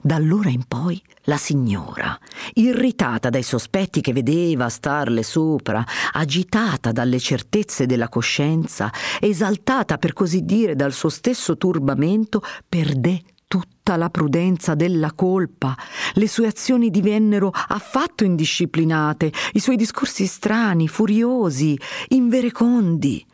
Da 0.00 0.14
allora 0.14 0.48
in 0.48 0.64
poi 0.66 1.00
la 1.24 1.36
signora, 1.36 2.18
irritata 2.54 3.30
dai 3.30 3.42
sospetti 3.42 4.00
che 4.00 4.12
vedeva 4.12 4.68
starle 4.68 5.22
sopra, 5.22 5.84
agitata 6.12 6.92
dalle 6.92 7.18
certezze 7.18 7.86
della 7.86 8.08
coscienza, 8.08 8.90
esaltata 9.20 9.98
per 9.98 10.12
così 10.12 10.44
dire 10.44 10.74
dal 10.74 10.92
suo 10.92 11.08
stesso 11.08 11.56
turbamento, 11.56 12.42
perdé 12.68 13.22
tutta 13.46 13.96
la 13.96 14.08
prudenza 14.08 14.74
della 14.74 15.12
colpa. 15.12 15.76
Le 16.14 16.26
sue 16.26 16.46
azioni 16.46 16.90
divennero 16.90 17.50
affatto 17.52 18.24
indisciplinate, 18.24 19.30
i 19.52 19.60
suoi 19.60 19.76
discorsi 19.76 20.26
strani, 20.26 20.88
furiosi, 20.88 21.78
inverecondi. 22.08 23.26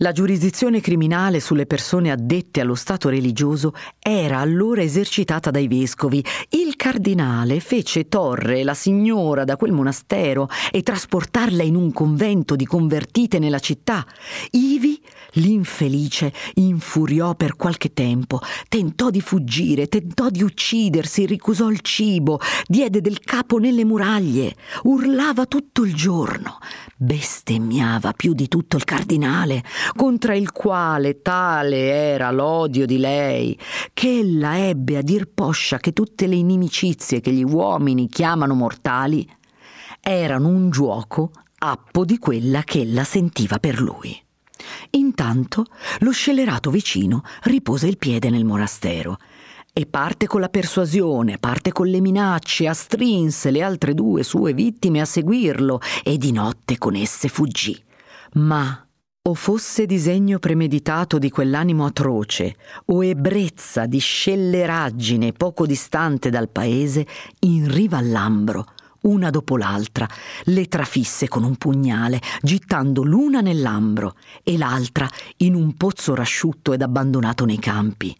La 0.00 0.12
giurisdizione 0.12 0.82
criminale 0.82 1.40
sulle 1.40 1.64
persone 1.64 2.10
addette 2.10 2.60
allo 2.60 2.74
stato 2.74 3.08
religioso 3.08 3.72
era 3.98 4.40
allora 4.40 4.82
esercitata 4.82 5.50
dai 5.50 5.68
vescovi. 5.68 6.22
Il 6.50 6.76
cardinale 6.76 7.60
fece 7.60 8.06
torre 8.06 8.62
la 8.62 8.74
signora 8.74 9.44
da 9.44 9.56
quel 9.56 9.72
monastero 9.72 10.50
e 10.70 10.82
trasportarla 10.82 11.62
in 11.62 11.76
un 11.76 11.92
convento 11.92 12.56
di 12.56 12.66
convertite 12.66 13.38
nella 13.38 13.58
città. 13.58 14.04
Ivi 14.50 15.00
l'infelice 15.32 16.30
infuriò 16.54 17.34
per 17.34 17.56
qualche 17.56 17.94
tempo, 17.94 18.40
tentò 18.68 19.08
di 19.08 19.22
fuggire, 19.22 19.88
tentò 19.88 20.28
di 20.28 20.42
uccidersi, 20.42 21.24
ricusò 21.24 21.70
il 21.70 21.80
cibo, 21.80 22.38
diede 22.66 23.00
del 23.00 23.20
capo 23.20 23.56
nelle 23.56 23.86
muraglie, 23.86 24.56
urlava 24.82 25.46
tutto 25.46 25.84
il 25.84 25.94
giorno, 25.94 26.58
bestemmiava 26.98 28.12
più 28.12 28.34
di 28.34 28.46
tutto 28.48 28.76
il 28.76 28.84
cardinale 28.84 29.62
contro 29.94 30.34
il 30.34 30.52
quale 30.52 31.22
tale 31.22 31.90
era 31.90 32.30
l'odio 32.30 32.86
di 32.86 32.98
lei, 32.98 33.58
che 33.92 34.18
ella 34.18 34.58
ebbe 34.58 34.96
a 34.96 35.02
dir 35.02 35.28
poscia 35.28 35.78
che 35.78 35.92
tutte 35.92 36.26
le 36.26 36.36
inimicizie 36.36 37.20
che 37.20 37.32
gli 37.32 37.44
uomini 37.44 38.08
chiamano 38.08 38.54
mortali 38.54 39.28
erano 40.00 40.48
un 40.48 40.70
giuoco 40.70 41.30
appo 41.58 42.04
di 42.04 42.18
quella 42.18 42.62
che 42.62 42.80
ella 42.80 43.04
sentiva 43.04 43.58
per 43.58 43.80
lui. 43.80 44.20
Intanto 44.90 45.64
lo 46.00 46.10
scellerato 46.10 46.70
vicino 46.70 47.22
ripose 47.42 47.86
il 47.88 47.98
piede 47.98 48.30
nel 48.30 48.44
monastero 48.44 49.18
e 49.72 49.84
parte 49.84 50.26
con 50.26 50.40
la 50.40 50.48
persuasione, 50.48 51.38
parte 51.38 51.70
con 51.70 51.88
le 51.88 52.00
minacce, 52.00 52.66
astrinse 52.66 53.50
le 53.50 53.62
altre 53.62 53.92
due 53.92 54.22
sue 54.22 54.54
vittime 54.54 55.00
a 55.00 55.04
seguirlo 55.04 55.80
e 56.02 56.16
di 56.16 56.32
notte 56.32 56.78
con 56.78 56.94
esse 56.94 57.28
fuggì. 57.28 57.78
Ma 58.34 58.85
o 59.26 59.34
fosse 59.34 59.86
disegno 59.86 60.38
premeditato 60.38 61.18
di 61.18 61.30
quell'animo 61.30 61.84
atroce, 61.84 62.56
o 62.86 63.04
ebbrezza 63.04 63.86
di 63.86 63.98
scelleraggine 63.98 65.32
poco 65.32 65.66
distante 65.66 66.30
dal 66.30 66.48
paese, 66.48 67.06
in 67.40 67.70
riva 67.70 67.98
all'Ambro, 67.98 68.66
una 69.02 69.30
dopo 69.30 69.56
l'altra, 69.56 70.08
le 70.44 70.66
trafisse 70.66 71.26
con 71.26 71.42
un 71.42 71.56
pugnale, 71.56 72.20
gittando 72.40 73.02
l'una 73.02 73.40
nell'ambro 73.40 74.14
e 74.44 74.56
l'altra 74.56 75.08
in 75.38 75.54
un 75.54 75.74
pozzo 75.74 76.14
rasciutto 76.14 76.72
ed 76.72 76.82
abbandonato 76.82 77.44
nei 77.44 77.58
campi. 77.58 78.16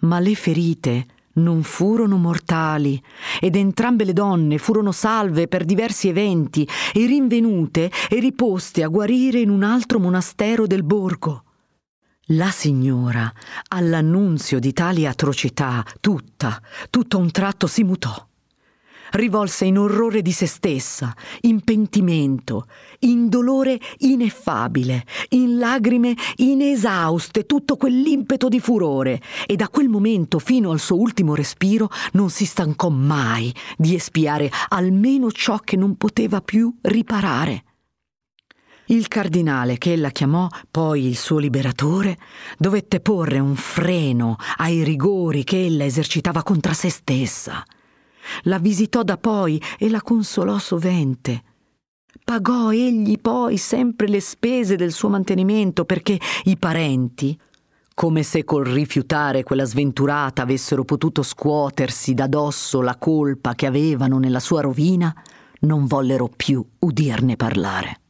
Ma 0.00 0.20
le 0.20 0.34
ferite 0.34 1.06
non 1.38 1.62
furono 1.62 2.18
mortali 2.18 3.02
ed 3.40 3.56
entrambe 3.56 4.04
le 4.04 4.12
donne 4.12 4.58
furono 4.58 4.92
salve 4.92 5.48
per 5.48 5.64
diversi 5.64 6.08
eventi 6.08 6.68
e 6.92 7.06
rinvenute 7.06 7.90
e 8.10 8.20
riposte 8.20 8.82
a 8.82 8.88
guarire 8.88 9.40
in 9.40 9.48
un 9.48 9.62
altro 9.62 9.98
monastero 9.98 10.66
del 10.66 10.82
borgo. 10.82 11.44
La 12.32 12.50
signora, 12.50 13.32
all'annunzio 13.68 14.58
di 14.58 14.74
tali 14.74 15.06
atrocità, 15.06 15.82
tutta, 16.00 16.60
tutto 16.90 17.16
a 17.16 17.20
un 17.20 17.30
tratto 17.30 17.66
si 17.66 17.84
mutò 17.84 18.27
rivolse 19.12 19.64
in 19.64 19.78
orrore 19.78 20.22
di 20.22 20.32
se 20.32 20.46
stessa, 20.46 21.14
in 21.42 21.62
pentimento, 21.62 22.66
in 23.00 23.28
dolore 23.28 23.78
ineffabile, 23.98 25.04
in 25.30 25.58
lagrime 25.58 26.14
inesauste, 26.36 27.46
tutto 27.46 27.76
quell'impeto 27.76 28.48
di 28.48 28.60
furore, 28.60 29.20
e 29.46 29.56
da 29.56 29.68
quel 29.68 29.88
momento 29.88 30.38
fino 30.38 30.70
al 30.70 30.80
suo 30.80 30.96
ultimo 30.96 31.34
respiro 31.34 31.88
non 32.12 32.30
si 32.30 32.44
stancò 32.44 32.88
mai 32.88 33.54
di 33.76 33.94
espiare 33.94 34.50
almeno 34.68 35.30
ciò 35.30 35.58
che 35.58 35.76
non 35.76 35.96
poteva 35.96 36.40
più 36.40 36.74
riparare. 36.82 37.64
Il 38.90 39.06
cardinale, 39.06 39.76
che 39.76 39.92
ella 39.92 40.08
chiamò 40.08 40.48
poi 40.70 41.06
il 41.06 41.16
suo 41.16 41.36
liberatore, 41.36 42.16
dovette 42.56 43.00
porre 43.00 43.38
un 43.38 43.54
freno 43.54 44.36
ai 44.56 44.82
rigori 44.82 45.44
che 45.44 45.66
ella 45.66 45.84
esercitava 45.84 46.42
contro 46.42 46.72
se 46.72 46.88
stessa 46.88 47.62
la 48.42 48.58
visitò 48.58 49.02
da 49.02 49.16
poi 49.16 49.60
e 49.78 49.88
la 49.88 50.02
consolò 50.02 50.58
sovente. 50.58 51.42
Pagò 52.24 52.72
egli 52.72 53.18
poi 53.20 53.56
sempre 53.56 54.08
le 54.08 54.20
spese 54.20 54.76
del 54.76 54.92
suo 54.92 55.08
mantenimento 55.08 55.84
perché 55.84 56.18
i 56.44 56.56
parenti, 56.56 57.38
come 57.94 58.22
se 58.22 58.44
col 58.44 58.64
rifiutare 58.64 59.42
quella 59.42 59.64
sventurata 59.64 60.42
avessero 60.42 60.84
potuto 60.84 61.22
scuotersi 61.22 62.14
da 62.14 62.26
dosso 62.26 62.80
la 62.80 62.96
colpa 62.96 63.54
che 63.54 63.66
avevano 63.66 64.18
nella 64.18 64.40
sua 64.40 64.60
rovina, 64.60 65.12
non 65.60 65.86
vollero 65.86 66.30
più 66.34 66.64
udirne 66.78 67.36
parlare. 67.36 68.00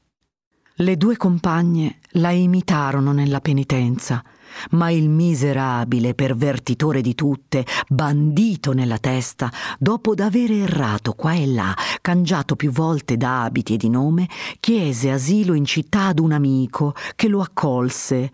Le 0.81 0.97
due 0.97 1.16
compagne 1.16 1.99
la 2.12 2.31
imitarono 2.31 3.11
nella 3.12 3.41
penitenza 3.41 4.22
ma 4.70 4.91
il 4.91 5.09
miserabile 5.09 6.14
pervertitore 6.14 7.01
di 7.01 7.14
tutte, 7.14 7.66
bandito 7.89 8.72
nella 8.72 8.99
testa, 8.99 9.53
dopo 9.79 10.14
d'aver 10.14 10.53
errato 10.53 11.12
qua 11.12 11.35
e 11.35 11.47
là, 11.47 11.74
cangiato 12.01 12.57
più 12.57 12.70
volte 12.70 13.16
d'abiti 13.16 13.74
e 13.74 13.76
di 13.76 13.89
nome, 13.89 14.29
chiese 14.59 15.11
asilo 15.11 15.55
in 15.55 15.64
città 15.64 16.07
ad 16.07 16.18
un 16.18 16.33
amico 16.33 16.95
che 17.14 17.29
lo 17.29 17.41
accolse, 17.41 18.33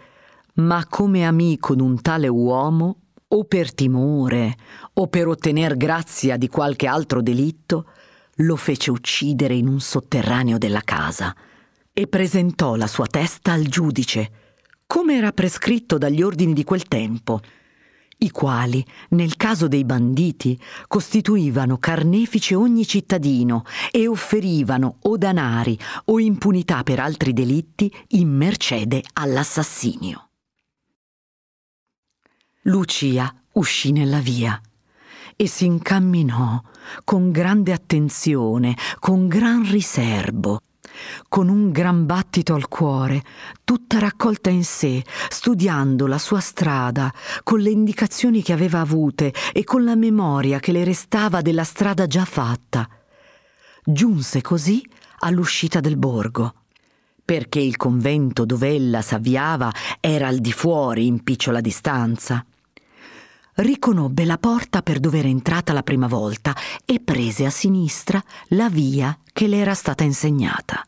ma 0.55 0.87
come 0.89 1.27
amico 1.27 1.75
d'un 1.75 2.01
tale 2.01 2.29
uomo, 2.29 2.97
o 3.29 3.45
per 3.45 3.75
timore, 3.75 4.57
o 4.95 5.09
per 5.09 5.29
ottener 5.29 5.77
grazia 5.77 6.37
di 6.37 6.49
qualche 6.49 6.87
altro 6.87 7.21
delitto, 7.21 7.87
lo 8.37 8.57
fece 8.57 8.91
uccidere 8.91 9.55
in 9.55 9.67
un 9.67 9.81
sotterraneo 9.81 10.59
della 10.59 10.83
casa 10.85 11.35
e 11.95 12.09
presentò 12.09 12.75
la 12.75 12.89
sua 12.89 13.07
testa 13.07 13.53
al 13.53 13.63
giudice, 13.63 14.33
come 14.85 15.17
era 15.17 15.33
prescritto 15.33 15.97
dagli 15.97 16.23
ordini 16.23 16.53
di 16.53 16.65
quel 16.65 16.83
tempo, 16.83 17.41
i 18.19 18.31
quali, 18.31 18.85
nel 19.11 19.37
caso 19.37 19.69
dei 19.69 19.85
banditi, 19.85 20.59
costituivano 20.89 21.79
carnefice 21.79 22.55
ogni 22.55 22.87
cittadino 22.87 23.65
e 23.91 24.07
offerivano 24.09 24.99
o 25.03 25.17
danari 25.17 25.79
o 26.07 26.19
impunità 26.19 26.83
per 26.83 26.99
altri 27.01 27.33
delitti 27.33 27.93
in 28.09 28.29
mercede 28.29 29.03
all'assassinio. 29.15 30.29
Lucia 32.63 33.33
uscì 33.53 33.93
nella 33.93 34.21
via 34.21 34.61
e 35.37 35.47
si 35.47 35.67
incamminò 35.67 36.63
con 37.05 37.31
grande 37.31 37.73
attenzione, 37.73 38.77
con 39.01 39.29
gran 39.29 39.69
riserbo, 39.71 40.61
con 41.29 41.49
un 41.49 41.71
gran 41.71 42.07
battito 42.07 42.55
al 42.55 42.69
cuore, 42.69 43.23
tutta 43.65 43.99
raccolta 43.99 44.51
in 44.51 44.65
sé, 44.65 45.05
studiando 45.29 46.07
la 46.07 46.19
sua 46.19 46.41
strada, 46.41 47.13
con 47.43 47.61
le 47.61 47.71
indicazioni 47.71 48.43
che 48.43 48.53
aveva 48.53 48.81
avute 48.81 49.33
e 49.53 49.65
con 49.65 49.85
la 49.85 49.97
memoria 49.97 50.61
che 50.61 50.73
le 50.73 50.85
restava 50.85 51.41
della 51.41 51.65
strada 51.65 52.07
già 52.07 52.25
fatta. 52.25 52.89
Giunse 53.85 54.41
così 54.41 54.87
all'uscita 55.19 55.81
del 55.81 55.97
borgo 55.97 56.55
perché 57.25 57.59
il 57.59 57.77
convento 57.77 58.45
dove 58.45 58.75
ella 58.75 59.01
s'avviava 59.01 59.73
era 59.99 60.29
al 60.29 60.39
di 60.39 60.53
fuori 60.53 61.07
in 61.07 61.23
picciola 61.23 61.61
distanza. 61.61 62.45
Riconobbe 63.57 64.25
la 64.25 64.39
porta 64.39 64.83
per 64.83 64.99
dove 64.99 65.21
era 65.21 65.29
entrata 65.29 65.73
la 65.73 65.85
prima 65.85 66.09
volta 66.09 66.57
e 66.85 67.01
prese 67.01 67.47
a 67.47 67.51
sinistra 67.51 68.23
la 68.49 68.69
via 68.69 69.17
che 69.33 69.47
le 69.47 69.59
era 69.59 69.75
stata 69.75 70.03
insegnata. 70.03 70.85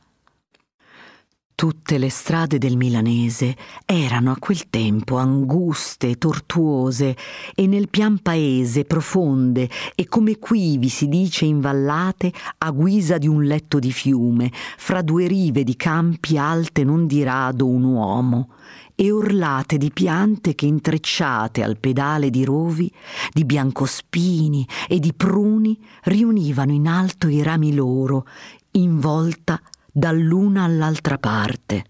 Tutte 1.56 1.96
le 1.96 2.10
strade 2.10 2.58
del 2.58 2.76
milanese 2.76 3.56
erano 3.86 4.30
a 4.30 4.36
quel 4.38 4.68
tempo 4.68 5.16
anguste 5.16 6.18
tortuose 6.18 7.16
e 7.54 7.66
nel 7.66 7.88
pian 7.88 8.18
paese 8.18 8.84
profonde 8.84 9.66
e 9.94 10.06
come 10.06 10.38
qui 10.38 10.76
vi 10.76 10.90
si 10.90 11.08
dice 11.08 11.46
invallate 11.46 12.30
a 12.58 12.70
guisa 12.72 13.16
di 13.16 13.26
un 13.26 13.44
letto 13.44 13.78
di 13.78 13.90
fiume, 13.90 14.52
fra 14.52 15.00
due 15.00 15.26
rive 15.26 15.64
di 15.64 15.76
campi 15.76 16.36
alte 16.36 16.84
non 16.84 17.06
di 17.06 17.22
rado 17.22 17.66
un 17.66 17.84
uomo, 17.84 18.50
e 18.94 19.10
orlate 19.10 19.78
di 19.78 19.90
piante 19.90 20.54
che 20.54 20.66
intrecciate 20.66 21.62
al 21.62 21.78
pedale 21.78 22.28
di 22.28 22.44
rovi, 22.44 22.92
di 23.32 23.46
biancospini 23.46 24.68
e 24.86 24.98
di 24.98 25.14
pruni 25.14 25.82
riunivano 26.02 26.72
in 26.72 26.86
alto 26.86 27.28
i 27.28 27.42
rami 27.42 27.72
loro, 27.72 28.26
in 28.72 29.00
volta 29.00 29.58
dall'una 29.96 30.64
all'altra 30.64 31.16
parte. 31.16 31.84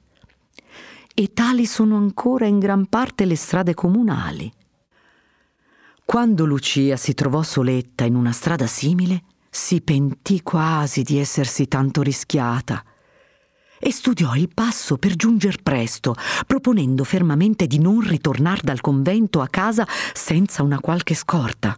E 1.13 1.33
tali 1.33 1.67
sono 1.67 1.97
ancora 1.97 2.47
in 2.47 2.61
gran 2.61 2.87
parte 2.87 3.25
le 3.25 3.35
strade 3.35 3.75
comunali. 3.75 4.53
Quando 6.05 6.45
Lucia 6.45 6.97
si 6.97 7.15
trovò 7.15 7.43
soletta 7.43 8.05
in 8.05 8.15
una 8.15 8.31
strada 8.31 8.69
simile, 8.69 9.25
si 9.51 9.81
pentì 9.81 10.41
quasi 10.43 11.03
di 11.03 11.19
essersi 11.19 11.67
tanto 11.67 12.03
rischiata 12.03 12.85
e 13.81 13.91
studiò 13.91 14.37
il 14.37 14.51
passo 14.55 14.99
per 14.99 15.17
giunger 15.17 15.61
presto, 15.61 16.15
proponendo 16.47 17.03
fermamente 17.03 17.67
di 17.67 17.81
non 17.81 18.01
ritornare 18.01 18.61
dal 18.63 18.81
convento 18.81 19.41
a 19.41 19.49
casa 19.49 19.85
senza 20.13 20.63
una 20.63 20.79
qualche 20.79 21.15
scorta. 21.15 21.77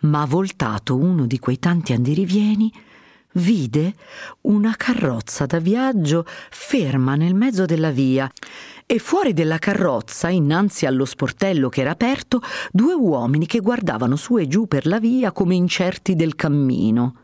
Ma 0.00 0.24
voltato 0.24 0.96
uno 0.96 1.26
di 1.26 1.38
quei 1.38 1.60
tanti 1.60 1.92
andirivieni, 1.92 2.72
vide 3.34 3.94
una 4.42 4.74
carrozza 4.76 5.46
da 5.46 5.58
viaggio 5.58 6.24
ferma 6.26 7.14
nel 7.14 7.34
mezzo 7.34 7.64
della 7.64 7.90
via 7.90 8.30
e 8.86 8.98
fuori 8.98 9.32
della 9.32 9.58
carrozza, 9.58 10.28
innanzi 10.30 10.84
allo 10.84 11.04
sportello 11.04 11.68
che 11.68 11.82
era 11.82 11.92
aperto, 11.92 12.40
due 12.72 12.94
uomini 12.94 13.46
che 13.46 13.60
guardavano 13.60 14.16
su 14.16 14.36
e 14.38 14.48
giù 14.48 14.66
per 14.66 14.86
la 14.86 14.98
via 14.98 15.30
come 15.30 15.54
incerti 15.54 16.16
del 16.16 16.34
cammino. 16.34 17.14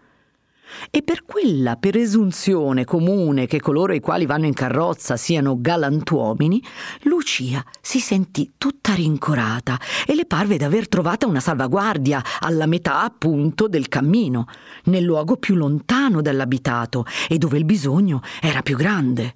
E 0.90 1.02
per 1.02 1.24
quella 1.24 1.76
presunzione 1.76 2.84
comune 2.84 3.46
che 3.46 3.60
coloro 3.60 3.92
i 3.92 4.00
quali 4.00 4.26
vanno 4.26 4.46
in 4.46 4.54
carrozza 4.54 5.16
siano 5.16 5.60
galantuomini, 5.60 6.62
Lucia 7.02 7.64
si 7.80 8.00
sentì 8.00 8.52
tutta 8.58 8.94
rincorata 8.94 9.78
e 10.06 10.14
le 10.14 10.26
parve 10.26 10.56
d'aver 10.56 10.88
trovata 10.88 11.26
una 11.26 11.40
salvaguardia 11.40 12.22
alla 12.40 12.66
metà 12.66 13.02
appunto 13.02 13.68
del 13.68 13.88
cammino, 13.88 14.46
nel 14.84 15.04
luogo 15.04 15.36
più 15.36 15.54
lontano 15.54 16.20
dall'abitato 16.20 17.04
e 17.28 17.38
dove 17.38 17.58
il 17.58 17.64
bisogno 17.64 18.20
era 18.40 18.62
più 18.62 18.76
grande. 18.76 19.34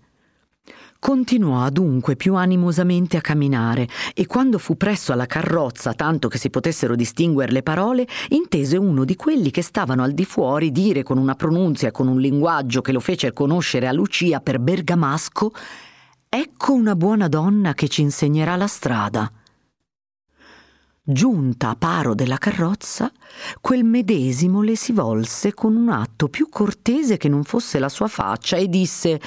Continuò 1.01 1.65
adunque 1.65 2.15
più 2.15 2.35
animosamente 2.35 3.17
a 3.17 3.23
camminare 3.23 3.89
e 4.15 4.27
quando 4.27 4.59
fu 4.59 4.77
presso 4.77 5.13
alla 5.13 5.25
carrozza, 5.25 5.95
tanto 5.95 6.29
che 6.29 6.37
si 6.37 6.51
potessero 6.51 6.95
distinguere 6.95 7.53
le 7.53 7.63
parole, 7.63 8.07
intese 8.29 8.77
uno 8.77 9.07
di 9.07 9.17
quelli 9.17 9.51
che 9.51 9.63
stavano 9.63 10.03
al 10.03 10.13
di 10.13 10.27
fuori 10.27 10.71
dire 10.71 11.03
con 11.03 11.17
una 11.17 11.35
pronunzia 11.35 11.89
e 11.89 11.91
con 11.91 12.07
un 12.07 12.21
linguaggio 12.21 12.83
che 12.83 12.93
lo 12.93 13.01
fece 13.01 13.33
conoscere 13.33 13.89
a 13.89 13.93
Lucia 13.93 14.41
per 14.41 14.61
bergamasco 14.61 15.53
Ecco 16.29 16.75
una 16.75 16.95
buona 16.95 17.29
donna 17.29 17.73
che 17.73 17.89
ci 17.89 18.03
insegnerà 18.03 18.55
la 18.55 18.69
strada. 18.69 19.33
Giunta 21.03 21.71
a 21.71 21.77
paro 21.77 22.15
della 22.15 22.37
carrozza, 22.37 23.11
quel 23.61 23.85
medesimo 23.85 24.63
le 24.63 24.77
si 24.77 24.93
volse 24.93 25.55
con 25.55 25.75
un 25.75 25.89
atto 25.89 26.29
più 26.29 26.49
cortese 26.49 27.17
che 27.17 27.29
non 27.29 27.43
fosse 27.43 27.79
la 27.79 27.89
sua 27.89 28.07
faccia 28.07 28.57
e 28.59 28.69
disse 28.69 29.21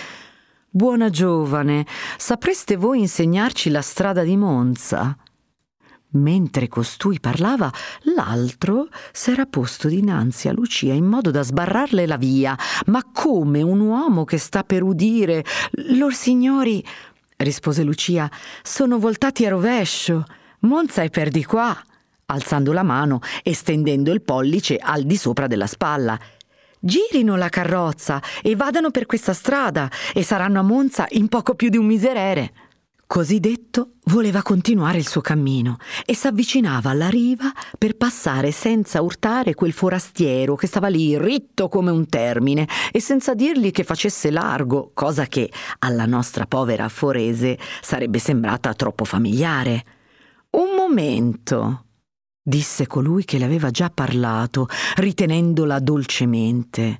Buona 0.75 1.11
giovane, 1.11 1.85
sapreste 2.17 2.77
voi 2.77 3.01
insegnarci 3.01 3.69
la 3.69 3.83
strada 3.83 4.23
di 4.23 4.35
Monza? 4.35 5.15
Mentre 6.13 6.67
costui 6.67 7.19
parlava, 7.19 7.71
l'altro 8.15 8.87
s'era 9.11 9.45
posto 9.45 9.87
dinanzi 9.87 10.47
a 10.47 10.51
Lucia 10.51 10.91
in 10.93 11.05
modo 11.05 11.29
da 11.29 11.43
sbarrarle 11.43 12.07
la 12.07 12.17
via, 12.17 12.57
ma 12.87 13.03
come 13.13 13.61
un 13.61 13.81
uomo 13.81 14.23
che 14.23 14.39
sta 14.39 14.63
per 14.63 14.81
udire. 14.81 15.45
Lor 15.95 16.15
signori, 16.15 16.83
rispose 17.37 17.83
Lucia, 17.83 18.27
sono 18.63 18.97
voltati 18.97 19.45
a 19.45 19.49
rovescio. 19.49 20.23
Monza 20.61 21.03
è 21.03 21.11
per 21.11 21.29
di 21.29 21.45
qua, 21.45 21.79
alzando 22.25 22.73
la 22.73 22.81
mano 22.81 23.19
e 23.43 23.53
stendendo 23.53 24.11
il 24.11 24.23
pollice 24.23 24.77
al 24.77 25.03
di 25.03 25.17
sopra 25.17 25.45
della 25.45 25.67
spalla. 25.67 26.19
Girino 26.85 27.37
la 27.37 27.47
carrozza 27.47 28.21
e 28.41 28.57
vadano 28.57 28.91
per 28.91 29.05
questa 29.05 29.31
strada 29.31 29.89
e 30.13 30.21
saranno 30.21 30.59
a 30.59 30.63
Monza 30.63 31.05
in 31.11 31.29
poco 31.29 31.55
più 31.55 31.69
di 31.69 31.77
un 31.77 31.85
miserere. 31.85 32.51
Così 33.07 33.39
detto, 33.39 33.91
voleva 34.07 34.41
continuare 34.41 34.97
il 34.97 35.07
suo 35.07 35.21
cammino 35.21 35.77
e 36.05 36.13
s'avvicinava 36.13 36.89
alla 36.89 37.07
riva 37.07 37.53
per 37.77 37.95
passare 37.95 38.51
senza 38.51 39.01
urtare 39.01 39.53
quel 39.53 39.71
forastiero 39.71 40.55
che 40.55 40.67
stava 40.67 40.89
lì 40.89 41.17
ritto 41.17 41.69
come 41.69 41.89
un 41.89 42.05
termine 42.07 42.67
e 42.91 42.99
senza 42.99 43.33
dirgli 43.33 43.71
che 43.71 43.85
facesse 43.85 44.29
largo, 44.29 44.91
cosa 44.93 45.25
che 45.27 45.49
alla 45.79 46.05
nostra 46.05 46.47
povera 46.47 46.89
forese 46.89 47.57
sarebbe 47.81 48.19
sembrata 48.19 48.73
troppo 48.73 49.05
familiare. 49.05 49.85
Un 50.49 50.75
momento, 50.75 51.82
disse 52.43 52.85
colui 52.87 53.23
che 53.23 53.37
le 53.37 53.45
aveva 53.45 53.71
già 53.71 53.89
parlato, 53.89 54.67
ritenendola 54.97 55.79
dolcemente. 55.79 56.99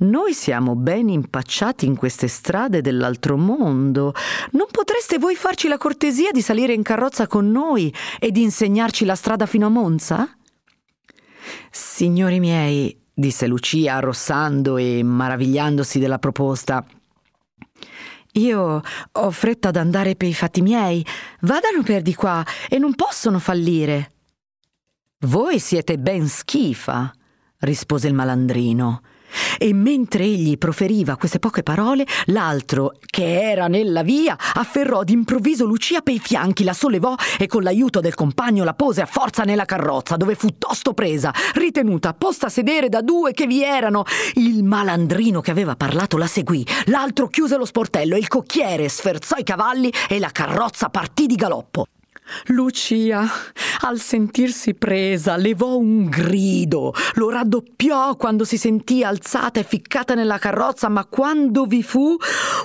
Noi 0.00 0.32
siamo 0.32 0.76
ben 0.76 1.08
impacciati 1.08 1.86
in 1.86 1.96
queste 1.96 2.28
strade 2.28 2.82
dell'altro 2.82 3.36
mondo. 3.36 4.14
Non 4.52 4.66
potreste 4.70 5.18
voi 5.18 5.34
farci 5.34 5.66
la 5.66 5.78
cortesia 5.78 6.30
di 6.30 6.42
salire 6.42 6.72
in 6.72 6.82
carrozza 6.82 7.26
con 7.26 7.50
noi 7.50 7.92
e 8.20 8.30
di 8.30 8.42
insegnarci 8.42 9.04
la 9.04 9.16
strada 9.16 9.46
fino 9.46 9.66
a 9.66 9.70
Monza? 9.70 10.36
Signori 11.70 12.38
miei, 12.38 12.96
disse 13.12 13.48
Lucia 13.48 13.96
arrossando 13.96 14.76
e 14.76 15.02
maravigliandosi 15.02 15.98
della 15.98 16.18
proposta. 16.20 16.86
Io 18.32 18.82
ho 19.12 19.30
fretta 19.32 19.68
ad 19.68 19.76
andare 19.76 20.14
per 20.14 20.28
i 20.28 20.34
fatti 20.34 20.62
miei. 20.62 21.04
Vadano 21.40 21.82
per 21.82 22.02
di 22.02 22.14
qua 22.14 22.44
e 22.68 22.78
non 22.78 22.94
possono 22.94 23.40
fallire. 23.40 24.12
Voi 25.22 25.58
siete 25.58 25.98
ben 25.98 26.28
schifa, 26.28 27.12
rispose 27.62 28.06
il 28.06 28.14
malandrino. 28.14 29.00
E 29.58 29.74
mentre 29.74 30.22
egli 30.22 30.56
proferiva 30.58 31.16
queste 31.16 31.40
poche 31.40 31.64
parole, 31.64 32.06
l'altro, 32.26 32.92
che 33.04 33.50
era 33.50 33.66
nella 33.66 34.04
via, 34.04 34.38
afferrò 34.38 35.02
d'improvviso 35.02 35.64
Lucia 35.64 36.02
pei 36.02 36.20
fianchi, 36.20 36.62
la 36.62 36.72
sollevò 36.72 37.16
e 37.36 37.48
con 37.48 37.64
l'aiuto 37.64 37.98
del 37.98 38.14
compagno 38.14 38.62
la 38.62 38.74
pose 38.74 39.00
a 39.00 39.06
forza 39.06 39.42
nella 39.42 39.64
carrozza, 39.64 40.16
dove 40.16 40.36
fu 40.36 40.56
tosto 40.56 40.94
presa, 40.94 41.34
ritenuta, 41.54 42.14
posta 42.14 42.46
a 42.46 42.50
sedere 42.50 42.88
da 42.88 43.02
due 43.02 43.32
che 43.32 43.48
vi 43.48 43.64
erano. 43.64 44.04
Il 44.34 44.62
malandrino 44.62 45.40
che 45.40 45.50
aveva 45.50 45.74
parlato 45.74 46.16
la 46.16 46.28
seguì, 46.28 46.64
l'altro 46.84 47.26
chiuse 47.26 47.56
lo 47.56 47.64
sportello 47.64 48.16
il 48.16 48.28
cocchiere 48.28 48.88
sferzò 48.88 49.34
i 49.36 49.42
cavalli 49.42 49.92
e 50.08 50.20
la 50.20 50.30
carrozza 50.30 50.90
partì 50.90 51.26
di 51.26 51.34
galoppo. 51.34 51.86
Lucia, 52.46 53.26
al 53.80 54.00
sentirsi 54.00 54.74
presa, 54.74 55.36
levò 55.36 55.76
un 55.76 56.06
grido, 56.06 56.92
lo 57.14 57.30
raddoppiò 57.30 58.16
quando 58.16 58.44
si 58.44 58.56
sentì 58.56 59.02
alzata 59.02 59.60
e 59.60 59.64
ficcata 59.64 60.14
nella 60.14 60.38
carrozza, 60.38 60.88
ma 60.88 61.04
quando 61.04 61.64
vi 61.66 61.82
fu 61.82 62.16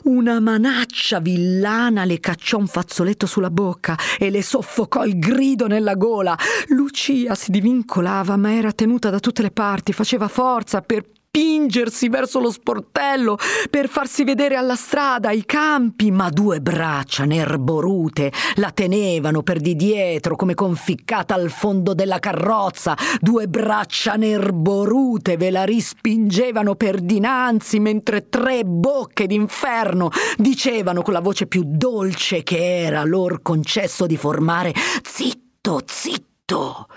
una 0.03 0.39
manaccia 0.39 1.19
villana 1.19 2.05
le 2.05 2.19
cacciò 2.19 2.57
un 2.57 2.67
fazzoletto 2.67 3.25
sulla 3.25 3.49
bocca 3.49 3.97
e 4.17 4.29
le 4.29 4.41
soffocò 4.41 5.05
il 5.05 5.19
grido 5.19 5.67
nella 5.67 5.95
gola. 5.95 6.37
Lucia 6.67 7.35
si 7.35 7.51
divincolava, 7.51 8.37
ma 8.37 8.53
era 8.53 8.71
tenuta 8.71 9.09
da 9.09 9.19
tutte 9.19 9.41
le 9.41 9.51
parti, 9.51 9.93
faceva 9.93 10.27
forza 10.27 10.81
per 10.81 11.03
spingersi 11.35 12.09
verso 12.09 12.39
lo 12.39 12.51
sportello 12.51 13.39
per 13.71 13.89
farsi 13.89 14.23
vedere 14.23 14.55
alla 14.55 14.75
strada, 14.75 15.29
ai 15.29 15.45
campi, 15.45 16.11
ma 16.11 16.29
due 16.29 16.61
braccia 16.61 17.25
nerborute 17.25 18.31
la 18.57 18.69
tenevano 18.69 19.41
per 19.41 19.59
di 19.59 19.75
dietro 19.75 20.35
come 20.35 20.53
conficcata 20.53 21.33
al 21.33 21.49
fondo 21.49 21.95
della 21.95 22.19
carrozza, 22.19 22.95
due 23.19 23.47
braccia 23.47 24.13
nerborute 24.13 25.35
ve 25.35 25.49
la 25.49 25.63
rispingevano 25.63 26.75
per 26.75 26.99
dinanzi 27.01 27.79
mentre 27.79 28.29
tre 28.29 28.63
bocche 28.63 29.25
d'inferno 29.25 30.11
dicevano 30.37 31.01
con 31.01 31.13
la 31.13 31.19
voce 31.19 31.47
più 31.47 31.63
dolce 31.65 32.43
che 32.43 32.83
era 32.83 33.03
lor 33.03 33.41
concesso 33.41 34.05
di 34.05 34.17
formare 34.17 34.71
Zitto, 35.01 35.81
zitto! 35.83 36.87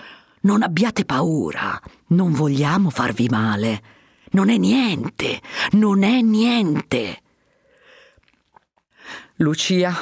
Non 0.41 0.61
abbiate 0.61 1.05
paura, 1.05 1.81
non 2.09 2.33
vogliamo 2.33 2.91
farvi 2.91 3.29
male. 3.29 3.95
Non 4.31 4.49
è 4.49 4.57
niente, 4.57 5.41
non 5.71 6.03
è 6.03 6.21
niente. 6.21 7.21
Lucia, 9.37 9.93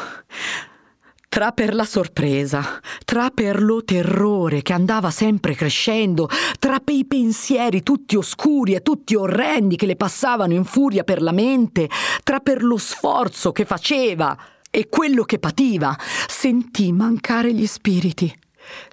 tra 1.28 1.52
per 1.52 1.76
la 1.76 1.84
sorpresa, 1.84 2.80
tra 3.04 3.30
per 3.30 3.62
lo 3.62 3.84
terrore 3.84 4.62
che 4.62 4.72
andava 4.72 5.12
sempre 5.12 5.54
crescendo, 5.54 6.30
tra 6.60 6.80
per 6.80 6.96
i 6.96 7.06
pensieri 7.06 7.84
tutti 7.84 8.16
oscuri 8.16 8.74
e 8.74 8.82
tutti 8.82 9.16
orrendi 9.16 9.76
che 9.76 9.86
le 9.86 9.98
passavano 9.98 10.54
in 10.54 10.64
furia 10.64 11.04
per 11.04 11.22
la 11.22 11.34
mente, 11.34 11.90
tra 12.24 12.40
per 12.40 12.64
lo 12.64 12.78
sforzo 12.78 13.52
che 13.52 13.66
faceva 13.66 14.38
e 14.72 14.88
quello 14.88 15.24
che 15.24 15.40
pativa, 15.40 15.98
sentì 16.28 16.94
mancare 16.94 17.54
gli 17.54 17.68
spiriti. 17.68 18.34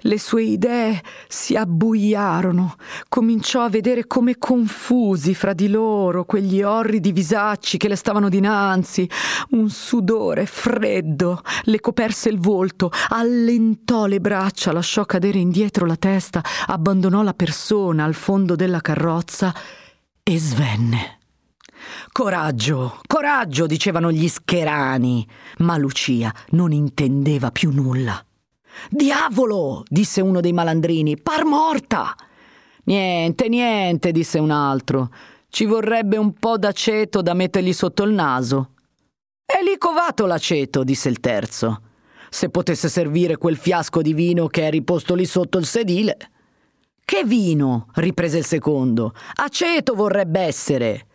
Le 0.01 0.19
sue 0.19 0.43
idee 0.43 1.01
si 1.27 1.55
abbuiarono, 1.55 2.75
cominciò 3.09 3.63
a 3.63 3.69
vedere 3.69 4.07
come 4.07 4.37
confusi 4.37 5.33
fra 5.33 5.53
di 5.53 5.69
loro 5.69 6.25
quegli 6.25 6.61
orridi 6.61 7.11
visacci 7.11 7.77
che 7.77 7.87
le 7.87 7.95
stavano 7.95 8.29
dinanzi. 8.29 9.09
Un 9.51 9.69
sudore 9.69 10.45
freddo 10.45 11.41
le 11.63 11.79
coperse 11.79 12.29
il 12.29 12.39
volto, 12.39 12.91
allentò 13.09 14.05
le 14.05 14.19
braccia, 14.19 14.71
lasciò 14.71 15.05
cadere 15.05 15.39
indietro 15.39 15.85
la 15.85 15.95
testa, 15.95 16.41
abbandonò 16.67 17.21
la 17.21 17.33
persona 17.33 18.03
al 18.03 18.13
fondo 18.13 18.55
della 18.55 18.81
carrozza 18.81 19.53
e 20.23 20.37
svenne. 20.37 21.19
Coraggio, 22.11 22.99
coraggio, 23.07 23.65
dicevano 23.65 24.11
gli 24.11 24.27
scherani, 24.27 25.27
ma 25.59 25.77
Lucia 25.77 26.33
non 26.51 26.71
intendeva 26.71 27.51
più 27.51 27.71
nulla. 27.71 28.23
Diavolo! 28.89 29.83
disse 29.87 30.21
uno 30.21 30.41
dei 30.41 30.53
malandrini. 30.53 31.19
Par 31.19 31.45
morta! 31.45 32.15
Niente, 32.85 33.47
niente, 33.47 34.11
disse 34.11 34.39
un 34.39 34.51
altro. 34.51 35.09
Ci 35.49 35.65
vorrebbe 35.65 36.17
un 36.17 36.33
po' 36.33 36.57
d'aceto 36.57 37.21
da 37.21 37.33
mettergli 37.33 37.73
sotto 37.73 38.03
il 38.03 38.11
naso. 38.11 38.71
È 39.45 39.61
lì 39.63 39.77
covato 39.77 40.25
l'aceto, 40.25 40.83
disse 40.83 41.09
il 41.09 41.19
terzo. 41.19 41.81
Se 42.29 42.49
potesse 42.49 42.89
servire 42.89 43.37
quel 43.37 43.57
fiasco 43.57 44.01
di 44.01 44.13
vino 44.13 44.47
che 44.47 44.67
è 44.67 44.71
riposto 44.71 45.13
lì 45.13 45.25
sotto 45.25 45.59
il 45.59 45.65
sedile. 45.65 46.17
Che 47.05 47.23
vino? 47.23 47.89
riprese 47.95 48.39
il 48.39 48.45
secondo. 48.45 49.13
Aceto 49.35 49.93
vorrebbe 49.93 50.39
essere. 50.39 51.07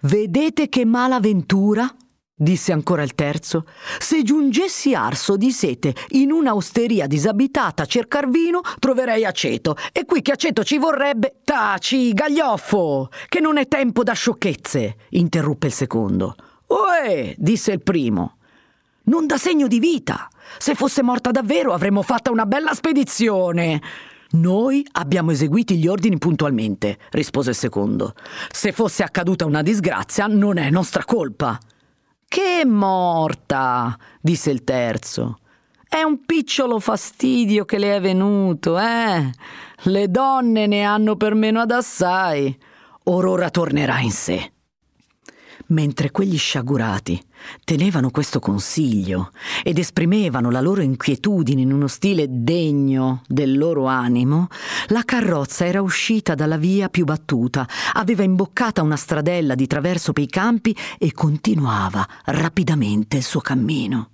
Vedete 0.00 0.68
che 0.68 0.84
malaventura? 0.84 1.88
Disse 2.34 2.72
ancora 2.72 3.02
il 3.02 3.14
terzo. 3.14 3.64
Se 3.98 4.22
giungessi 4.22 4.94
arso 4.94 5.36
di 5.36 5.52
sete 5.52 5.94
in 6.10 6.32
un'osteria 6.32 7.06
disabitata 7.06 7.84
a 7.84 7.86
cercar 7.86 8.28
vino, 8.28 8.60
troverei 8.78 9.24
aceto. 9.24 9.76
E 9.92 10.04
qui 10.04 10.22
che 10.22 10.32
aceto 10.32 10.64
ci 10.64 10.78
vorrebbe. 10.78 11.36
Taci, 11.44 12.12
gaglioffo, 12.12 13.10
che 13.28 13.40
non 13.40 13.58
è 13.58 13.68
tempo 13.68 14.02
da 14.02 14.12
sciocchezze, 14.12 14.96
interruppe 15.10 15.68
il 15.68 15.72
secondo. 15.72 16.34
Uè, 16.66 17.34
disse 17.38 17.72
il 17.72 17.82
primo. 17.82 18.38
Non 19.04 19.26
da 19.26 19.36
segno 19.36 19.68
di 19.68 19.78
vita. 19.78 20.28
Se 20.58 20.74
fosse 20.74 21.02
morta 21.02 21.30
davvero 21.30 21.72
avremmo 21.72 22.02
fatto 22.02 22.32
una 22.32 22.46
bella 22.46 22.74
spedizione. 22.74 23.80
Noi 24.32 24.84
abbiamo 24.92 25.30
eseguito 25.30 25.74
gli 25.74 25.86
ordini 25.86 26.18
puntualmente, 26.18 26.98
rispose 27.10 27.50
il 27.50 27.56
secondo. 27.56 28.14
Se 28.50 28.72
fosse 28.72 29.04
accaduta 29.04 29.44
una 29.44 29.62
disgrazia, 29.62 30.26
non 30.26 30.56
è 30.56 30.70
nostra 30.70 31.04
colpa. 31.04 31.56
Che 32.34 32.64
morta, 32.64 33.96
disse 34.20 34.50
il 34.50 34.64
terzo. 34.64 35.38
È 35.88 36.02
un 36.02 36.24
picciolo 36.26 36.80
fastidio 36.80 37.64
che 37.64 37.78
le 37.78 37.94
è 37.94 38.00
venuto, 38.00 38.76
eh? 38.76 39.30
Le 39.82 40.10
donne 40.10 40.66
ne 40.66 40.82
hanno 40.82 41.14
per 41.14 41.34
meno 41.34 41.60
ad 41.60 41.70
assai. 41.70 42.58
Or 43.04 43.24
ora 43.26 43.50
tornerà 43.50 44.00
in 44.00 44.10
sé. 44.10 44.53
Mentre 45.74 46.12
quegli 46.12 46.38
sciagurati 46.38 47.20
tenevano 47.64 48.10
questo 48.10 48.38
consiglio 48.38 49.32
ed 49.64 49.76
esprimevano 49.76 50.48
la 50.48 50.60
loro 50.60 50.82
inquietudine 50.82 51.62
in 51.62 51.72
uno 51.72 51.88
stile 51.88 52.26
degno 52.28 53.22
del 53.26 53.58
loro 53.58 53.86
animo, 53.86 54.46
la 54.88 55.02
carrozza 55.04 55.66
era 55.66 55.82
uscita 55.82 56.36
dalla 56.36 56.58
via 56.58 56.88
più 56.88 57.04
battuta, 57.04 57.66
aveva 57.94 58.22
imboccata 58.22 58.82
una 58.82 58.94
stradella 58.94 59.56
di 59.56 59.66
traverso 59.66 60.12
per 60.12 60.22
i 60.22 60.28
campi 60.28 60.76
e 60.96 61.10
continuava 61.10 62.06
rapidamente 62.26 63.16
il 63.16 63.24
suo 63.24 63.40
cammino. 63.40 64.10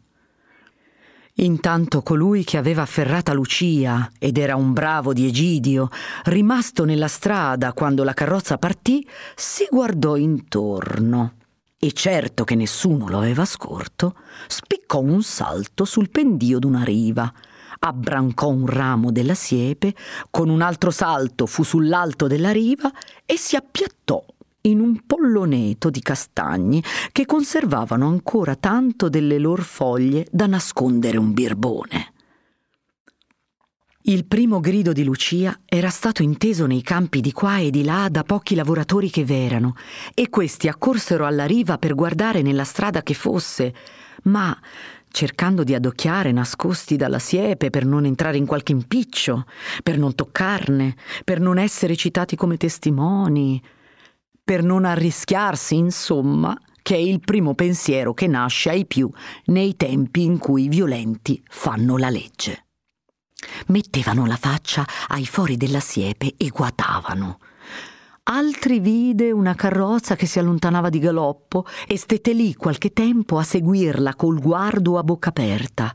Intanto 1.34 2.00
colui 2.00 2.42
che 2.42 2.56
aveva 2.56 2.82
afferrata 2.82 3.34
Lucia 3.34 4.10
ed 4.18 4.38
era 4.38 4.56
un 4.56 4.72
bravo 4.72 5.12
di 5.12 5.26
Egidio, 5.26 5.90
rimasto 6.24 6.86
nella 6.86 7.08
strada 7.08 7.74
quando 7.74 8.02
la 8.02 8.14
carrozza 8.14 8.56
partì, 8.56 9.06
si 9.36 9.66
guardò 9.70 10.16
intorno 10.16 11.34
e 11.82 11.92
certo 11.92 12.44
che 12.44 12.54
nessuno 12.54 13.08
lo 13.08 13.16
aveva 13.16 13.46
scorto, 13.46 14.14
spiccò 14.46 15.00
un 15.00 15.22
salto 15.22 15.86
sul 15.86 16.10
pendio 16.10 16.58
d'una 16.58 16.84
riva, 16.84 17.32
abbrancò 17.78 18.48
un 18.48 18.66
ramo 18.66 19.10
della 19.10 19.32
siepe, 19.32 19.94
con 20.28 20.50
un 20.50 20.60
altro 20.60 20.90
salto 20.90 21.46
fu 21.46 21.62
sull'alto 21.62 22.26
della 22.26 22.52
riva 22.52 22.92
e 23.24 23.38
si 23.38 23.56
appiattò 23.56 24.22
in 24.62 24.78
un 24.78 25.06
polloneto 25.06 25.88
di 25.88 26.02
castagni 26.02 26.84
che 27.12 27.24
conservavano 27.24 28.06
ancora 28.06 28.56
tanto 28.56 29.08
delle 29.08 29.38
loro 29.38 29.62
foglie 29.62 30.26
da 30.30 30.46
nascondere 30.46 31.16
un 31.16 31.32
birbone. 31.32 32.12
Il 34.04 34.24
primo 34.24 34.60
grido 34.60 34.92
di 34.92 35.04
Lucia 35.04 35.60
era 35.66 35.90
stato 35.90 36.22
inteso 36.22 36.64
nei 36.64 36.80
campi 36.80 37.20
di 37.20 37.32
qua 37.32 37.58
e 37.58 37.70
di 37.70 37.84
là 37.84 38.08
da 38.10 38.22
pochi 38.22 38.54
lavoratori 38.54 39.10
che 39.10 39.26
v'erano, 39.26 39.74
e 40.14 40.30
questi 40.30 40.68
accorsero 40.68 41.26
alla 41.26 41.44
riva 41.44 41.76
per 41.76 41.94
guardare 41.94 42.40
nella 42.40 42.64
strada 42.64 43.02
che 43.02 43.12
fosse, 43.12 43.74
ma 44.22 44.58
cercando 45.10 45.64
di 45.64 45.74
adocchiare 45.74 46.32
nascosti 46.32 46.96
dalla 46.96 47.18
siepe 47.18 47.68
per 47.68 47.84
non 47.84 48.06
entrare 48.06 48.38
in 48.38 48.46
qualche 48.46 48.72
impiccio, 48.72 49.44
per 49.82 49.98
non 49.98 50.14
toccarne, 50.14 50.96
per 51.22 51.38
non 51.38 51.58
essere 51.58 51.94
citati 51.94 52.36
come 52.36 52.56
testimoni, 52.56 53.62
per 54.42 54.62
non 54.62 54.86
arrischiarsi, 54.86 55.76
insomma, 55.76 56.58
che 56.80 56.94
è 56.94 56.98
il 56.98 57.20
primo 57.20 57.54
pensiero 57.54 58.14
che 58.14 58.26
nasce 58.26 58.70
ai 58.70 58.86
più 58.86 59.10
nei 59.46 59.76
tempi 59.76 60.24
in 60.24 60.38
cui 60.38 60.64
i 60.64 60.68
violenti 60.68 61.42
fanno 61.50 61.98
la 61.98 62.08
legge. 62.08 62.64
Mettevano 63.66 64.26
la 64.26 64.36
faccia 64.36 64.84
ai 65.08 65.26
fori 65.26 65.56
della 65.56 65.80
siepe 65.80 66.34
e 66.36 66.48
guatavano. 66.48 67.38
Altri 68.24 68.78
vide 68.78 69.32
una 69.32 69.54
carrozza 69.54 70.14
che 70.14 70.26
si 70.26 70.38
allontanava 70.38 70.88
di 70.88 70.98
galoppo 70.98 71.64
e 71.86 71.96
stette 71.96 72.32
lì 72.32 72.54
qualche 72.54 72.92
tempo 72.92 73.38
a 73.38 73.42
seguirla 73.42 74.14
col 74.14 74.38
guardo 74.38 74.98
a 74.98 75.02
bocca 75.02 75.30
aperta. 75.30 75.92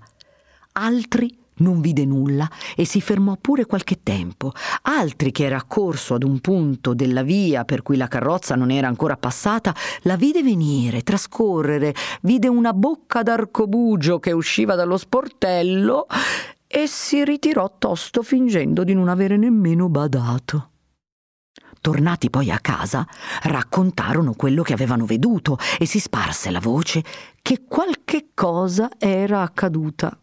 Altri 0.74 1.44
non 1.58 1.80
vide 1.80 2.04
nulla 2.04 2.50
e 2.76 2.84
si 2.84 3.00
fermò 3.00 3.38
pure 3.40 3.66
qualche 3.66 4.00
tempo. 4.04 4.52
Altri, 4.82 5.32
che 5.32 5.46
era 5.46 5.56
accorso 5.56 6.16
ad 6.16 6.24
un 6.24 6.40
punto 6.42 6.94
della 6.94 7.24
via 7.24 7.64
per 7.64 7.82
cui 7.82 7.96
la 7.96 8.10
carrozza 8.10 8.56
non 8.56 8.72
era 8.72 8.88
ancora 8.88 9.16
passata, 9.16 9.74
la 10.02 10.18
vide 10.18 10.44
venire, 10.44 11.04
trascorrere, 11.04 11.96
vide 12.24 12.50
una 12.50 12.74
bocca 12.74 13.24
d'arcobugio 13.24 14.20
che 14.20 14.34
usciva 14.34 14.76
dallo 14.76 14.98
sportello 14.98 16.08
e 16.76 16.88
si 16.88 17.24
ritirò 17.24 17.78
tosto 17.80 18.22
fingendo 18.22 18.84
di 18.84 18.94
non 18.94 19.08
avere 19.08 19.38
nemmeno 19.38 19.88
badato. 19.88 20.72
Tornati 21.80 22.30
poi 22.30 22.52
a 22.52 22.60
casa, 22.60 23.08
raccontarono 23.44 24.34
quello 24.34 24.62
che 24.62 24.74
avevano 24.74 25.06
veduto 25.06 25.58
e 25.80 25.86
si 25.86 26.02
sparse 26.02 26.52
la 26.52 26.60
voce 26.60 27.02
che 27.42 27.64
qualche 27.66 28.32
cosa 28.34 28.90
era 28.98 29.42
accaduta. 29.42 30.20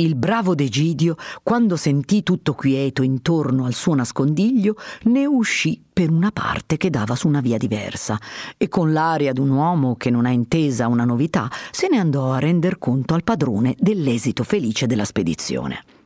Il 0.00 0.14
bravo 0.14 0.54
Degidio, 0.54 1.16
quando 1.42 1.76
sentì 1.76 2.22
tutto 2.22 2.54
quieto 2.54 3.02
intorno 3.02 3.66
al 3.66 3.74
suo 3.74 3.94
nascondiglio, 3.94 4.76
ne 5.02 5.26
uscì 5.26 5.78
per 5.92 6.10
una 6.10 6.30
parte 6.30 6.78
che 6.78 6.88
dava 6.88 7.14
su 7.14 7.28
una 7.28 7.42
via 7.42 7.58
diversa 7.58 8.18
e 8.56 8.68
con 8.68 8.94
l'aria 8.94 9.34
d'un 9.34 9.50
uomo 9.50 9.96
che 9.96 10.08
non 10.08 10.24
ha 10.24 10.30
intesa 10.30 10.88
una 10.88 11.04
novità 11.04 11.50
se 11.70 11.88
ne 11.90 11.98
andò 11.98 12.32
a 12.32 12.38
render 12.38 12.78
conto 12.78 13.12
al 13.12 13.24
padrone 13.24 13.74
dell'esito 13.78 14.42
felice 14.42 14.86
della 14.86 15.04
spedizione. 15.04 15.99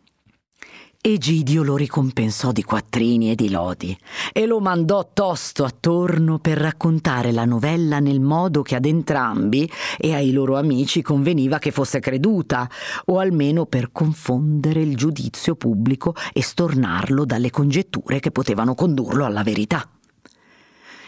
Egidio 1.07 1.63
lo 1.63 1.77
ricompensò 1.77 2.51
di 2.51 2.63
quattrini 2.63 3.31
e 3.31 3.35
di 3.35 3.51
lodi 3.51 3.95
e 4.33 4.47
lo 4.47 4.59
mandò 4.59 5.11
tosto 5.13 5.65
attorno 5.65 6.39
per 6.39 6.57
raccontare 6.57 7.31
la 7.31 7.45
novella 7.45 7.99
nel 7.99 8.23
modo 8.23 8.63
che 8.63 8.75
ad 8.75 8.87
entrambi 8.87 9.71
e 9.99 10.15
ai 10.15 10.33
loro 10.33 10.57
amici 10.57 11.03
conveniva 11.03 11.59
che 11.59 11.73
fosse 11.73 12.01
creduta, 12.01 12.67
o 13.05 13.19
almeno 13.19 13.67
per 13.67 13.93
confondere 13.93 14.81
il 14.81 14.97
giudizio 14.97 15.57
pubblico 15.57 16.15
e 16.33 16.43
stornarlo 16.43 17.27
dalle 17.27 17.51
congetture 17.51 18.19
che 18.19 18.31
potevano 18.31 18.75
condurlo 18.75 19.27
alla 19.27 19.43
verità. 19.43 19.87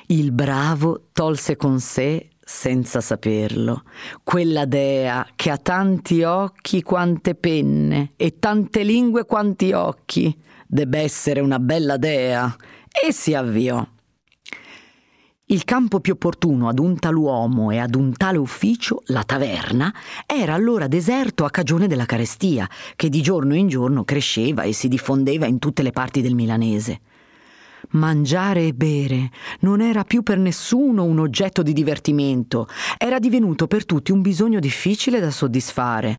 Il 0.09 0.31
bravo 0.31 1.07
tolse 1.15 1.57
con 1.57 1.81
sé 1.81 2.33
senza 2.49 3.01
saperlo, 3.01 3.83
quella 4.23 4.67
dea 4.67 5.27
che 5.35 5.51
ha 5.51 5.57
tanti 5.57 6.23
occhi 6.23 6.81
quante 6.81 7.35
penne 7.35 8.13
e 8.15 8.39
tante 8.39 8.85
lingue 8.85 9.25
quanti 9.25 9.73
occhi, 9.73 10.33
debba 10.65 10.99
essere 10.99 11.41
una 11.41 11.59
bella 11.59 11.97
dea, 11.97 12.55
e 12.89 13.13
si 13.13 13.35
avviò. 13.35 13.85
Il 15.47 15.65
campo 15.65 15.99
più 15.99 16.13
opportuno 16.13 16.69
ad 16.69 16.79
un 16.79 16.97
tal 17.01 17.17
uomo 17.17 17.73
e 17.73 17.79
ad 17.79 17.97
un 17.97 18.13
tale 18.13 18.39
ufficio, 18.39 19.03
la 19.07 19.25
taverna, 19.25 19.93
era 20.25 20.55
allora 20.55 20.87
deserto 20.87 21.45
a 21.45 21.51
cagione 21.51 21.89
della 21.89 22.07
carestia, 22.07 22.71
che 22.95 23.09
di 23.09 23.23
giorno 23.23 23.57
in 23.57 23.67
giorno 23.67 24.05
cresceva 24.05 24.63
e 24.63 24.73
si 24.73 24.87
diffondeva 24.87 25.47
in 25.47 25.59
tutte 25.59 25.83
le 25.83 25.91
parti 25.91 26.21
del 26.21 26.37
milanese. 26.37 27.01
Mangiare 27.91 28.67
e 28.67 28.75
bere 28.75 29.31
non 29.61 29.81
era 29.81 30.03
più 30.05 30.23
per 30.23 30.39
nessuno 30.39 31.05
un 31.05 31.21
oggetto 31.21 31.63
di 31.63 31.73
divertimento, 31.73 32.67
era 32.99 33.19
divenuto 33.19 33.67
per 33.67 33.87
tutti 33.87 34.13
un 34.13 34.23
bisogno 34.23 34.59
difficile 34.59 35.21
da 35.21 35.31
soddisfare. 35.31 36.17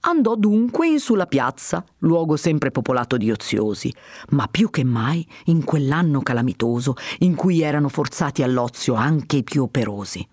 Andò 0.00 0.34
dunque 0.34 0.88
in 0.88 0.98
sulla 0.98 1.26
piazza, 1.26 1.84
luogo 1.98 2.36
sempre 2.36 2.72
popolato 2.72 3.16
di 3.16 3.30
oziosi, 3.30 3.92
ma 4.30 4.48
più 4.48 4.70
che 4.70 4.82
mai 4.82 5.26
in 5.44 5.62
quell'anno 5.62 6.20
calamitoso 6.20 6.94
in 7.20 7.36
cui 7.36 7.60
erano 7.60 7.88
forzati 7.88 8.42
all'ozio 8.42 8.94
anche 8.94 9.36
i 9.36 9.44
più 9.44 9.62
operosi. 9.62 10.26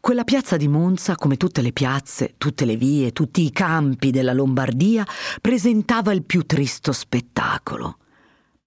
Quella 0.00 0.24
piazza 0.24 0.56
di 0.56 0.68
Monza, 0.68 1.16
come 1.16 1.36
tutte 1.36 1.62
le 1.62 1.72
piazze, 1.72 2.34
tutte 2.36 2.64
le 2.66 2.76
vie, 2.76 3.12
tutti 3.12 3.42
i 3.42 3.50
campi 3.50 4.10
della 4.10 4.34
Lombardia, 4.34 5.04
presentava 5.40 6.12
il 6.12 6.22
più 6.24 6.44
tristo 6.44 6.92
spettacolo 6.92 7.96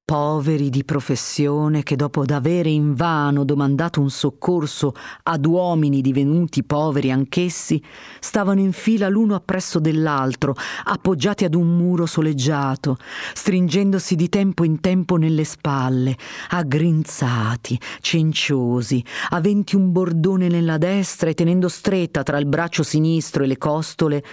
poveri 0.09 0.69
di 0.69 0.85
professione 0.85 1.83
che 1.83 1.97
dopo 1.97 2.23
d'avere 2.23 2.69
invano 2.69 3.43
domandato 3.43 3.99
un 3.99 4.09
soccorso 4.09 4.93
ad 5.23 5.45
uomini 5.45 5.99
divenuti 5.99 6.63
poveri 6.63 7.11
anch'essi, 7.11 7.83
stavano 8.21 8.61
in 8.61 8.71
fila 8.71 9.09
l'uno 9.09 9.35
appresso 9.35 9.79
dell'altro, 9.79 10.55
appoggiati 10.85 11.43
ad 11.43 11.55
un 11.55 11.75
muro 11.75 12.05
soleggiato, 12.05 12.95
stringendosi 13.33 14.15
di 14.15 14.29
tempo 14.29 14.63
in 14.63 14.79
tempo 14.79 15.17
nelle 15.17 15.43
spalle, 15.43 16.15
aggrinzati, 16.51 17.77
cenciosi, 17.99 19.03
aventi 19.31 19.75
un 19.75 19.91
bordone 19.91 20.47
nella 20.47 20.77
destra 20.77 21.29
e 21.31 21.33
tenendo 21.33 21.67
stretta 21.67 22.23
tra 22.23 22.37
il 22.37 22.45
braccio 22.45 22.81
sinistro 22.81 23.43
e 23.43 23.47
le 23.47 23.57
costole 23.57 24.23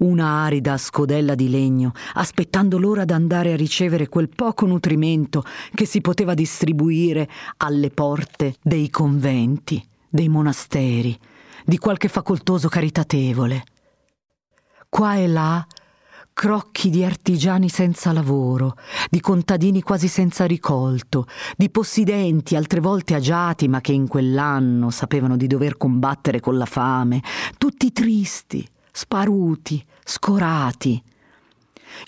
una 0.00 0.44
arida 0.44 0.76
scodella 0.76 1.34
di 1.34 1.48
legno, 1.48 1.92
aspettando 2.14 2.78
l'ora 2.78 3.04
d'andare 3.04 3.52
a 3.52 3.56
ricevere 3.56 4.08
quel 4.08 4.28
poco 4.28 4.66
nutrimento 4.66 5.44
che 5.74 5.86
si 5.86 6.00
poteva 6.00 6.34
distribuire 6.34 7.28
alle 7.58 7.90
porte 7.90 8.56
dei 8.62 8.90
conventi, 8.90 9.82
dei 10.08 10.28
monasteri, 10.28 11.18
di 11.64 11.78
qualche 11.78 12.08
facoltoso 12.08 12.68
caritatevole. 12.68 13.64
Qua 14.88 15.16
e 15.16 15.26
là 15.26 15.66
crocchi 16.32 16.88
di 16.88 17.04
artigiani 17.04 17.68
senza 17.68 18.12
lavoro, 18.12 18.76
di 19.10 19.20
contadini 19.20 19.82
quasi 19.82 20.08
senza 20.08 20.46
ricolto, 20.46 21.26
di 21.54 21.68
possidenti 21.68 22.56
altre 22.56 22.80
volte 22.80 23.14
agiati 23.14 23.68
ma 23.68 23.82
che 23.82 23.92
in 23.92 24.08
quell'anno 24.08 24.88
sapevano 24.90 25.36
di 25.36 25.46
dover 25.46 25.76
combattere 25.76 26.40
con 26.40 26.56
la 26.56 26.64
fame, 26.64 27.22
tutti 27.58 27.92
tristi, 27.92 28.66
sparuti, 28.92 29.84
scorati. 30.04 31.02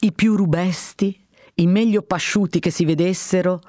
I 0.00 0.12
più 0.12 0.36
rubesti, 0.36 1.18
i 1.54 1.66
meglio 1.66 2.02
pasciuti 2.02 2.60
che 2.60 2.70
si 2.70 2.84
vedessero, 2.84 3.60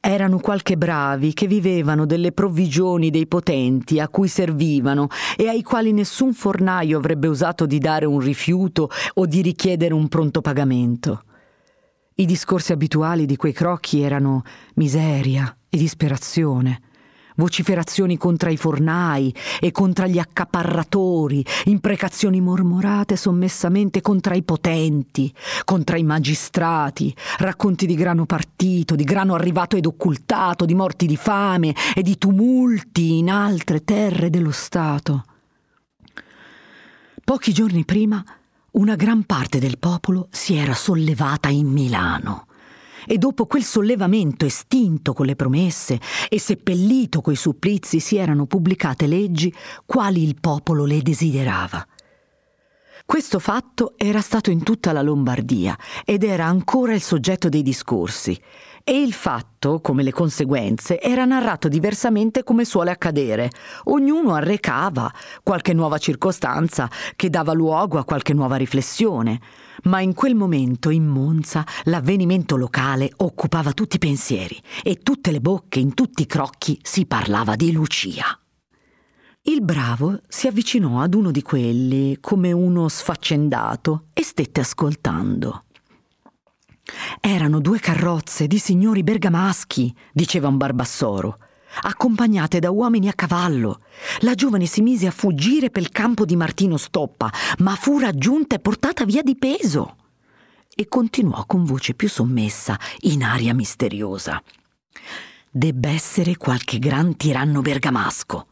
erano 0.00 0.40
qualche 0.40 0.76
bravi 0.76 1.32
che 1.32 1.46
vivevano 1.46 2.06
delle 2.06 2.32
provvigioni 2.32 3.10
dei 3.10 3.28
potenti 3.28 4.00
a 4.00 4.08
cui 4.08 4.26
servivano 4.26 5.08
e 5.36 5.48
ai 5.48 5.62
quali 5.62 5.92
nessun 5.92 6.34
fornaio 6.34 6.98
avrebbe 6.98 7.28
osato 7.28 7.66
di 7.66 7.78
dare 7.78 8.04
un 8.04 8.18
rifiuto 8.18 8.90
o 9.14 9.26
di 9.26 9.42
richiedere 9.42 9.94
un 9.94 10.08
pronto 10.08 10.40
pagamento. 10.40 11.22
I 12.16 12.26
discorsi 12.26 12.72
abituali 12.72 13.26
di 13.26 13.36
quei 13.36 13.52
crocchi 13.52 14.00
erano 14.00 14.42
miseria 14.74 15.56
e 15.68 15.78
disperazione 15.78 16.80
vociferazioni 17.42 18.16
contro 18.16 18.50
i 18.50 18.56
fornai 18.56 19.34
e 19.58 19.72
contro 19.72 20.06
gli 20.06 20.18
accaparratori, 20.18 21.44
imprecazioni 21.64 22.40
mormorate 22.40 23.16
sommessamente 23.16 24.00
contro 24.00 24.34
i 24.34 24.44
potenti, 24.44 25.32
contro 25.64 25.96
i 25.96 26.04
magistrati, 26.04 27.12
racconti 27.38 27.84
di 27.86 27.96
grano 27.96 28.26
partito, 28.26 28.94
di 28.94 29.02
grano 29.02 29.34
arrivato 29.34 29.76
ed 29.76 29.86
occultato, 29.86 30.64
di 30.64 30.74
morti 30.74 31.06
di 31.06 31.16
fame 31.16 31.74
e 31.96 32.02
di 32.02 32.16
tumulti 32.16 33.18
in 33.18 33.28
altre 33.28 33.82
terre 33.82 34.30
dello 34.30 34.52
Stato. 34.52 35.24
Pochi 37.24 37.52
giorni 37.52 37.84
prima 37.84 38.24
una 38.72 38.94
gran 38.94 39.24
parte 39.24 39.58
del 39.58 39.78
popolo 39.78 40.28
si 40.30 40.54
era 40.54 40.74
sollevata 40.74 41.48
in 41.48 41.66
Milano 41.66 42.46
e 43.06 43.18
dopo 43.18 43.46
quel 43.46 43.64
sollevamento 43.64 44.44
estinto 44.44 45.12
con 45.12 45.26
le 45.26 45.36
promesse 45.36 46.00
e 46.28 46.38
seppellito 46.38 47.20
coi 47.20 47.36
supplizi 47.36 48.00
si 48.00 48.16
erano 48.16 48.46
pubblicate 48.46 49.06
leggi 49.06 49.52
quali 49.84 50.22
il 50.22 50.36
popolo 50.40 50.84
le 50.84 51.02
desiderava. 51.02 51.86
Questo 53.04 53.38
fatto 53.40 53.94
era 53.96 54.20
stato 54.20 54.50
in 54.50 54.62
tutta 54.62 54.92
la 54.92 55.02
Lombardia 55.02 55.76
ed 56.04 56.22
era 56.22 56.46
ancora 56.46 56.94
il 56.94 57.02
soggetto 57.02 57.48
dei 57.48 57.62
discorsi 57.62 58.40
e 58.84 59.00
il 59.00 59.12
fatto, 59.12 59.80
come 59.80 60.02
le 60.02 60.12
conseguenze, 60.12 61.00
era 61.00 61.24
narrato 61.24 61.68
diversamente 61.68 62.42
come 62.42 62.64
suole 62.64 62.90
accadere. 62.90 63.50
Ognuno 63.84 64.34
arrecava 64.34 65.12
qualche 65.42 65.72
nuova 65.72 65.98
circostanza 65.98 66.90
che 67.16 67.30
dava 67.30 67.52
luogo 67.52 67.98
a 67.98 68.04
qualche 68.04 68.34
nuova 68.34 68.56
riflessione. 68.56 69.40
Ma 69.84 70.00
in 70.00 70.14
quel 70.14 70.34
momento 70.34 70.90
in 70.90 71.06
Monza 71.06 71.64
l'avvenimento 71.84 72.56
locale 72.56 73.10
occupava 73.16 73.72
tutti 73.72 73.96
i 73.96 74.00
pensieri 74.00 74.60
e 74.82 74.96
tutte 74.96 75.30
le 75.30 75.40
bocche, 75.40 75.78
in 75.78 75.94
tutti 75.94 76.22
i 76.22 76.26
crocchi 76.26 76.78
si 76.82 77.06
parlava 77.06 77.56
di 77.56 77.72
Lucia. 77.72 78.36
Il 79.44 79.62
bravo 79.62 80.20
si 80.28 80.46
avvicinò 80.46 81.00
ad 81.00 81.14
uno 81.14 81.32
di 81.32 81.42
quelli 81.42 82.18
come 82.20 82.52
uno 82.52 82.88
sfaccendato 82.88 84.06
e 84.12 84.22
stette 84.22 84.60
ascoltando. 84.60 85.64
Erano 87.20 87.60
due 87.60 87.78
carrozze 87.78 88.46
di 88.46 88.58
signori 88.58 89.02
bergamaschi, 89.02 89.94
diceva 90.12 90.48
un 90.48 90.56
barbassoro, 90.56 91.38
accompagnate 91.82 92.58
da 92.58 92.70
uomini 92.70 93.08
a 93.08 93.14
cavallo. 93.14 93.80
La 94.20 94.34
giovane 94.34 94.66
si 94.66 94.82
mise 94.82 95.06
a 95.06 95.10
fuggire 95.10 95.70
pel 95.70 95.90
campo 95.90 96.24
di 96.24 96.36
Martino 96.36 96.76
Stoppa, 96.76 97.32
ma 97.58 97.74
fu 97.76 97.98
raggiunta 97.98 98.56
e 98.56 98.60
portata 98.60 99.04
via 99.04 99.22
di 99.22 99.36
peso. 99.36 99.96
E 100.74 100.88
continuò 100.88 101.44
con 101.46 101.64
voce 101.64 101.94
più 101.94 102.08
sommessa, 102.08 102.78
in 103.00 103.22
aria 103.22 103.54
misteriosa. 103.54 104.42
Debba 105.50 105.90
essere 105.90 106.36
qualche 106.36 106.78
gran 106.78 107.16
tiranno 107.16 107.60
bergamasco. 107.60 108.46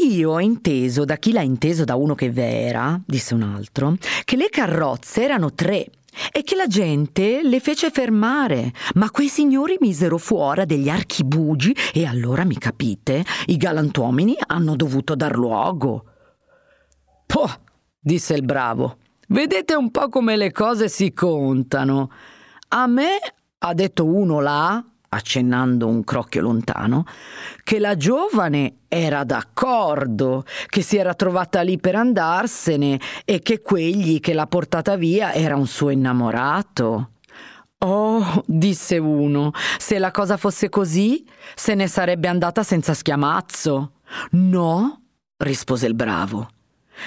Io 0.00 0.30
ho 0.30 0.40
inteso, 0.40 1.04
da 1.04 1.16
chi 1.16 1.32
l'ha 1.32 1.42
inteso 1.42 1.84
da 1.84 1.96
uno 1.96 2.14
che 2.14 2.30
v'era, 2.30 3.00
disse 3.04 3.34
un 3.34 3.42
altro, 3.42 3.96
che 4.24 4.36
le 4.36 4.48
carrozze 4.48 5.22
erano 5.22 5.52
tre 5.52 5.90
e 6.32 6.42
che 6.42 6.56
la 6.56 6.66
gente 6.66 7.42
le 7.42 7.60
fece 7.60 7.90
fermare, 7.90 8.72
ma 8.94 9.10
quei 9.10 9.28
signori 9.28 9.76
misero 9.80 10.18
fuori 10.18 10.66
degli 10.66 10.88
archibugi 10.88 11.74
e 11.92 12.06
allora 12.06 12.44
mi 12.44 12.56
capite, 12.56 13.24
i 13.46 13.56
galantuomini 13.56 14.36
hanno 14.46 14.76
dovuto 14.76 15.14
dar 15.14 15.36
luogo. 15.36 16.04
Poh, 17.26 17.50
disse 17.98 18.34
il 18.34 18.44
bravo, 18.44 18.98
vedete 19.28 19.74
un 19.74 19.90
po' 19.90 20.08
come 20.08 20.36
le 20.36 20.52
cose 20.52 20.88
si 20.88 21.12
contano. 21.12 22.10
A 22.68 22.86
me, 22.86 23.18
ha 23.58 23.74
detto 23.74 24.04
uno 24.04 24.40
là, 24.40 24.84
accennando 25.08 25.86
un 25.86 26.04
crocchio 26.04 26.42
lontano, 26.42 27.04
che 27.62 27.78
la 27.78 27.96
giovane 27.96 28.80
era 28.88 29.24
d'accordo, 29.24 30.44
che 30.68 30.82
si 30.82 30.96
era 30.96 31.14
trovata 31.14 31.60
lì 31.62 31.78
per 31.78 31.94
andarsene 31.94 33.00
e 33.24 33.40
che 33.40 33.60
quegli 33.60 34.20
che 34.20 34.34
l'ha 34.34 34.46
portata 34.46 34.96
via 34.96 35.32
era 35.32 35.56
un 35.56 35.66
suo 35.66 35.90
innamorato. 35.90 37.10
Oh, 37.80 38.42
disse 38.46 38.98
uno, 38.98 39.52
se 39.78 39.98
la 39.98 40.10
cosa 40.10 40.36
fosse 40.36 40.68
così, 40.68 41.24
se 41.54 41.74
ne 41.74 41.86
sarebbe 41.86 42.26
andata 42.28 42.62
senza 42.62 42.92
schiamazzo. 42.92 43.92
No, 44.32 45.02
rispose 45.36 45.86
il 45.86 45.94
bravo 45.94 46.48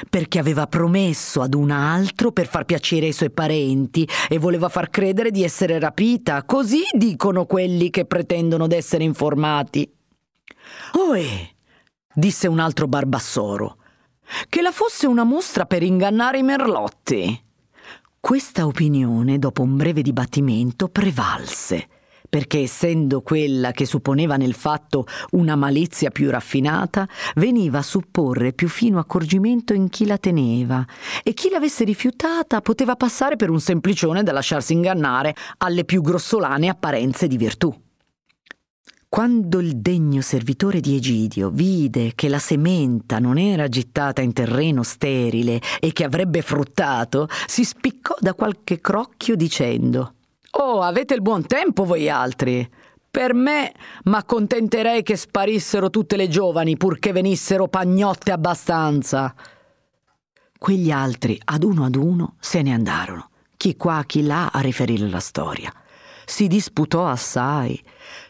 perché 0.10 0.40
aveva 0.40 0.68
promesso 0.68 1.42
ad 1.42 1.54
un 1.54 1.72
altro 1.72 2.32
per 2.32 2.48
far 2.48 2.66
piacere 2.66 3.08
ai 3.08 3.12
suoi 3.14 3.32
parenti 3.32 4.08
e 4.30 4.38
voleva 4.38 4.70
far 4.70 4.90
credere 4.90 5.32
di 5.32 5.44
essere 5.44 5.80
rapita. 5.80 6.44
Così 6.44 6.82
dicono 6.92 7.46
quelli 7.46 7.90
che 7.90 8.06
pretendono 8.06 8.68
d'essere 8.68 9.04
informati. 9.04 9.90
Oe, 10.94 11.56
disse 12.14 12.48
un 12.48 12.60
altro 12.60 12.88
barbassoro, 12.88 13.78
che 14.50 14.62
la 14.62 14.72
fosse 14.72 15.08
una 15.08 15.24
mostra 15.24 15.66
per 15.66 15.84
ingannare 15.84 16.40
i 16.40 16.44
merlotti. 16.44 17.44
Questa 18.20 18.66
opinione, 18.66 19.40
dopo 19.40 19.64
un 19.64 19.78
breve 19.78 20.02
dibattimento, 20.02 20.88
prevalse 20.90 21.88
perché 22.32 22.60
essendo 22.60 23.22
quella 23.22 23.72
che 23.72 23.86
supponeva 23.86 24.38
nel 24.38 24.54
fatto 24.54 25.06
una 25.32 25.58
malizia 25.58 26.12
più 26.12 26.30
raffinata, 26.30 27.06
veniva 27.36 27.80
a 27.80 27.84
supporre 27.84 28.54
più 28.54 28.70
fino 28.70 29.00
accorgimento 29.00 29.74
in 29.74 29.90
chi 29.90 30.06
la 30.06 30.18
teneva, 30.18 30.88
e 31.24 31.34
chi 31.34 31.50
l'avesse 31.50 31.84
rifiutata 31.84 32.62
poteva 32.62 32.96
passare 32.96 33.36
per 33.36 33.50
un 33.50 33.60
semplicione 33.60 34.24
da 34.24 34.32
lasciarsi 34.32 34.72
ingannare 34.72 35.36
alle 35.58 35.84
più 35.84 36.02
grossolane 36.02 36.70
apparenze 36.70 37.28
di 37.28 37.36
virtù. 37.36 37.76
Quando 39.10 39.60
il 39.60 39.76
degno 39.76 40.22
servitore 40.22 40.80
di 40.80 40.96
Egidio 40.96 41.50
vide 41.50 42.14
che 42.16 42.30
la 42.30 42.40
sementa 42.40 43.20
non 43.20 43.38
era 43.38 43.68
gittata 43.68 44.22
in 44.22 44.32
terreno 44.32 44.84
sterile 44.84 45.60
e 45.82 45.92
che 45.92 46.06
avrebbe 46.06 46.42
fruttato, 46.42 47.28
si 47.46 47.66
spiccò 47.66 48.16
da 48.22 48.34
qualche 48.34 48.80
crocchio 48.80 49.36
dicendo 49.36 50.14
Oh, 50.52 50.82
avete 50.82 51.14
il 51.14 51.22
buon 51.22 51.46
tempo 51.46 51.86
voi 51.86 52.10
altri. 52.10 52.70
Per 53.10 53.34
me 53.34 53.74
m'accontenterei 54.04 55.04
che 55.04 55.16
sparissero 55.16 55.90
tutte 55.90 56.16
le 56.16 56.28
giovani 56.28 56.78
purché 56.78 57.12
venissero 57.12 57.68
pagnotte 57.68 58.32
abbastanza. 58.32 59.34
Quegli 60.58 60.92
altri, 60.92 61.40
ad 61.44 61.64
uno 61.64 61.86
ad 61.86 61.96
uno, 61.96 62.36
se 62.40 62.62
ne 62.62 62.74
andarono, 62.74 63.30
chi 63.58 63.76
qua, 63.76 64.04
chi 64.06 64.24
là, 64.24 64.50
a 64.52 64.60
riferire 64.60 65.10
la 65.10 65.20
storia. 65.20 65.74
Si 66.32 66.48
disputò 66.48 67.08
assai. 67.08 67.78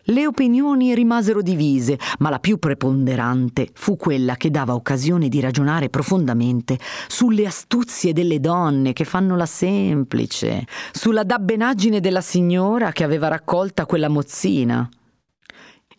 Le 0.05 0.25
opinioni 0.25 0.95
rimasero 0.95 1.43
divise, 1.43 1.99
ma 2.17 2.31
la 2.31 2.39
più 2.39 2.57
preponderante 2.57 3.69
fu 3.73 3.95
quella 3.95 4.35
che 4.37 4.49
dava 4.49 4.73
occasione 4.73 5.29
di 5.29 5.39
ragionare 5.39 5.89
profondamente 5.89 6.79
sulle 7.07 7.45
astuzie 7.45 8.11
delle 8.11 8.39
donne 8.39 8.93
che 8.93 9.03
fanno 9.03 9.35
la 9.35 9.45
semplice, 9.45 10.65
sulla 10.91 11.23
dabbenaggine 11.23 11.99
della 11.99 12.21
signora 12.21 12.91
che 12.91 13.03
aveva 13.03 13.27
raccolta 13.27 13.85
quella 13.85 14.09
mozzina. 14.09 14.89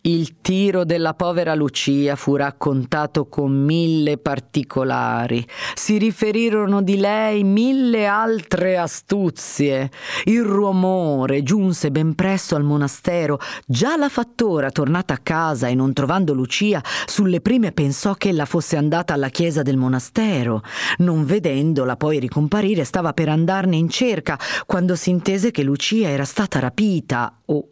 Il 0.05 0.41
tiro 0.41 0.83
della 0.83 1.13
povera 1.13 1.55
Lucia 1.55 2.17
fu 2.17 2.35
raccontato 2.35 3.29
con 3.29 3.53
mille 3.53 4.17
particolari. 4.17 5.47
Si 5.75 5.97
riferirono 5.97 6.81
di 6.81 6.97
lei 6.97 7.45
mille 7.45 8.05
altre 8.05 8.77
astuzie. 8.77 9.89
Il 10.25 10.43
rumore 10.43 11.41
giunse 11.41 11.89
ben 11.89 12.15
presto 12.15 12.57
al 12.57 12.63
monastero. 12.63 13.39
Già 13.65 13.95
la 13.95 14.09
fattora, 14.09 14.71
tornata 14.71 15.13
a 15.13 15.19
casa 15.23 15.69
e 15.69 15.73
non 15.73 15.93
trovando 15.93 16.33
Lucia, 16.33 16.83
sulle 17.05 17.39
prime 17.39 17.71
pensò 17.71 18.13
che 18.15 18.27
ella 18.27 18.43
fosse 18.43 18.75
andata 18.75 19.13
alla 19.13 19.29
chiesa 19.29 19.61
del 19.61 19.77
monastero. 19.77 20.63
Non 20.97 21.23
vedendola 21.23 21.95
poi 21.95 22.19
ricomparire, 22.19 22.83
stava 22.83 23.13
per 23.13 23.29
andarne 23.29 23.77
in 23.77 23.87
cerca, 23.87 24.37
quando 24.65 24.97
si 24.97 25.11
intese 25.11 25.51
che 25.51 25.63
Lucia 25.63 26.09
era 26.09 26.25
stata 26.25 26.59
rapita 26.59 27.39
o 27.45 27.69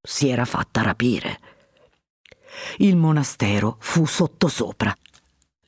si 0.00 0.30
era 0.30 0.46
fatta 0.46 0.80
rapire. 0.80 1.38
Il 2.78 2.96
monastero 2.96 3.76
fu 3.78 4.06
sottosopra. 4.06 4.94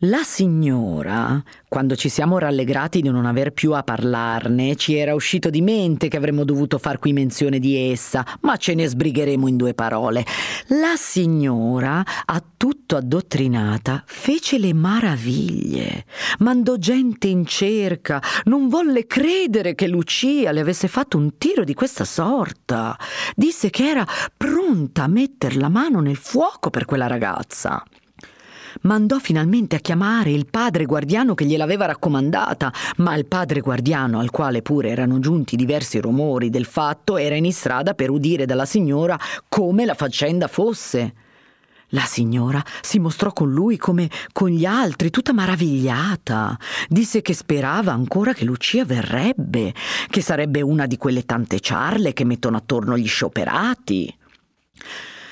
La 0.02 0.22
signora, 0.22 1.42
quando 1.66 1.96
ci 1.96 2.08
siamo 2.08 2.38
rallegrati 2.38 3.00
di 3.00 3.10
non 3.10 3.26
aver 3.26 3.50
più 3.50 3.72
a 3.72 3.82
parlarne, 3.82 4.76
ci 4.76 4.94
era 4.94 5.12
uscito 5.12 5.50
di 5.50 5.60
mente 5.60 6.06
che 6.06 6.16
avremmo 6.16 6.44
dovuto 6.44 6.78
far 6.78 7.00
qui 7.00 7.12
menzione 7.12 7.58
di 7.58 7.90
essa, 7.90 8.24
ma 8.42 8.56
ce 8.58 8.74
ne 8.74 8.86
sbrigheremo 8.86 9.48
in 9.48 9.56
due 9.56 9.74
parole. 9.74 10.24
La 10.68 10.94
signora, 10.96 12.04
a 12.26 12.40
tutto 12.56 12.94
addottrinata, 12.94 14.04
fece 14.06 14.60
le 14.60 14.72
maraviglie, 14.72 16.04
mandò 16.38 16.76
gente 16.76 17.26
in 17.26 17.44
cerca, 17.44 18.22
non 18.44 18.68
volle 18.68 19.04
credere 19.04 19.74
che 19.74 19.88
Lucia 19.88 20.52
le 20.52 20.60
avesse 20.60 20.86
fatto 20.86 21.16
un 21.16 21.38
tiro 21.38 21.64
di 21.64 21.74
questa 21.74 22.04
sorta. 22.04 22.96
Disse 23.34 23.68
che 23.70 23.88
era 23.88 24.06
pronta 24.36 25.02
a 25.02 25.08
metter 25.08 25.56
la 25.56 25.68
mano 25.68 25.98
nel 25.98 26.14
fuoco 26.14 26.70
per 26.70 26.84
quella 26.84 27.08
ragazza 27.08 27.82
mandò 28.82 29.18
finalmente 29.18 29.76
a 29.76 29.80
chiamare 29.80 30.30
il 30.30 30.46
padre 30.46 30.84
guardiano 30.84 31.34
che 31.34 31.44
gliel'aveva 31.44 31.86
raccomandata, 31.86 32.72
ma 32.98 33.14
il 33.14 33.26
padre 33.26 33.60
guardiano, 33.60 34.18
al 34.18 34.30
quale 34.30 34.62
pure 34.62 34.90
erano 34.90 35.18
giunti 35.18 35.56
diversi 35.56 35.98
rumori 35.98 36.50
del 36.50 36.64
fatto, 36.64 37.16
era 37.16 37.34
in 37.34 37.44
istrada 37.44 37.94
per 37.94 38.10
udire 38.10 38.46
dalla 38.46 38.66
signora 38.66 39.18
come 39.48 39.84
la 39.84 39.94
faccenda 39.94 40.48
fosse. 40.48 41.14
La 41.92 42.04
signora 42.04 42.62
si 42.82 42.98
mostrò 42.98 43.32
con 43.32 43.50
lui 43.50 43.78
come 43.78 44.10
con 44.32 44.50
gli 44.50 44.66
altri, 44.66 45.08
tutta 45.08 45.32
maravigliata. 45.32 46.58
Disse 46.86 47.22
che 47.22 47.32
sperava 47.32 47.92
ancora 47.92 48.34
che 48.34 48.44
Lucia 48.44 48.84
verrebbe, 48.84 49.72
che 50.10 50.20
sarebbe 50.20 50.60
una 50.60 50.86
di 50.86 50.98
quelle 50.98 51.24
tante 51.24 51.60
ciarle 51.60 52.12
che 52.12 52.24
mettono 52.24 52.58
attorno 52.58 52.98
gli 52.98 53.08
scioperati. 53.08 54.14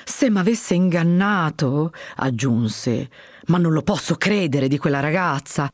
Se 0.02 0.30
m'avesse 0.30 0.74
ingannato, 0.74 1.92
aggiunse, 2.16 3.10
ma 3.46 3.58
non 3.58 3.72
lo 3.72 3.82
posso 3.82 4.16
credere 4.16 4.68
di 4.68 4.78
quella 4.78 5.00
ragazza. 5.00 5.68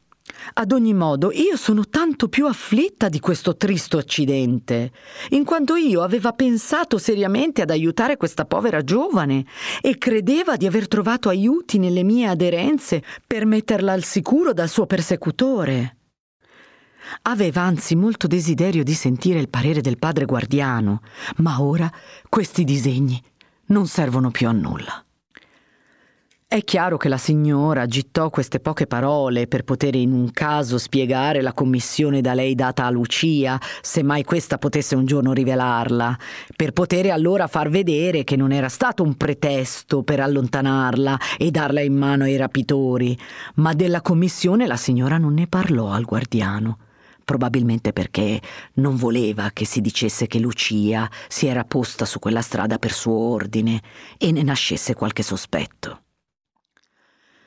Ad 0.54 0.72
ogni 0.72 0.94
modo, 0.94 1.30
io 1.32 1.56
sono 1.56 1.86
tanto 1.88 2.28
più 2.28 2.46
afflitta 2.46 3.08
di 3.08 3.20
questo 3.20 3.56
tristo 3.56 3.98
accidente, 3.98 4.90
in 5.30 5.44
quanto 5.44 5.76
io 5.76 6.02
aveva 6.02 6.32
pensato 6.32 6.98
seriamente 6.98 7.62
ad 7.62 7.70
aiutare 7.70 8.16
questa 8.16 8.44
povera 8.44 8.82
giovane 8.82 9.44
e 9.80 9.98
credeva 9.98 10.56
di 10.56 10.66
aver 10.66 10.88
trovato 10.88 11.28
aiuti 11.28 11.78
nelle 11.78 12.02
mie 12.02 12.26
aderenze 12.26 13.02
per 13.26 13.46
metterla 13.46 13.92
al 13.92 14.04
sicuro 14.04 14.52
dal 14.52 14.68
suo 14.68 14.86
persecutore. 14.86 15.96
Aveva 17.22 17.62
anzi 17.62 17.94
molto 17.94 18.26
desiderio 18.26 18.84
di 18.84 18.94
sentire 18.94 19.38
il 19.38 19.48
parere 19.48 19.80
del 19.80 19.98
padre 19.98 20.24
guardiano, 20.24 21.02
ma 21.36 21.60
ora 21.60 21.90
questi 22.28 22.64
disegni 22.64 23.20
non 23.66 23.86
servono 23.86 24.30
più 24.30 24.48
a 24.48 24.52
nulla. 24.52 25.04
È 26.52 26.64
chiaro 26.64 26.98
che 26.98 27.08
la 27.08 27.16
signora 27.16 27.80
agitò 27.80 28.28
queste 28.28 28.60
poche 28.60 28.86
parole 28.86 29.46
per 29.46 29.64
poter 29.64 29.94
in 29.94 30.12
un 30.12 30.32
caso 30.32 30.76
spiegare 30.76 31.40
la 31.40 31.54
commissione 31.54 32.20
da 32.20 32.34
lei 32.34 32.54
data 32.54 32.84
a 32.84 32.90
Lucia, 32.90 33.58
se 33.80 34.02
mai 34.02 34.22
questa 34.22 34.58
potesse 34.58 34.94
un 34.94 35.06
giorno 35.06 35.32
rivelarla, 35.32 36.14
per 36.54 36.72
poter 36.72 37.10
allora 37.10 37.46
far 37.46 37.70
vedere 37.70 38.22
che 38.24 38.36
non 38.36 38.52
era 38.52 38.68
stato 38.68 39.02
un 39.02 39.16
pretesto 39.16 40.02
per 40.02 40.20
allontanarla 40.20 41.18
e 41.38 41.50
darla 41.50 41.80
in 41.80 41.96
mano 41.96 42.24
ai 42.24 42.36
rapitori, 42.36 43.18
ma 43.54 43.72
della 43.72 44.02
commissione 44.02 44.66
la 44.66 44.76
signora 44.76 45.16
non 45.16 45.32
ne 45.32 45.46
parlò 45.46 45.88
al 45.88 46.04
guardiano 46.04 46.76
probabilmente 47.24 47.94
perché 47.94 48.38
non 48.74 48.96
voleva 48.96 49.52
che 49.54 49.64
si 49.64 49.80
dicesse 49.80 50.26
che 50.26 50.38
Lucia 50.38 51.08
si 51.28 51.46
era 51.46 51.64
posta 51.64 52.04
su 52.04 52.18
quella 52.18 52.42
strada 52.42 52.78
per 52.78 52.92
suo 52.92 53.14
ordine 53.14 53.80
e 54.18 54.32
ne 54.32 54.42
nascesse 54.42 54.92
qualche 54.92 55.22
sospetto. 55.22 56.01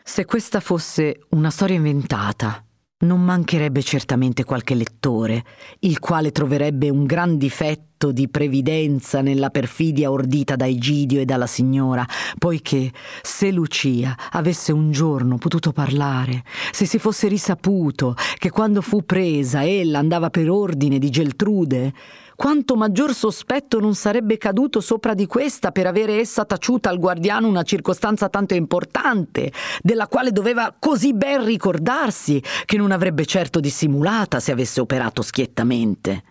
Se 0.08 0.24
questa 0.24 0.60
fosse 0.60 1.22
una 1.30 1.49
storia 1.49 1.78
inventata, 1.78 2.64
non 2.99 3.22
mancherebbe 3.22 3.82
certamente 3.82 4.43
qualche 4.43 4.76
lettore, 4.76 5.43
il 5.80 5.97
quale 5.97 6.32
troverebbe 6.32 6.89
un 6.89 7.06
gran 7.06 7.39
difetto 7.39 8.12
di 8.12 8.30
previdenza 8.30 9.22
nella 9.22 9.49
perfidia 9.49 10.12
ordita 10.12 10.56
da 10.56 10.68
Egidio 10.68 11.20
e 11.20 11.26
dalla 11.26 11.47
signora, 11.47 12.06
poiché 12.38 12.91
se 13.24 13.49
Lucia 13.49 14.16
avesse 14.30 14.72
un 14.72 14.91
giorno 14.91 15.39
potuto 15.39 15.72
parlare, 15.72 16.43
se 16.72 16.86
si 16.86 16.99
fosse 16.99 17.28
risaputo 17.28 18.16
che 18.38 18.51
quando 18.51 18.82
fu 18.82 19.03
presa 19.06 19.66
ella 19.66 19.97
andava 19.97 20.30
per 20.30 20.51
ordine 20.51 20.99
di 20.99 21.10
Geltrude, 21.10 21.93
quanto 22.36 22.75
maggior 22.75 23.13
sospetto 23.13 23.79
non 23.79 23.95
sarebbe 23.95 24.38
caduto 24.38 24.81
sopra 24.81 25.13
di 25.13 25.25
questa 25.25 25.71
per 25.71 25.88
avere 25.88 26.19
essa 26.19 26.45
taciuta 26.45 26.89
al 26.89 26.99
guardiano 26.99 27.47
una 27.47 27.63
circostanza 27.63 28.29
tanto 28.29 28.53
importante, 28.53 29.51
della 29.81 30.07
quale 30.07 30.31
doveva 30.31 30.75
così 30.77 31.13
ben 31.13 31.43
ricordarsi 31.45 32.41
che 32.65 32.77
non 32.77 32.91
avrebbe 32.91 33.25
certo 33.25 33.59
dissimulata 33.59 34.39
se 34.39 34.51
avesse 34.51 34.81
operato 34.81 35.21
schiettamente. 35.21 36.23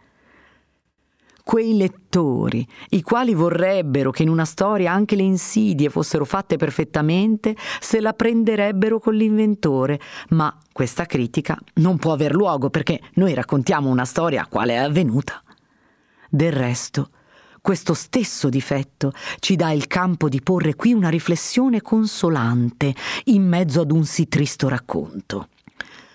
Quei 1.45 1.77
lettori, 1.77 2.67
i 2.91 3.03
quali 3.03 3.35
vorrebbero 3.35 4.11
che 4.11 4.23
in 4.23 4.31
una 4.31 4.47
storia 4.47 4.93
anche 4.93 5.15
le 5.15 5.25
insidie 5.25 5.91
fossero 5.91 6.25
fatte 6.25 6.57
perfettamente, 6.57 7.55
se 7.81 8.01
la 8.01 8.15
prenderebbero 8.15 8.99
con 8.99 9.15
l'inventore, 9.15 10.01
ma 10.31 10.57
questa 10.73 11.05
critica 11.05 11.59
non 11.75 11.99
può 11.99 12.15
aver 12.15 12.35
luogo 12.35 12.71
perché 12.71 12.99
noi 13.15 13.35
raccontiamo 13.35 13.91
una 13.91 14.07
storia 14.07 14.47
quale 14.49 14.73
è 14.73 14.77
avvenuta. 14.77 15.43
Del 16.35 16.51
resto, 16.51 17.11
questo 17.61 17.95
stesso 17.95 18.49
difetto 18.49 19.13
ci 19.39 19.55
dà 19.55 19.71
il 19.71 19.87
campo 19.87 20.29
di 20.29 20.43
porre 20.43 20.75
qui 20.75 20.93
una 20.93 21.09
riflessione 21.09 21.81
consolante 21.81 22.93
in 23.27 23.47
mezzo 23.47 23.83
ad 23.83 23.93
un 23.93 24.05
sì 24.05 24.27
tristo 24.27 24.69
racconto, 24.69 25.51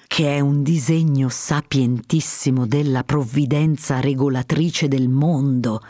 che 0.07 0.36
è 0.36 0.41
un 0.41 0.61
disegno 0.61 1.30
sapientissimo 1.30 2.67
della 2.67 3.05
provvidenza 3.05 4.01
regolatrice 4.01 4.89
del 4.89 5.07
mondo, 5.07 5.82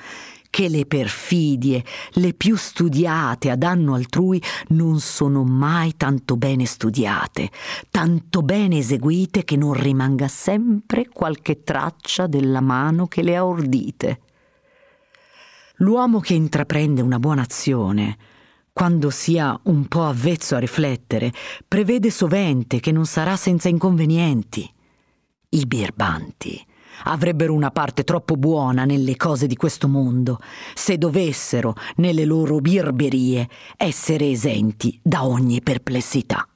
che 0.49 0.67
le 0.67 0.85
perfidie, 0.85 1.83
le 2.13 2.33
più 2.33 2.55
studiate 2.55 3.49
a 3.49 3.55
danno 3.55 3.93
altrui, 3.93 4.41
non 4.69 4.99
sono 4.99 5.43
mai 5.43 5.95
tanto 5.95 6.37
bene 6.37 6.65
studiate, 6.65 7.51
tanto 7.89 8.41
bene 8.41 8.79
eseguite 8.79 9.43
che 9.43 9.55
non 9.55 9.73
rimanga 9.73 10.27
sempre 10.27 11.07
qualche 11.07 11.63
traccia 11.63 12.27
della 12.27 12.61
mano 12.61 13.07
che 13.07 13.21
le 13.21 13.35
ha 13.35 13.45
ordite. 13.45 14.21
L'uomo 15.77 16.19
che 16.19 16.33
intraprende 16.33 17.01
una 17.01 17.19
buona 17.19 17.43
azione, 17.43 18.17
quando 18.73 19.09
sia 19.09 19.57
un 19.63 19.87
po' 19.87 20.05
avvezzo 20.05 20.55
a 20.55 20.59
riflettere, 20.59 21.31
prevede 21.67 22.09
sovente 22.09 22.79
che 22.79 22.91
non 22.91 23.05
sarà 23.05 23.35
senza 23.35 23.69
inconvenienti. 23.69 24.69
I 25.49 25.65
birbanti 25.65 26.67
avrebbero 27.03 27.53
una 27.53 27.71
parte 27.71 28.03
troppo 28.03 28.35
buona 28.35 28.85
nelle 28.85 29.15
cose 29.15 29.47
di 29.47 29.55
questo 29.55 29.87
mondo, 29.87 30.39
se 30.73 30.97
dovessero, 30.97 31.75
nelle 31.97 32.25
loro 32.25 32.59
birberie, 32.59 33.47
essere 33.77 34.29
esenti 34.29 34.99
da 35.01 35.25
ogni 35.25 35.61
perplessità. 35.61 36.48